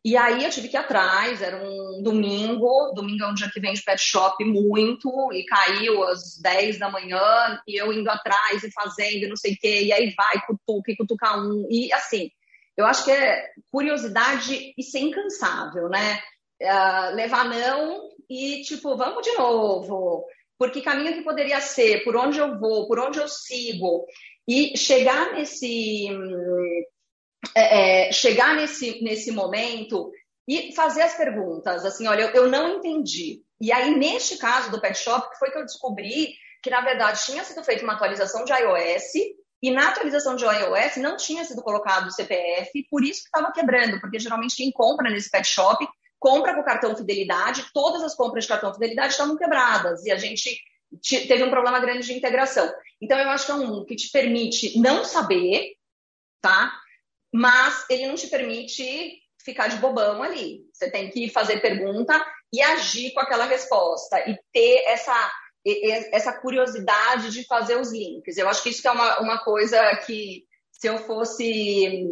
E 0.02 0.16
aí 0.16 0.44
eu 0.44 0.50
tive 0.50 0.68
que 0.68 0.76
ir 0.76 0.80
atrás, 0.80 1.42
era 1.42 1.62
um 1.62 2.02
domingo, 2.02 2.92
domingo 2.94 3.22
é 3.24 3.28
um 3.28 3.34
dia 3.34 3.50
que 3.52 3.60
vende 3.60 3.82
pet 3.82 4.00
shop 4.00 4.42
muito, 4.44 5.30
e 5.32 5.44
caiu 5.44 6.02
às 6.04 6.38
10 6.40 6.78
da 6.78 6.90
manhã, 6.90 7.60
e 7.68 7.78
eu 7.78 7.92
indo 7.92 8.08
atrás 8.08 8.64
e 8.64 8.72
fazendo, 8.72 9.28
não 9.28 9.36
sei 9.36 9.52
o 9.52 9.58
quê, 9.58 9.82
e 9.82 9.92
aí 9.92 10.14
vai, 10.16 10.40
cutuca 10.46 10.90
e 10.90 10.96
cutuca 10.96 11.36
um, 11.36 11.66
e 11.70 11.92
assim, 11.92 12.30
eu 12.78 12.86
acho 12.86 13.04
que 13.04 13.10
é 13.10 13.50
curiosidade 13.70 14.72
e 14.76 14.82
ser 14.82 15.00
incansável, 15.00 15.88
né? 15.90 16.22
Uh, 16.62 17.14
levar 17.14 17.44
não 17.44 18.08
e 18.28 18.62
tipo, 18.62 18.96
vamos 18.96 19.22
de 19.22 19.32
novo, 19.34 20.24
porque 20.58 20.80
caminho 20.80 21.14
que 21.14 21.22
poderia 21.22 21.60
ser, 21.60 22.04
por 22.04 22.16
onde 22.16 22.38
eu 22.38 22.58
vou, 22.58 22.86
por 22.86 22.98
onde 22.98 23.18
eu 23.18 23.28
sigo, 23.28 24.06
e 24.48 24.76
chegar 24.78 25.32
nesse 25.32 26.08
é, 27.55 28.09
é, 28.09 28.12
chegar 28.12 28.55
nesse, 28.55 29.03
nesse 29.03 29.33
momento 29.33 30.11
e 30.48 30.74
fazer 30.74 31.03
as 31.03 31.14
perguntas, 31.14 31.85
assim, 31.85 32.07
olha, 32.07 32.22
eu, 32.22 32.31
eu 32.31 32.50
não 32.50 32.76
entendi. 32.76 33.42
E 33.61 33.72
aí, 33.72 33.94
neste 33.94 34.37
caso 34.38 34.70
do 34.70 34.81
Pet 34.81 34.98
Shop, 34.98 35.30
que 35.30 35.38
foi 35.38 35.51
que 35.51 35.59
eu 35.59 35.64
descobri 35.64 36.34
que, 36.62 36.70
na 36.70 36.80
verdade, 36.80 37.24
tinha 37.24 37.45
sido 37.45 37.62
feita 37.62 37.84
uma 37.84 37.95
atualização 37.95 38.45
de 38.45 38.53
iOS 38.53 39.12
e 39.62 39.70
na 39.70 39.88
atualização 39.88 40.36
de 40.36 40.45
iOS 40.45 40.97
não 40.97 41.16
tinha 41.16 41.45
sido 41.45 41.62
colocado 41.62 42.07
o 42.07 42.11
CPF, 42.11 42.86
por 42.91 43.05
isso 43.05 43.22
que 43.22 43.28
estava 43.28 43.53
quebrando, 43.53 44.01
porque 44.01 44.18
geralmente 44.18 44.57
quem 44.57 44.72
compra 44.72 45.11
nesse 45.11 45.30
Pet 45.30 45.47
Shop 45.47 45.86
compra 46.18 46.55
com 46.55 46.62
cartão 46.62 46.97
fidelidade, 46.97 47.66
todas 47.72 48.03
as 48.03 48.14
compras 48.14 48.45
de 48.45 48.49
cartão 48.49 48.72
fidelidade 48.72 49.12
estavam 49.12 49.36
quebradas 49.36 50.05
e 50.05 50.11
a 50.11 50.16
gente 50.16 50.59
teve 51.03 51.45
um 51.45 51.51
problema 51.51 51.80
grande 51.80 52.07
de 52.07 52.12
integração. 52.12 52.70
Então, 53.01 53.18
eu 53.18 53.28
acho 53.30 53.47
que 53.47 53.53
é 53.53 53.55
um 53.55 53.84
que 53.84 53.97
te 53.97 54.11
permite 54.11 54.78
não 54.78 55.05
saber, 55.05 55.74
tá? 56.41 56.72
Mas 57.33 57.85
ele 57.89 58.07
não 58.07 58.14
te 58.14 58.26
permite 58.28 59.20
ficar 59.45 59.68
de 59.68 59.76
bobão 59.76 60.22
ali. 60.22 60.62
Você 60.72 60.91
tem 60.91 61.11
que 61.11 61.28
fazer 61.31 61.61
pergunta 61.61 62.24
e 62.53 62.61
agir 62.61 63.12
com 63.12 63.20
aquela 63.20 63.45
resposta 63.45 64.18
e 64.28 64.37
ter 64.53 64.85
essa, 64.87 65.33
essa 66.12 66.33
curiosidade 66.33 67.31
de 67.31 67.47
fazer 67.47 67.81
os 67.81 67.93
links. 67.93 68.37
Eu 68.37 68.49
acho 68.49 68.62
que 68.62 68.70
isso 68.70 68.87
é 68.87 68.91
uma, 68.91 69.20
uma 69.20 69.39
coisa 69.45 69.97
que, 70.07 70.45
se 70.72 70.87
eu 70.87 70.99
fosse. 70.99 72.05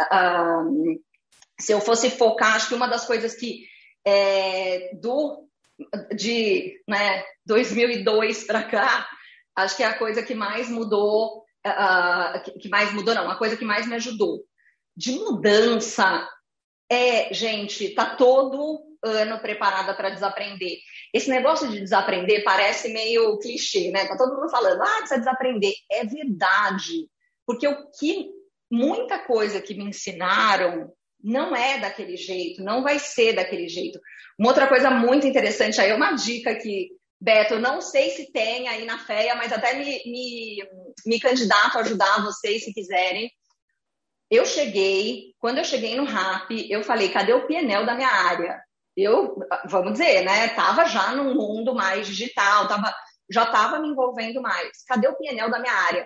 Uh, 0.00 1.02
se 1.60 1.72
eu 1.72 1.80
fosse 1.80 2.10
focar, 2.10 2.56
acho 2.56 2.68
que 2.68 2.74
uma 2.74 2.88
das 2.88 3.06
coisas 3.06 3.36
que 3.36 3.64
é, 4.04 4.94
do 4.96 5.48
de 6.14 6.80
né, 6.88 7.24
2002 7.46 8.44
para 8.44 8.62
cá, 8.62 9.08
acho 9.56 9.76
que 9.76 9.82
é 9.82 9.86
a 9.86 9.98
coisa 9.98 10.22
que 10.22 10.34
mais 10.34 10.68
mudou, 10.68 11.44
uh, 11.66 12.60
que 12.60 12.68
mais 12.68 12.92
mudou 12.92 13.14
não, 13.14 13.30
a 13.30 13.36
coisa 13.36 13.56
que 13.56 13.64
mais 13.64 13.86
me 13.86 13.94
ajudou. 13.94 14.44
De 14.96 15.12
mudança, 15.12 16.28
é, 16.90 17.32
gente, 17.32 17.94
tá 17.94 18.16
todo 18.16 18.94
ano 19.02 19.38
preparada 19.40 19.94
para 19.94 20.10
desaprender. 20.10 20.78
Esse 21.12 21.28
negócio 21.28 21.68
de 21.68 21.80
desaprender 21.80 22.42
parece 22.42 22.92
meio 22.92 23.38
clichê, 23.38 23.90
né? 23.90 24.06
Tá 24.06 24.16
todo 24.16 24.34
mundo 24.34 24.50
falando, 24.50 24.82
ah, 24.82 24.98
precisa 24.98 25.18
desaprender. 25.18 25.74
É 25.90 26.04
verdade. 26.04 27.08
Porque 27.46 27.68
o 27.68 27.90
que 27.98 28.30
muita 28.70 29.18
coisa 29.18 29.60
que 29.60 29.74
me 29.74 29.84
ensinaram 29.84 30.92
não 31.22 31.56
é 31.56 31.78
daquele 31.78 32.16
jeito, 32.16 32.62
não 32.62 32.82
vai 32.82 32.98
ser 32.98 33.34
daquele 33.34 33.68
jeito. 33.68 33.98
Uma 34.38 34.48
outra 34.48 34.66
coisa 34.66 34.90
muito 34.90 35.26
interessante 35.26 35.80
aí, 35.80 35.92
uma 35.92 36.12
dica 36.12 36.54
que, 36.54 36.90
Beto, 37.20 37.58
não 37.58 37.80
sei 37.80 38.10
se 38.10 38.30
tem 38.30 38.68
aí 38.68 38.84
na 38.84 38.98
FEA, 38.98 39.34
mas 39.34 39.52
até 39.52 39.74
me, 39.74 40.02
me, 40.04 40.58
me 41.06 41.18
candidato 41.18 41.78
a 41.78 41.80
ajudar 41.80 42.24
vocês 42.24 42.64
se 42.64 42.74
quiserem. 42.74 43.30
Eu 44.34 44.44
cheguei, 44.44 45.32
quando 45.38 45.58
eu 45.58 45.64
cheguei 45.64 45.94
no 45.94 46.04
RAP, 46.04 46.50
eu 46.68 46.82
falei, 46.82 47.08
cadê 47.08 47.32
o 47.32 47.46
PNL 47.46 47.86
da 47.86 47.94
minha 47.94 48.08
área? 48.08 48.60
Eu, 48.96 49.36
vamos 49.66 49.92
dizer, 49.92 50.24
né, 50.24 50.48
tava 50.48 50.86
já 50.86 51.12
num 51.12 51.34
mundo 51.34 51.72
mais 51.72 52.08
digital, 52.08 52.66
tava, 52.66 52.92
já 53.30 53.44
estava 53.44 53.78
me 53.78 53.88
envolvendo 53.88 54.42
mais. 54.42 54.82
Cadê 54.88 55.06
o 55.06 55.14
PNL 55.14 55.52
da 55.52 55.60
minha 55.60 55.72
área? 55.72 56.04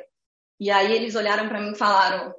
E 0.60 0.70
aí 0.70 0.92
eles 0.92 1.14
olharam 1.14 1.48
para 1.48 1.58
mim 1.58 1.72
e 1.72 1.78
falaram, 1.78 2.34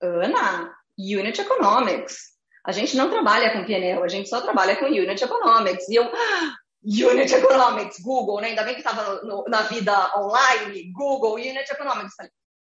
Ana, 0.00 0.74
Unit 0.98 1.38
Economics. 1.38 2.16
A 2.64 2.72
gente 2.72 2.96
não 2.96 3.10
trabalha 3.10 3.52
com 3.52 3.66
PNL, 3.66 4.02
a 4.02 4.08
gente 4.08 4.30
só 4.30 4.40
trabalha 4.40 4.76
com 4.76 4.86
Unit 4.86 5.22
Economics. 5.22 5.86
E 5.90 5.96
eu, 5.96 6.04
ah, 6.04 6.54
Unit 6.82 7.34
Economics, 7.34 8.00
Google, 8.00 8.40
né? 8.40 8.48
Ainda 8.48 8.62
bem 8.62 8.74
que 8.74 8.80
estava 8.80 9.20
na 9.46 9.60
vida 9.62 9.92
online, 10.16 10.90
Google, 10.92 11.34
Unit 11.34 11.70
Economics. 11.70 12.14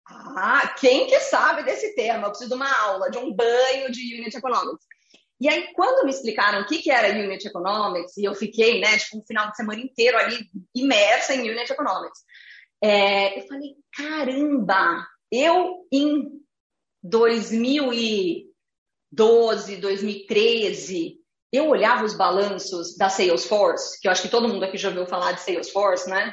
Ah, 0.06 0.74
quem 0.78 1.06
que 1.06 1.18
sabe 1.20 1.62
desse 1.62 1.94
tema? 1.94 2.26
Eu 2.26 2.30
preciso 2.30 2.50
de 2.50 2.56
uma 2.56 2.70
aula, 2.82 3.10
de 3.10 3.18
um 3.18 3.32
banho 3.32 3.90
de 3.90 4.20
Unit 4.20 4.36
Economics. 4.36 4.84
E 5.40 5.48
aí, 5.48 5.72
quando 5.74 6.04
me 6.04 6.10
explicaram 6.10 6.60
o 6.60 6.66
que, 6.66 6.78
que 6.78 6.90
era 6.90 7.08
Unit 7.08 7.46
Economics, 7.46 8.16
e 8.16 8.24
eu 8.24 8.34
fiquei, 8.34 8.80
né, 8.80 8.98
tipo, 8.98 9.18
um 9.18 9.26
final 9.26 9.50
de 9.50 9.56
semana 9.56 9.80
inteiro 9.80 10.18
ali 10.18 10.48
imersa 10.74 11.34
em 11.34 11.50
Unit 11.50 11.72
Economics, 11.72 12.20
é, 12.82 13.38
eu 13.38 13.46
falei, 13.46 13.74
caramba, 13.92 15.06
eu 15.30 15.86
em 15.90 16.30
2012, 17.02 19.76
2013, 19.76 21.16
eu 21.52 21.68
olhava 21.68 22.04
os 22.04 22.14
balanços 22.14 22.96
da 22.96 23.08
Salesforce, 23.08 24.00
que 24.00 24.08
eu 24.08 24.12
acho 24.12 24.22
que 24.22 24.28
todo 24.28 24.48
mundo 24.48 24.64
aqui 24.64 24.76
já 24.76 24.88
ouviu 24.88 25.06
falar 25.06 25.32
de 25.32 25.40
Salesforce, 25.40 26.08
né? 26.08 26.32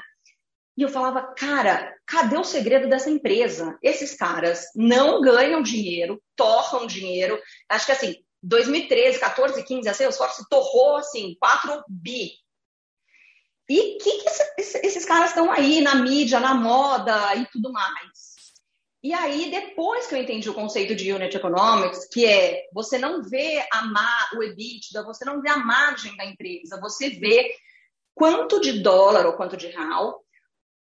E 0.82 0.84
eu 0.84 0.90
falava, 0.90 1.22
cara, 1.36 1.96
cadê 2.08 2.36
o 2.36 2.44
segredo 2.44 2.90
dessa 2.90 3.08
empresa? 3.08 3.78
Esses 3.84 4.16
caras 4.16 4.66
não 4.76 5.22
ganham 5.22 5.62
dinheiro, 5.62 6.20
torram 6.36 6.88
dinheiro. 6.88 7.40
Acho 7.70 7.86
que 7.86 7.92
assim, 7.92 8.16
2013, 8.42 9.20
14, 9.20 9.64
15, 9.64 9.88
a 9.88 9.94
Salesforce 9.94 10.44
torrou 10.50 10.96
assim, 10.96 11.36
4 11.40 11.84
bi. 11.88 12.32
E 13.70 14.00
que, 14.00 14.24
que 14.24 14.30
esse, 14.58 14.82
esses 14.84 15.06
caras 15.06 15.30
estão 15.30 15.52
aí 15.52 15.82
na 15.82 15.94
mídia, 15.94 16.40
na 16.40 16.56
moda 16.56 17.36
e 17.36 17.46
tudo 17.52 17.72
mais? 17.72 18.32
E 19.04 19.14
aí, 19.14 19.52
depois 19.52 20.08
que 20.08 20.16
eu 20.16 20.20
entendi 20.20 20.50
o 20.50 20.56
conceito 20.56 20.96
de 20.96 21.14
Unit 21.14 21.38
Economics, 21.38 22.08
que 22.12 22.26
é 22.26 22.64
você 22.74 22.98
não 22.98 23.22
vê 23.22 23.64
a 23.72 23.84
ma, 23.84 24.30
o 24.36 24.42
EBITDA, 24.42 25.04
você 25.04 25.26
não 25.26 25.44
vê 25.44 25.50
a 25.50 25.58
margem 25.58 26.18
da 26.18 26.26
empresa, 26.26 26.82
você 26.82 27.12
vê 27.12 27.54
quanto 28.16 28.60
de 28.60 28.82
dólar 28.82 29.28
ou 29.28 29.34
quanto 29.34 29.56
de 29.56 29.68
real 29.68 30.20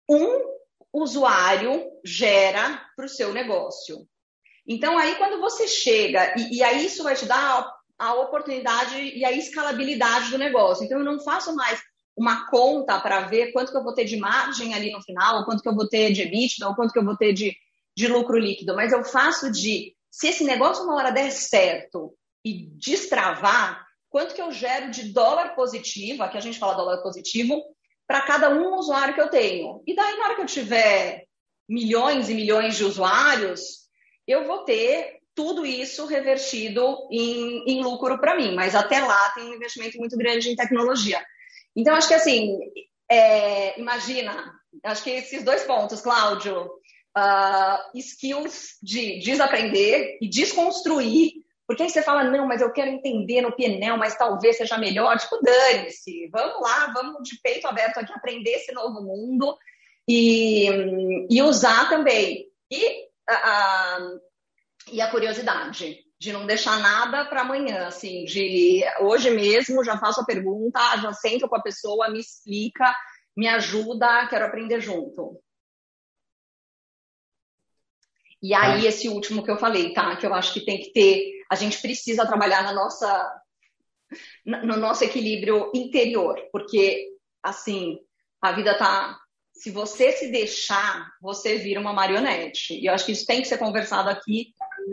um 0.09 0.57
usuário 0.93 1.85
gera 2.05 2.83
para 2.97 3.07
o 3.07 3.09
seu 3.09 3.33
negócio. 3.33 4.07
Então, 4.67 4.99
aí, 4.99 5.15
quando 5.17 5.41
você 5.41 5.69
chega, 5.69 6.35
e, 6.37 6.59
e 6.59 6.63
aí 6.63 6.87
isso 6.87 7.03
vai 7.03 7.15
te 7.15 7.27
dar 7.27 7.75
a, 7.99 8.07
a 8.07 8.15
oportunidade 8.15 8.97
e 8.97 9.25
a 9.25 9.33
escalabilidade 9.33 10.31
do 10.31 10.39
negócio. 10.39 10.85
Então, 10.85 10.99
eu 10.99 11.05
não 11.05 11.21
faço 11.21 11.55
mais 11.55 11.81
uma 12.17 12.49
conta 12.49 12.99
para 12.99 13.27
ver 13.27 13.53
quanto 13.53 13.71
que 13.71 13.77
eu 13.77 13.85
vou 13.85 13.95
ter 13.95 14.05
de 14.05 14.17
margem 14.17 14.75
ali 14.75 14.91
no 14.91 15.03
final, 15.03 15.39
ou 15.39 15.45
quanto 15.45 15.63
que 15.63 15.69
eu 15.69 15.75
vou 15.75 15.89
ter 15.89 16.13
de 16.13 16.23
EBITDA, 16.23 16.69
ou 16.69 16.75
quanto 16.75 16.93
que 16.93 16.99
eu 16.99 17.05
vou 17.05 17.17
ter 17.17 17.33
de 17.33 17.55
de 17.97 18.07
lucro 18.07 18.39
líquido, 18.39 18.77
mas 18.77 18.93
eu 18.93 19.03
faço 19.03 19.51
de 19.51 19.97
se 20.11 20.29
esse 20.29 20.45
negócio 20.45 20.85
uma 20.85 20.97
hora 20.97 21.11
der 21.11 21.31
certo 21.33 22.15
e 22.45 22.67
destravar, 22.77 23.85
quanto 24.11 24.35
que 24.35 24.43
eu 24.43 24.53
gero 24.53 24.91
de 24.91 25.13
dólar 25.13 25.55
positivo, 25.55 26.23
aqui 26.23 26.37
a 26.37 26.41
gente 26.41 26.59
fala 26.59 26.75
dólar 26.75 27.03
positivo, 27.03 27.63
para 28.07 28.23
cada 28.23 28.51
um 28.51 28.75
usuário 28.75 29.15
que 29.15 29.21
eu 29.21 29.29
tenho. 29.29 29.83
E 29.87 29.95
daí, 29.95 30.17
na 30.17 30.25
hora 30.25 30.35
que 30.37 30.43
eu 30.43 30.47
tiver 30.47 31.25
milhões 31.69 32.29
e 32.29 32.35
milhões 32.35 32.77
de 32.77 32.85
usuários, 32.85 33.87
eu 34.27 34.45
vou 34.45 34.65
ter 34.65 35.17
tudo 35.35 35.67
isso 35.67 36.07
revertido 36.07 37.09
em, 37.11 37.65
em 37.67 37.83
lucro 37.83 38.19
para 38.19 38.37
mim. 38.37 38.55
Mas 38.55 38.75
até 38.75 39.01
lá 39.01 39.31
tem 39.31 39.45
um 39.45 39.55
investimento 39.55 39.99
muito 39.99 40.17
grande 40.17 40.51
em 40.51 40.57
tecnologia. 40.57 41.23
Então, 41.75 41.95
acho 41.95 42.09
que 42.09 42.15
assim, 42.15 42.59
é, 43.11 43.79
imagina, 43.79 44.53
acho 44.85 45.03
que 45.03 45.11
esses 45.11 45.45
dois 45.45 45.63
pontos, 45.65 46.01
Cláudio, 46.01 46.71
uh, 47.17 47.99
skills 47.99 48.77
de 48.83 49.19
desaprender 49.21 50.19
e 50.21 50.29
desconstruir, 50.29 51.33
porque 51.67 51.83
aí 51.83 51.91
você 51.91 52.03
fala, 52.03 52.25
não, 52.25 52.47
mas 52.47 52.61
eu 52.61 52.73
quero 52.73 52.91
entender 52.91 53.41
no 53.41 53.53
PNL, 53.53 53.99
mas 53.99 54.17
talvez 54.17 54.57
seja 54.57 54.79
melhor. 54.79 55.17
Tipo, 55.19 55.41
dane-se, 55.43 56.29
vamos 56.29 56.61
lá, 56.61 56.93
vamos 56.93 57.29
de 57.29 57.41
peito 57.41 57.67
aberto 57.67 57.99
aqui 57.99 58.13
aprender 58.13 58.51
esse 58.51 58.73
novo 58.73 59.03
mundo 59.03 59.57
e, 60.09 61.27
e 61.29 61.43
usar 61.43 61.89
também. 61.89 62.47
E, 62.71 63.05
uh, 63.29 64.21
e 64.93 65.01
a 65.01 65.11
curiosidade 65.11 66.05
de 66.19 66.33
não 66.33 66.47
deixar 66.47 66.79
nada 66.79 67.25
para 67.27 67.43
amanhã, 67.43 67.89
assim, 67.89 68.25
de 68.25 68.83
hoje 69.01 69.31
mesmo 69.31 69.85
já 69.85 69.99
faço 69.99 70.21
a 70.21 70.25
pergunta, 70.25 70.81
já 70.99 71.13
sento 71.13 71.49
com 71.49 71.57
a 71.57 71.63
pessoa, 71.63 72.09
me 72.09 72.21
explica, 72.21 72.95
me 73.37 73.47
ajuda, 73.49 74.27
quero 74.29 74.47
aprender 74.47 74.81
junto. 74.81 75.39
E 78.43 78.55
aí, 78.55 78.83
tá. 78.83 78.89
esse 78.89 79.09
último 79.09 79.43
que 79.43 79.51
eu 79.51 79.59
falei, 79.59 79.93
tá? 79.93 80.17
Que 80.17 80.27
eu 80.27 80.33
acho 80.33 80.53
que 80.53 80.65
tem 80.65 80.79
que 80.79 80.93
ter. 80.93 81.36
A 81.51 81.55
gente 81.55 81.81
precisa 81.81 82.27
trabalhar 82.27 82.63
na 82.63 82.73
nossa, 82.73 83.41
no 84.45 84.77
nosso 84.77 85.05
equilíbrio 85.05 85.71
interior, 85.75 86.41
porque, 86.53 87.09
assim, 87.43 87.99
a 88.41 88.53
vida 88.53 88.77
tá. 88.77 89.19
Se 89.53 89.71
você 89.71 90.13
se 90.13 90.31
deixar, 90.31 91.11
você 91.21 91.57
vira 91.57 91.81
uma 91.81 91.93
marionete. 91.93 92.75
E 92.75 92.87
eu 92.87 92.93
acho 92.93 93.07
que 93.07 93.13
isso 93.13 93.25
tem 93.25 93.41
que 93.41 93.49
ser 93.49 93.57
conversado 93.57 94.11
aqui, 94.11 94.53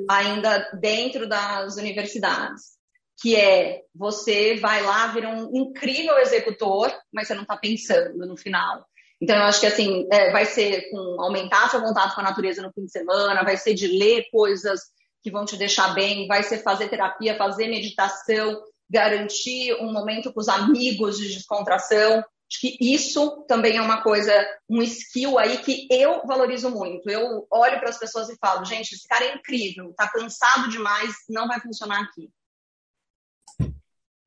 ainda 0.09 0.69
dentro 0.79 1.27
das 1.27 1.75
universidades. 1.75 2.73
Que 3.21 3.35
é 3.35 3.81
você 3.93 4.55
vai 4.55 4.81
lá, 4.81 5.07
vira 5.07 5.29
um 5.29 5.49
incrível 5.53 6.17
executor, 6.17 6.93
mas 7.11 7.27
você 7.27 7.33
não 7.33 7.43
está 7.43 7.57
pensando 7.57 8.25
no 8.25 8.37
final. 8.37 8.85
Então, 9.21 9.35
eu 9.35 9.43
acho 9.43 9.59
que 9.59 9.67
assim, 9.67 10.07
é, 10.11 10.31
vai 10.31 10.45
ser 10.45 10.89
com 10.89 11.21
aumentar 11.21 11.69
seu 11.69 11.81
contato 11.81 12.15
com 12.15 12.21
a 12.21 12.25
natureza 12.25 12.61
no 12.61 12.73
fim 12.73 12.85
de 12.85 12.91
semana, 12.91 13.43
vai 13.43 13.55
ser 13.55 13.73
de 13.73 13.87
ler 13.87 14.25
coisas 14.31 14.81
que 15.23 15.31
vão 15.31 15.45
te 15.45 15.55
deixar 15.55 15.93
bem, 15.93 16.27
vai 16.27 16.43
ser 16.43 16.61
fazer 16.61 16.89
terapia, 16.89 17.37
fazer 17.37 17.67
meditação, 17.67 18.61
garantir 18.89 19.73
um 19.75 19.91
momento 19.91 20.33
com 20.33 20.39
os 20.39 20.49
amigos 20.49 21.17
de 21.17 21.33
descontração. 21.33 22.17
Acho 22.17 22.59
que 22.59 22.77
isso 22.79 23.45
também 23.47 23.77
é 23.77 23.81
uma 23.81 24.03
coisa, 24.03 24.31
um 24.69 24.81
skill 24.83 25.39
aí 25.39 25.57
que 25.57 25.87
eu 25.89 26.27
valorizo 26.27 26.69
muito. 26.69 27.09
Eu 27.09 27.47
olho 27.49 27.79
para 27.79 27.89
as 27.89 27.97
pessoas 27.97 28.29
e 28.29 28.37
falo, 28.37 28.65
gente, 28.65 28.93
esse 28.93 29.07
cara 29.07 29.25
é 29.25 29.35
incrível, 29.35 29.93
tá 29.95 30.07
cansado 30.09 30.69
demais, 30.69 31.15
não 31.29 31.47
vai 31.47 31.59
funcionar 31.61 32.01
aqui. 32.01 32.29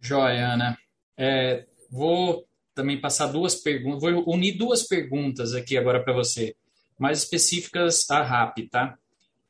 Joia, 0.00 0.54
Ana. 0.54 0.78
É, 1.18 1.66
vou 1.90 2.48
também 2.74 3.00
passar 3.00 3.26
duas 3.26 3.54
perguntas, 3.54 4.00
vou 4.00 4.34
unir 4.34 4.56
duas 4.56 4.82
perguntas 4.82 5.54
aqui 5.54 5.76
agora 5.76 6.02
para 6.02 6.12
você, 6.12 6.56
mais 6.98 7.18
específicas 7.18 8.08
a 8.10 8.22
RAP, 8.22 8.68
tá? 8.70 8.98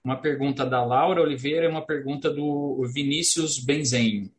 Uma 0.06 0.16
pergunta 0.16 0.64
da 0.64 0.84
Laura 0.84 1.20
Oliveira 1.20 1.66
e 1.66 1.68
uma 1.68 1.84
pergunta 1.84 2.30
do 2.30 2.88
Vinícius 2.94 3.58
Benzenho. 3.58 4.30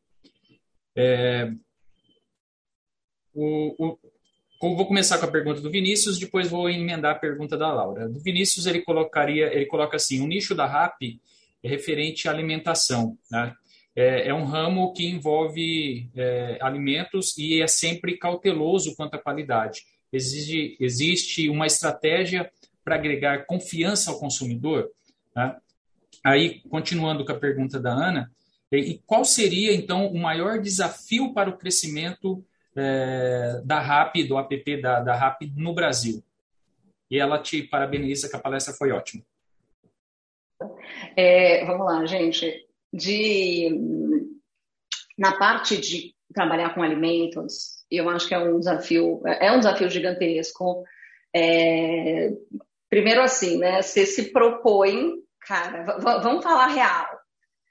É, 0.95 1.51
o, 3.33 3.75
o, 3.77 3.97
vou 4.61 4.85
começar 4.87 5.17
com 5.17 5.25
a 5.25 5.29
pergunta 5.29 5.59
do 5.59 5.69
Vinícius, 5.69 6.17
depois 6.17 6.49
vou 6.49 6.69
emendar 6.69 7.17
a 7.17 7.19
pergunta 7.19 7.57
da 7.57 7.69
Laura. 7.69 8.07
Do 8.07 8.17
Vinícius 8.21 8.65
ele 8.65 8.81
colocaria, 8.81 9.53
ele 9.53 9.65
coloca 9.65 9.97
assim, 9.97 10.21
o 10.21 10.27
nicho 10.27 10.55
da 10.55 10.65
RAP 10.65 11.01
é 11.61 11.67
referente 11.67 12.29
à 12.29 12.31
alimentação, 12.31 13.17
né? 13.29 13.53
é, 13.93 14.29
é 14.29 14.33
um 14.33 14.45
ramo 14.45 14.93
que 14.93 15.05
envolve 15.05 16.09
é, 16.15 16.59
alimentos 16.61 17.37
e 17.37 17.61
é 17.61 17.67
sempre 17.67 18.15
cauteloso 18.15 18.95
quanto 18.95 19.15
à 19.15 19.19
qualidade. 19.19 19.81
Existe, 20.13 20.77
existe 20.79 21.49
uma 21.49 21.67
estratégia 21.67 22.49
para 22.85 22.95
agregar 22.95 23.45
confiança 23.45 24.11
ao 24.11 24.17
consumidor? 24.17 24.89
Né? 25.37 25.55
Aí, 26.25 26.61
continuando 26.61 27.23
com 27.23 27.31
a 27.31 27.39
pergunta 27.39 27.79
da 27.79 27.91
Ana, 27.91 28.31
e 28.71 28.99
qual 29.05 29.23
seria, 29.23 29.73
então, 29.73 30.07
o 30.07 30.17
maior 30.17 30.59
desafio 30.59 31.33
para 31.33 31.49
o 31.49 31.57
crescimento 31.57 32.43
é, 32.75 33.61
da 33.63 33.79
RAP, 33.79 34.15
do 34.27 34.37
app 34.37 34.81
da, 34.81 34.99
da 34.99 35.15
RAP 35.15 35.43
no 35.55 35.73
Brasil? 35.73 36.23
E 37.09 37.17
ela 37.17 37.39
te 37.39 37.63
parabeniza 37.63 38.27
que 38.27 38.35
a 38.35 38.39
palestra 38.39 38.73
foi 38.73 38.91
ótima. 38.91 39.23
É, 41.15 41.63
vamos 41.65 41.85
lá, 41.85 42.05
gente. 42.05 42.67
De, 42.91 43.69
na 45.17 45.37
parte 45.37 45.77
de 45.77 46.13
trabalhar 46.33 46.73
com 46.73 46.81
alimentos, 46.81 47.85
eu 47.89 48.09
acho 48.09 48.27
que 48.27 48.33
é 48.33 48.39
um 48.39 48.59
desafio, 48.59 49.21
é 49.25 49.51
um 49.51 49.59
desafio 49.59 49.89
gigantesco. 49.89 50.83
É, 51.33 52.33
primeiro 52.89 53.21
assim, 53.21 53.57
né? 53.57 53.81
Você 53.81 54.05
se 54.05 54.33
propõe, 54.33 55.23
cara, 55.47 55.83
vamos 55.99 56.43
falar 56.43 56.67
real. 56.67 57.07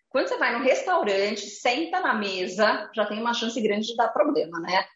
Quando 0.09 0.29
você 0.29 0.39
vai 0.39 0.57
no 0.57 0.65
restaurante, 0.65 1.47
senta 1.47 2.01
na 2.01 2.15
mesa, 2.15 2.91
já 2.95 3.05
tem 3.05 3.21
uma 3.21 3.35
chance 3.35 3.61
grande 3.61 3.89
de 3.89 3.97
dar 3.97 4.09
problema, 4.09 4.59
né? 4.61 4.87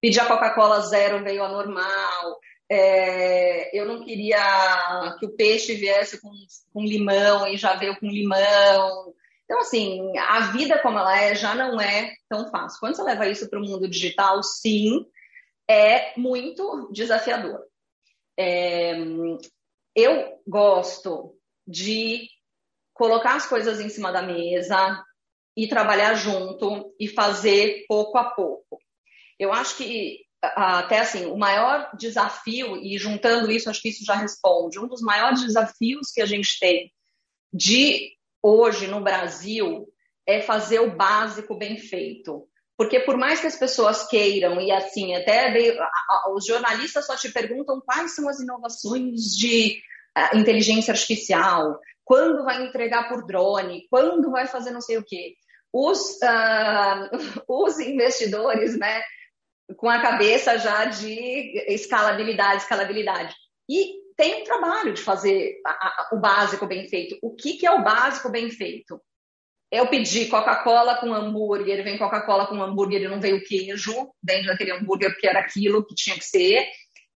Pedir 0.00 0.20
a 0.20 0.26
Coca-Cola 0.26 0.80
zero 0.80 1.22
veio 1.22 1.44
a 1.44 1.48
normal. 1.48 2.38
É, 2.68 3.78
eu 3.78 3.86
não 3.86 4.04
queria 4.04 5.16
que 5.18 5.26
o 5.26 5.36
peixe 5.36 5.74
viesse 5.74 6.20
com, 6.20 6.30
com 6.72 6.82
limão 6.82 7.46
e 7.46 7.56
já 7.56 7.76
veio 7.76 7.98
com 8.00 8.06
limão. 8.06 9.14
Então, 9.44 9.60
assim, 9.60 10.12
a 10.18 10.40
vida 10.52 10.78
como 10.80 10.98
ela 10.98 11.20
é 11.20 11.34
já 11.34 11.54
não 11.54 11.80
é 11.80 12.12
tão 12.28 12.50
fácil. 12.50 12.80
Quando 12.80 12.96
você 12.96 13.02
leva 13.02 13.28
isso 13.28 13.48
para 13.48 13.60
o 13.60 13.62
mundo 13.62 13.88
digital, 13.88 14.42
sim, 14.42 15.06
é 15.68 16.18
muito 16.18 16.90
desafiador. 16.92 17.60
É, 18.36 18.94
eu 19.94 20.40
gosto 20.46 21.33
de 21.66 22.28
colocar 22.92 23.34
as 23.34 23.46
coisas 23.46 23.80
em 23.80 23.88
cima 23.88 24.12
da 24.12 24.22
mesa 24.22 25.02
e 25.56 25.68
trabalhar 25.68 26.14
junto 26.14 26.94
e 26.98 27.08
fazer 27.08 27.84
pouco 27.88 28.18
a 28.18 28.24
pouco. 28.24 28.78
Eu 29.38 29.52
acho 29.52 29.76
que 29.76 30.24
até 30.42 30.98
assim, 30.98 31.26
o 31.26 31.36
maior 31.36 31.90
desafio, 31.96 32.76
e 32.76 32.98
juntando 32.98 33.50
isso, 33.50 33.70
acho 33.70 33.80
que 33.80 33.88
isso 33.88 34.04
já 34.04 34.14
responde, 34.14 34.78
um 34.78 34.86
dos 34.86 35.00
maiores 35.00 35.42
desafios 35.42 36.10
que 36.12 36.20
a 36.20 36.26
gente 36.26 36.58
tem 36.58 36.92
de 37.52 38.12
hoje 38.42 38.86
no 38.86 39.00
Brasil 39.00 39.88
é 40.26 40.42
fazer 40.42 40.80
o 40.80 40.94
básico 40.94 41.56
bem 41.56 41.78
feito. 41.78 42.46
Porque 42.76 43.00
por 43.00 43.16
mais 43.16 43.40
que 43.40 43.46
as 43.46 43.56
pessoas 43.56 44.06
queiram, 44.06 44.60
e 44.60 44.70
assim, 44.72 45.14
até 45.14 45.54
os 46.34 46.44
jornalistas 46.44 47.06
só 47.06 47.16
te 47.16 47.30
perguntam 47.30 47.80
quais 47.80 48.14
são 48.14 48.28
as 48.28 48.40
inovações 48.40 49.20
de 49.36 49.80
inteligência 50.34 50.92
artificial, 50.92 51.78
quando 52.04 52.44
vai 52.44 52.64
entregar 52.64 53.08
por 53.08 53.26
drone, 53.26 53.86
quando 53.90 54.30
vai 54.30 54.46
fazer 54.46 54.70
não 54.70 54.80
sei 54.80 54.98
o 54.98 55.04
quê. 55.04 55.34
Os, 55.72 56.18
uh, 56.22 57.42
os 57.48 57.78
investidores, 57.80 58.78
né, 58.78 59.02
com 59.76 59.88
a 59.88 60.00
cabeça 60.00 60.58
já 60.58 60.84
de 60.84 61.64
escalabilidade, 61.68 62.62
escalabilidade. 62.62 63.34
E 63.68 64.04
tem 64.16 64.42
um 64.42 64.44
trabalho 64.44 64.92
de 64.92 65.02
fazer 65.02 65.60
a, 65.66 65.70
a, 65.70 66.08
o 66.12 66.20
básico 66.20 66.66
bem 66.66 66.88
feito. 66.88 67.18
O 67.22 67.34
que, 67.34 67.54
que 67.54 67.66
é 67.66 67.70
o 67.70 67.82
básico 67.82 68.30
bem 68.30 68.50
feito? 68.50 69.00
Eu 69.72 69.88
pedi 69.88 70.26
Coca-Cola 70.26 70.96
com 70.96 71.12
hambúrguer, 71.12 71.82
vem 71.82 71.98
Coca-Cola 71.98 72.46
com 72.46 72.62
hambúrguer 72.62 73.02
e 73.02 73.08
não 73.08 73.20
veio 73.20 73.42
queijo 73.42 74.12
dentro 74.22 74.46
daquele 74.46 74.72
hambúrguer 74.72 75.10
porque 75.10 75.26
era 75.26 75.40
aquilo 75.40 75.84
que 75.84 75.94
tinha 75.94 76.16
que 76.16 76.24
ser. 76.24 76.64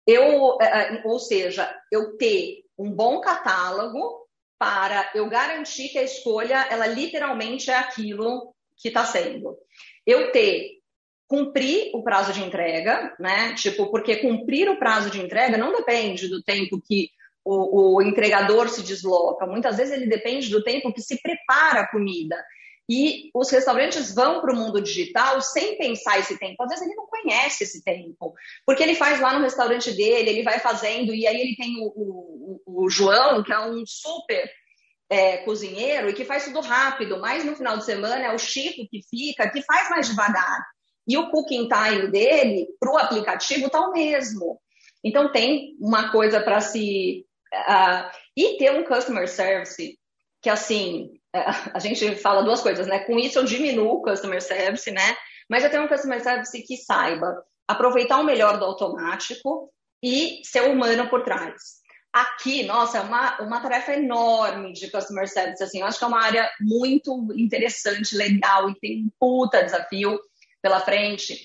Eu, 0.05 0.59
é, 0.61 0.97
é, 0.97 1.03
ou 1.05 1.21
seja, 1.21 1.73
eu 1.93 2.17
ter 2.17 2.65
um 2.79 2.91
bom 2.91 3.21
catálogo 3.21 4.27
para 4.59 5.11
eu 5.15 5.29
garantir 5.29 5.89
que 5.89 5.99
a 5.99 6.03
escolha, 6.03 6.67
ela 6.71 6.87
literalmente 6.87 7.71
é 7.71 7.75
aquilo 7.75 8.55
que 8.77 8.89
está 8.89 9.05
sendo. 9.05 9.57
Eu 10.07 10.33
ter 10.33 10.79
cumprir 11.29 11.91
o 11.95 12.03
prazo 12.03 12.33
de 12.33 12.43
entrega, 12.43 13.15
né? 13.21 13.55
Tipo, 13.55 13.91
porque 13.91 14.17
cumprir 14.17 14.69
o 14.69 14.79
prazo 14.79 15.11
de 15.11 15.21
entrega 15.21 15.59
não 15.59 15.73
depende 15.73 16.29
do 16.29 16.43
tempo 16.43 16.81
que 16.81 17.11
o, 17.45 17.97
o 17.97 18.03
entregador 18.03 18.69
se 18.69 18.83
desloca. 18.83 19.47
Muitas 19.47 19.77
vezes 19.77 19.95
ele 19.95 20.07
depende 20.07 20.51
do 20.51 20.63
tempo 20.65 20.93
que 20.93 21.03
se 21.03 21.21
prepara 21.21 21.81
a 21.81 21.91
comida. 21.91 22.37
E 22.89 23.31
os 23.35 23.51
restaurantes 23.51 24.15
vão 24.15 24.41
para 24.41 24.53
o 24.53 24.57
mundo 24.57 24.81
digital 24.81 25.41
sem 25.43 25.77
pensar 25.77 26.19
esse 26.19 26.39
tempo. 26.39 26.63
Às 26.63 26.71
vezes 26.71 26.87
ele 26.87 26.95
não 26.95 27.07
conhece 27.07 27.65
esse 27.65 27.85
tempo, 27.85 28.35
porque 28.65 28.83
ele 28.83 28.95
faz 28.95 29.21
lá 29.21 29.35
no 29.35 29.45
restaurante 29.45 29.93
dele, 29.93 30.31
ele 30.31 30.43
vai 30.43 30.59
fazendo, 30.59 31.15
e 31.15 31.27
aí 31.27 31.39
ele 31.39 31.55
tem 31.55 31.77
o, 31.81 31.93
o, 31.95 32.85
o 32.85 32.89
João, 32.89 33.43
que 33.43 33.53
é 33.53 33.61
um 33.61 33.85
super 33.87 34.51
é, 35.11 35.39
cozinheiro 35.39 36.09
e 36.09 36.15
que 36.15 36.25
faz 36.25 36.45
tudo 36.45 36.61
rápido, 36.61 37.19
mas 37.19 37.45
no 37.45 37.57
final 37.57 37.79
de 37.79 37.85
semana 37.85 38.25
é 38.25 38.35
o 38.35 38.39
Chico 38.39 38.89
que 38.91 39.01
fica, 39.09 39.51
que 39.51 39.63
faz 39.63 39.89
mais 39.91 40.09
devagar. 40.09 40.67
E 41.07 41.17
o 41.17 41.31
cooking 41.31 41.69
time 41.69 42.09
dele 42.09 42.69
para 42.79 42.93
o 42.93 42.99
aplicativo 42.99 43.67
está 43.67 43.81
o 43.81 43.93
mesmo. 43.93 44.61
Então 45.03 45.33
tem 45.33 45.75
uma 45.81 46.11
coisa 46.11 46.41
para 46.41 46.61
se. 46.61 47.25
Uh, 47.53 48.11
e 48.37 48.59
ter 48.59 48.73
um 48.73 48.85
customer 48.85 49.27
service 49.27 49.99
que 50.43 50.51
assim, 50.51 51.19
a 51.75 51.79
gente 51.79 52.17
fala 52.17 52.43
duas 52.43 52.61
coisas, 52.61 52.87
né? 52.87 53.01
Com 53.01 53.19
isso 53.19 53.39
eu 53.39 53.45
diminuo 53.45 53.95
o 53.95 54.03
customer 54.03 54.43
service, 54.43 54.91
né? 54.91 55.17
Mas 55.49 55.65
eu 55.65 55.71
tenho 55.71 55.85
um 55.85 55.89
customer 55.89 56.23
service 56.23 56.63
que 56.63 56.77
saiba 56.77 57.43
aproveitar 57.67 58.19
o 58.19 58.25
melhor 58.25 58.59
do 58.59 58.65
automático 58.65 59.71
e 60.03 60.41
ser 60.45 60.63
humano 60.71 61.09
por 61.09 61.23
trás. 61.23 61.79
Aqui, 62.13 62.65
nossa, 62.65 62.99
é 62.99 63.01
uma, 63.03 63.41
uma 63.43 63.61
tarefa 63.61 63.93
enorme 63.93 64.73
de 64.73 64.91
customer 64.91 65.29
service, 65.29 65.63
assim, 65.63 65.81
eu 65.81 65.87
acho 65.87 65.99
que 65.99 66.05
é 66.05 66.09
uma 66.09 66.23
área 66.23 66.51
muito 66.61 67.29
interessante, 67.37 68.17
legal 68.17 68.71
e 68.71 68.79
tem 68.81 69.05
um 69.05 69.11
puta 69.21 69.63
desafio 69.63 70.19
pela 70.63 70.81
frente, 70.81 71.39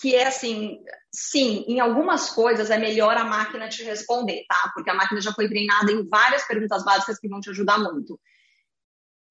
que 0.00 0.14
é 0.14 0.26
assim, 0.26 0.78
sim, 1.12 1.64
em 1.68 1.80
algumas 1.80 2.30
coisas 2.30 2.70
é 2.70 2.78
melhor 2.78 3.16
a 3.16 3.24
máquina 3.24 3.68
te 3.68 3.82
responder, 3.84 4.44
tá? 4.48 4.70
Porque 4.74 4.90
a 4.90 4.94
máquina 4.94 5.20
já 5.20 5.32
foi 5.32 5.48
treinada 5.48 5.92
em 5.92 6.08
várias 6.08 6.46
perguntas 6.46 6.82
básicas 6.82 7.18
que 7.18 7.28
vão 7.28 7.40
te 7.40 7.50
ajudar 7.50 7.78
muito. 7.78 8.18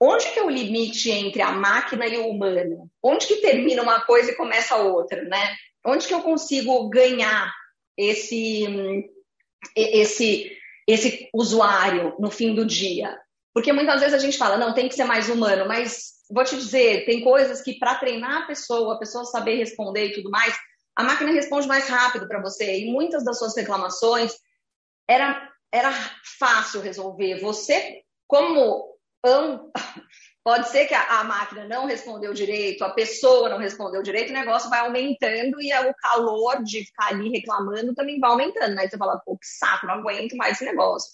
Onde 0.02 0.30
que 0.32 0.40
é 0.40 0.44
o 0.44 0.50
limite 0.50 1.10
entre 1.10 1.42
a 1.42 1.52
máquina 1.52 2.06
e 2.06 2.18
o 2.18 2.28
humano? 2.28 2.90
Onde 3.02 3.28
que 3.28 3.38
termina 3.38 3.82
uma 3.82 4.02
coisa 4.02 4.32
e 4.32 4.36
começa 4.36 4.76
a 4.76 4.82
outra, 4.82 5.24
né? 5.24 5.56
Onde 5.86 6.08
que 6.08 6.14
eu 6.14 6.22
consigo 6.22 6.90
ganhar 6.90 7.54
esse 7.98 9.08
esse 9.76 10.52
esse 10.88 11.30
usuário 11.34 12.16
no 12.20 12.30
fim 12.30 12.54
do 12.54 12.66
dia? 12.66 13.18
Porque 13.54 13.72
muitas 13.72 14.02
vezes 14.02 14.14
a 14.14 14.20
gente 14.20 14.38
fala, 14.38 14.58
não, 14.58 14.74
tem 14.74 14.90
que 14.90 14.96
ser 14.96 15.06
mais 15.06 15.30
humano, 15.30 15.66
mas 15.66 16.16
vou 16.30 16.44
te 16.44 16.58
dizer, 16.58 17.06
tem 17.06 17.24
coisas 17.24 17.62
que 17.62 17.80
para 17.80 17.96
treinar 17.96 18.44
a 18.44 18.46
pessoa, 18.48 18.96
a 18.96 19.00
pessoa 19.00 19.24
saber 19.24 19.56
responder 19.56 20.08
e 20.08 20.14
tudo 20.14 20.30
mais, 20.30 20.54
a 20.96 21.04
máquina 21.04 21.32
responde 21.32 21.68
mais 21.68 21.88
rápido 21.88 22.28
para 22.28 22.42
você. 22.42 22.80
E 22.80 22.92
muitas 22.92 23.24
das 23.24 23.40
suas 23.40 23.56
reclamações 23.56 24.34
era, 25.08 25.50
era 25.72 25.92
fácil 26.38 26.82
resolver. 26.82 27.40
Você, 27.40 28.02
como 28.28 28.95
pode 30.44 30.70
ser 30.70 30.86
que 30.86 30.94
a, 30.94 31.20
a, 31.20 31.24
máquina 31.24 31.68
não 31.68 31.86
respondeu 31.86 32.34
direito, 32.34 32.84
a 32.84 32.92
pessoa 32.92 33.50
não 33.50 33.58
respondeu 33.58 34.04
direito, 34.04 34.30
o 34.30 34.34
negócio 34.34 34.70
vai 34.70 34.80
aumentando 34.80 35.60
e 35.60 35.74
o 35.74 35.94
calor 35.96 36.64
de 36.64 36.86
ficar 36.86 37.08
ali 37.08 37.30
reclamando 37.30 37.96
também 37.96 38.20
vai 38.20 38.30
aumentando. 38.30 38.78
Aí 38.78 38.90
você 38.90 38.98
fala, 38.98 39.20
pô, 39.26 39.38
que 39.38 39.48
saco, 39.48 39.88
não 39.88 39.96
aguento 39.96 40.36
mais 40.38 40.54
esse 40.54 40.66
negócio. 40.66 41.12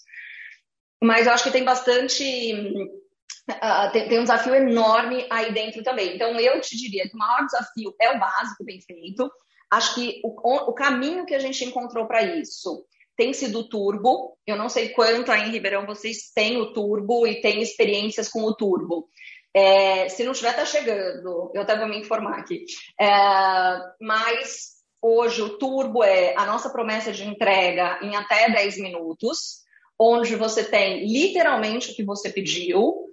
Mas 1.02 1.26
eu 1.26 1.32
acho 1.32 1.44
que 1.44 1.50
tem 1.50 1.64
bastante 1.64 2.72
Uh, 3.50 3.90
tem, 3.92 4.08
tem, 4.08 4.18
um 4.20 4.22
desafio 4.22 4.54
enorme 4.54 5.26
aí 5.28 5.52
dentro 5.52 5.82
também. 5.82 6.14
Então, 6.14 6.38
eu 6.38 6.60
te 6.60 6.76
diria 6.76 7.08
que 7.08 7.14
o 7.14 7.18
maior 7.18 7.44
desafio 7.44 7.92
é 8.00 8.10
o 8.10 8.18
básico 8.18 8.64
bem 8.64 8.80
feito. 8.80 9.28
Acho 9.68 9.96
que 9.96 10.20
o, 10.24 10.70
o 10.70 10.72
caminho 10.72 11.26
que 11.26 11.34
a 11.34 11.40
gente 11.40 11.64
encontrou 11.64 12.06
para 12.06 12.22
isso 12.22 12.86
tem 13.16 13.32
sido 13.32 13.60
o 13.60 13.68
turbo. 13.68 14.36
Eu 14.46 14.56
não 14.56 14.68
sei 14.68 14.90
quanto 14.90 15.30
aí 15.30 15.48
em 15.48 15.52
Ribeirão 15.52 15.86
vocês 15.86 16.30
têm 16.34 16.56
o 16.56 16.72
turbo 16.72 17.26
e 17.26 17.40
têm 17.40 17.60
experiências 17.62 18.28
com 18.28 18.42
o 18.42 18.54
turbo. 18.54 19.08
É, 19.54 20.08
se 20.08 20.24
não 20.24 20.32
tiver, 20.32 20.54
tá 20.54 20.64
chegando. 20.64 21.50
Eu 21.54 21.62
até 21.62 21.76
vou 21.76 21.88
me 21.88 21.98
informar 21.98 22.38
aqui. 22.38 22.64
É, 23.00 23.08
mas 24.00 24.72
hoje 25.00 25.42
o 25.42 25.58
turbo 25.58 26.02
é 26.02 26.34
a 26.36 26.46
nossa 26.46 26.70
promessa 26.70 27.12
de 27.12 27.24
entrega 27.24 27.98
em 28.02 28.16
até 28.16 28.50
10 28.50 28.78
minutos, 28.78 29.62
onde 29.98 30.36
você 30.36 30.64
tem 30.64 31.06
literalmente 31.06 31.90
o 31.90 31.94
que 31.94 32.04
você 32.04 32.30
pediu 32.30 33.08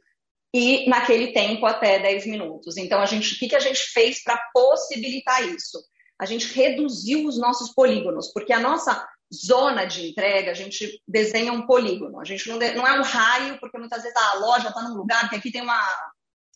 e 0.53 0.89
naquele 0.89 1.31
tempo 1.33 1.65
até 1.65 1.99
10 1.99 2.25
minutos. 2.25 2.77
Então, 2.77 2.99
a 3.01 3.05
gente, 3.05 3.35
o 3.35 3.39
que, 3.39 3.49
que 3.49 3.55
a 3.55 3.59
gente 3.59 3.81
fez 3.91 4.23
para 4.23 4.39
possibilitar 4.53 5.47
isso? 5.47 5.79
A 6.17 6.25
gente 6.25 6.53
reduziu 6.53 7.25
os 7.25 7.37
nossos 7.37 7.73
polígonos, 7.73 8.31
porque 8.33 8.51
a 8.51 8.59
nossa 8.59 9.07
zona 9.33 9.85
de 9.85 10.09
entrega, 10.09 10.51
a 10.51 10.55
gente 10.55 11.01
desenha 11.07 11.53
um 11.53 11.65
polígono. 11.65 12.19
A 12.19 12.25
gente 12.25 12.47
não, 12.49 12.57
não 12.57 12.87
é 12.87 12.99
um 12.99 13.03
raio, 13.03 13.59
porque 13.59 13.77
muitas 13.77 14.01
vezes 14.01 14.17
a 14.17 14.35
loja 14.35 14.69
está 14.69 14.81
num 14.81 14.95
lugar 14.95 15.29
que 15.29 15.35
aqui 15.35 15.51
tem 15.51 15.61
uma 15.61 15.81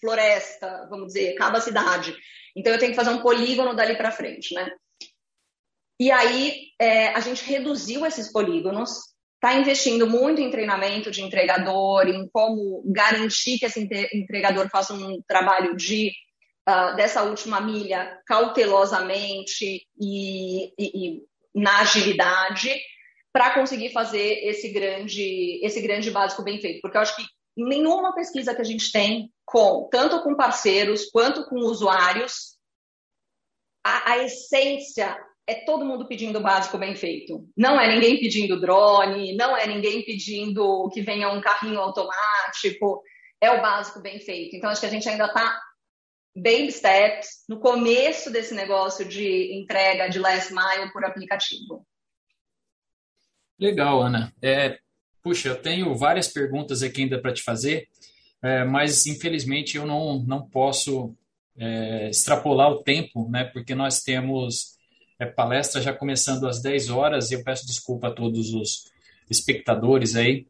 floresta, 0.01 0.87
vamos 0.89 1.07
dizer, 1.07 1.33
acaba 1.33 1.59
a 1.59 1.61
cidade. 1.61 2.15
Então 2.55 2.73
eu 2.73 2.79
tenho 2.79 2.91
que 2.91 2.97
fazer 2.97 3.11
um 3.11 3.21
polígono 3.21 3.75
dali 3.75 3.95
para 3.95 4.11
frente, 4.11 4.53
né? 4.53 4.69
E 5.99 6.11
aí 6.11 6.67
é, 6.79 7.09
a 7.09 7.19
gente 7.19 7.45
reduziu 7.45 8.05
esses 8.05 8.31
polígonos, 8.31 9.13
está 9.35 9.53
investindo 9.53 10.07
muito 10.07 10.41
em 10.41 10.49
treinamento 10.49 11.11
de 11.11 11.21
entregador, 11.21 12.07
em 12.07 12.27
como 12.29 12.83
garantir 12.85 13.59
que 13.59 13.65
esse 13.65 13.87
entregador 14.13 14.69
faça 14.69 14.93
um 14.93 15.21
trabalho 15.27 15.75
de 15.75 16.11
uh, 16.67 16.95
dessa 16.95 17.23
última 17.23 17.61
milha 17.61 18.19
cautelosamente 18.25 19.85
e, 19.99 20.65
e, 20.65 20.73
e 20.79 21.23
na 21.53 21.81
agilidade 21.81 22.73
para 23.31 23.53
conseguir 23.53 23.91
fazer 23.91 24.45
esse 24.45 24.69
grande 24.69 25.59
esse 25.63 25.81
grande 25.81 26.11
básico 26.11 26.43
bem 26.43 26.59
feito, 26.59 26.81
porque 26.81 26.97
eu 26.97 27.01
acho 27.01 27.15
que 27.15 27.23
nenhuma 27.55 28.13
pesquisa 28.13 28.53
que 28.53 28.61
a 28.61 28.65
gente 28.65 28.91
tem 28.91 29.31
com 29.45 29.87
tanto 29.91 30.21
com 30.23 30.35
parceiros 30.35 31.09
quanto 31.11 31.45
com 31.45 31.57
usuários 31.57 32.57
a, 33.83 34.13
a 34.13 34.17
essência 34.19 35.17
é 35.45 35.55
todo 35.65 35.85
mundo 35.85 36.07
pedindo 36.07 36.39
o 36.39 36.41
básico 36.41 36.77
bem 36.77 36.95
feito. 36.95 37.45
Não 37.55 37.79
é 37.79 37.93
ninguém 37.93 38.19
pedindo 38.19 38.59
drone, 38.59 39.35
não 39.35 39.57
é 39.57 39.67
ninguém 39.67 40.03
pedindo 40.03 40.89
que 40.93 41.01
venha 41.01 41.29
um 41.29 41.41
carrinho 41.41 41.79
automático, 41.79 43.01
é 43.41 43.51
o 43.51 43.61
básico 43.61 44.01
bem 44.01 44.19
feito. 44.19 44.55
Então, 44.55 44.69
acho 44.69 44.79
que 44.79 44.87
a 44.87 44.89
gente 44.89 45.07
ainda 45.07 45.25
está 45.25 45.59
baby 46.35 46.71
steps 46.71 47.43
no 47.47 47.59
começo 47.59 48.31
desse 48.31 48.53
negócio 48.53 49.07
de 49.07 49.53
entrega 49.53 50.07
de 50.07 50.19
last 50.19 50.51
mile 50.53 50.91
por 50.91 51.05
aplicativo. 51.05 51.85
Legal, 53.59 54.01
Ana. 54.01 54.33
É, 54.41 54.79
puxa, 55.21 55.49
eu 55.49 55.61
tenho 55.61 55.95
várias 55.95 56.27
perguntas 56.27 56.81
aqui 56.81 57.03
ainda 57.03 57.21
para 57.21 57.33
te 57.33 57.43
fazer, 57.43 57.87
é, 58.41 58.63
mas 58.63 59.05
infelizmente 59.05 59.77
eu 59.77 59.85
não, 59.85 60.19
não 60.19 60.47
posso 60.49 61.15
é, 61.55 62.09
extrapolar 62.09 62.71
o 62.71 62.83
tempo, 62.83 63.29
né? 63.29 63.45
Porque 63.45 63.75
nós 63.75 64.01
temos 64.01 64.75
é, 65.19 65.25
palestra 65.25 65.81
já 65.81 65.93
começando 65.93 66.47
às 66.47 66.61
10 66.61 66.89
horas 66.89 67.31
e 67.31 67.35
eu 67.35 67.43
peço 67.43 67.65
desculpa 67.65 68.07
a 68.07 68.13
todos 68.13 68.53
os 68.53 68.91
espectadores 69.29 70.15
aí, 70.15 70.47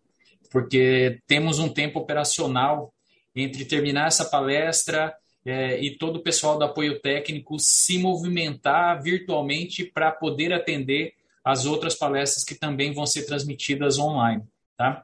porque 0.49 1.19
temos 1.27 1.59
um 1.59 1.69
tempo 1.69 1.99
operacional 1.99 2.93
entre 3.35 3.65
terminar 3.65 4.07
essa 4.07 4.25
palestra 4.25 5.13
é, 5.45 5.79
e 5.79 5.97
todo 5.97 6.17
o 6.17 6.23
pessoal 6.23 6.57
do 6.57 6.65
apoio 6.65 6.99
técnico 7.01 7.57
se 7.59 7.97
movimentar 7.97 9.01
virtualmente 9.01 9.83
para 9.83 10.11
poder 10.11 10.53
atender 10.53 11.13
as 11.43 11.65
outras 11.65 11.95
palestras 11.95 12.43
que 12.43 12.55
também 12.55 12.93
vão 12.93 13.05
ser 13.05 13.25
transmitidas 13.25 13.99
online, 13.99 14.43
tá? 14.77 15.03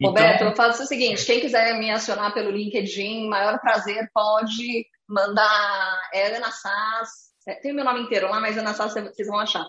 Então, 0.00 0.10
Roberto, 0.10 0.42
eu 0.42 0.56
faço 0.56 0.82
o 0.82 0.86
seguinte, 0.86 1.24
quem 1.24 1.40
quiser 1.40 1.78
me 1.78 1.90
acionar 1.90 2.32
pelo 2.32 2.50
LinkedIn, 2.50 3.28
maior 3.28 3.58
prazer, 3.60 4.08
pode 4.12 4.86
mandar 5.08 6.00
é 6.12 6.36
Ana 6.36 6.50
Sass, 6.50 7.32
é, 7.46 7.54
tem 7.54 7.72
o 7.72 7.74
meu 7.74 7.84
nome 7.84 8.02
inteiro 8.02 8.28
lá, 8.28 8.40
mas 8.40 8.58
Ana 8.58 8.74
Sass 8.74 8.94
vocês 8.94 9.26
vão 9.26 9.38
achar. 9.38 9.66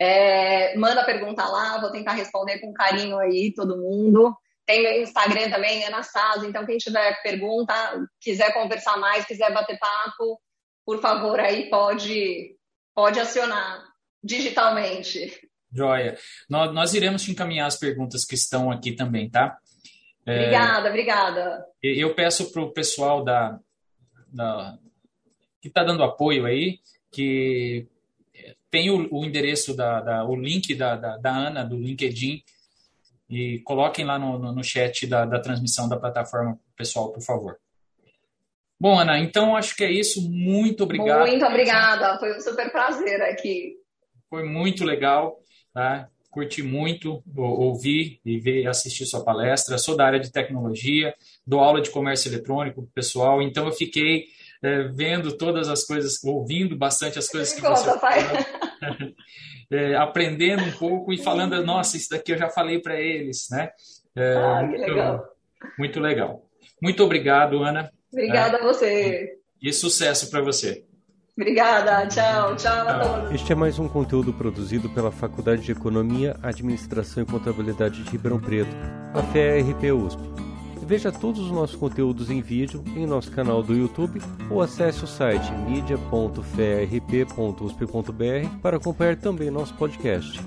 É, 0.00 0.76
manda 0.76 1.04
pergunta 1.04 1.44
lá, 1.44 1.80
vou 1.80 1.90
tentar 1.90 2.12
responder 2.12 2.58
com 2.58 2.72
carinho 2.72 3.18
aí 3.18 3.52
todo 3.54 3.76
mundo. 3.76 4.36
Tem 4.68 4.82
meu 4.82 5.00
Instagram 5.00 5.48
também, 5.48 5.82
Ana 5.86 6.02
Sass, 6.02 6.44
então 6.44 6.66
quem 6.66 6.76
tiver 6.76 7.22
pergunta, 7.22 7.72
quiser 8.20 8.52
conversar 8.52 8.98
mais, 8.98 9.24
quiser 9.24 9.50
bater 9.50 9.78
papo, 9.78 10.38
por 10.84 11.00
favor, 11.00 11.40
aí 11.40 11.70
pode, 11.70 12.54
pode 12.94 13.18
acionar 13.18 13.82
digitalmente. 14.22 15.40
Joia. 15.72 16.18
Nós, 16.50 16.74
nós 16.74 16.92
iremos 16.92 17.22
te 17.22 17.30
encaminhar 17.30 17.66
as 17.66 17.78
perguntas 17.78 18.26
que 18.26 18.34
estão 18.34 18.70
aqui 18.70 18.92
também, 18.92 19.30
tá? 19.30 19.56
É, 20.26 20.34
obrigada, 20.34 20.88
obrigada. 20.90 21.64
Eu 21.82 22.14
peço 22.14 22.52
para 22.52 22.60
o 22.60 22.70
pessoal 22.70 23.24
da, 23.24 23.58
da, 24.26 24.76
que 25.62 25.68
está 25.68 25.82
dando 25.82 26.02
apoio 26.02 26.44
aí, 26.44 26.78
que 27.10 27.86
tem 28.70 28.90
o, 28.90 29.08
o 29.10 29.24
endereço, 29.24 29.74
da, 29.74 30.02
da, 30.02 30.24
o 30.26 30.36
link 30.36 30.74
da, 30.74 30.94
da, 30.94 31.16
da, 31.16 31.30
Ana, 31.34 31.64
do 31.64 31.78
LinkedIn, 31.78 32.42
e 33.28 33.60
coloquem 33.60 34.04
lá 34.04 34.18
no, 34.18 34.38
no, 34.38 34.52
no 34.52 34.64
chat 34.64 35.06
da, 35.06 35.24
da 35.24 35.40
transmissão 35.40 35.88
da 35.88 35.98
plataforma 35.98 36.58
pessoal, 36.76 37.12
por 37.12 37.22
favor. 37.22 37.58
Bom, 38.80 38.98
Ana, 38.98 39.18
então 39.18 39.56
acho 39.56 39.74
que 39.74 39.84
é 39.84 39.90
isso. 39.90 40.30
Muito 40.30 40.84
obrigado. 40.84 41.26
Muito 41.26 41.44
obrigada. 41.44 42.18
Foi 42.18 42.36
um 42.36 42.40
super 42.40 42.70
prazer 42.70 43.20
aqui. 43.22 43.74
Foi 44.30 44.44
muito 44.44 44.84
legal. 44.84 45.40
Tá? 45.74 46.08
Curti 46.30 46.62
muito 46.62 47.22
ouvir 47.36 48.20
e 48.24 48.38
ver 48.38 48.66
assistir 48.66 49.04
sua 49.06 49.24
palestra. 49.24 49.78
Sou 49.78 49.96
da 49.96 50.06
área 50.06 50.20
de 50.20 50.30
tecnologia, 50.30 51.14
dou 51.46 51.60
aula 51.60 51.80
de 51.80 51.90
comércio 51.90 52.28
eletrônico 52.28 52.82
pro 52.82 52.92
pessoal, 52.92 53.42
então 53.42 53.66
eu 53.66 53.72
fiquei 53.72 54.26
é, 54.62 54.84
vendo 54.88 55.36
todas 55.36 55.68
as 55.68 55.84
coisas, 55.84 56.22
ouvindo 56.22 56.76
bastante 56.76 57.18
as 57.18 57.28
coisas 57.28 57.52
que 57.52 57.60
conta, 57.60 57.76
você 57.76 57.98
fala, 57.98 58.46
é, 59.70 59.94
aprendendo 59.96 60.64
um 60.64 60.72
pouco 60.72 61.12
e 61.12 61.18
falando, 61.18 61.62
nossa, 61.64 61.96
isso 61.96 62.10
daqui 62.10 62.32
eu 62.32 62.38
já 62.38 62.48
falei 62.48 62.80
para 62.80 63.00
eles, 63.00 63.48
né? 63.50 63.70
É, 64.16 64.34
ah, 64.34 64.62
muito, 64.62 64.80
legal. 64.80 65.24
Muito 65.78 66.00
legal. 66.00 66.42
Muito 66.82 67.04
obrigado, 67.04 67.62
Ana. 67.62 67.90
Obrigada 68.12 68.58
a 68.58 68.62
você. 68.62 69.36
E 69.62 69.72
sucesso 69.72 70.30
para 70.30 70.40
você. 70.40 70.84
Obrigada, 71.36 72.06
tchau, 72.08 72.56
tchau 72.56 72.88
a 72.88 72.98
todos. 72.98 73.32
Este 73.32 73.52
é 73.52 73.54
mais 73.54 73.78
um 73.78 73.88
conteúdo 73.88 74.32
produzido 74.32 74.88
pela 74.90 75.12
Faculdade 75.12 75.62
de 75.62 75.70
Economia, 75.70 76.36
Administração 76.42 77.22
e 77.22 77.26
Contabilidade 77.26 78.02
de 78.02 78.10
Ribeirão 78.10 78.40
Preto, 78.40 78.74
a 79.14 79.22
FERP 79.22 79.92
USP. 79.92 80.47
Veja 80.88 81.12
todos 81.12 81.42
os 81.42 81.50
nossos 81.50 81.76
conteúdos 81.76 82.30
em 82.30 82.40
vídeo 82.40 82.82
em 82.96 83.04
nosso 83.04 83.30
canal 83.30 83.62
do 83.62 83.76
YouTube 83.76 84.22
ou 84.50 84.62
acesse 84.62 85.04
o 85.04 85.06
site 85.06 85.52
media.ferp.usp.br 85.68 88.58
para 88.62 88.78
acompanhar 88.78 89.16
também 89.16 89.50
nosso 89.50 89.74
podcast. 89.74 90.40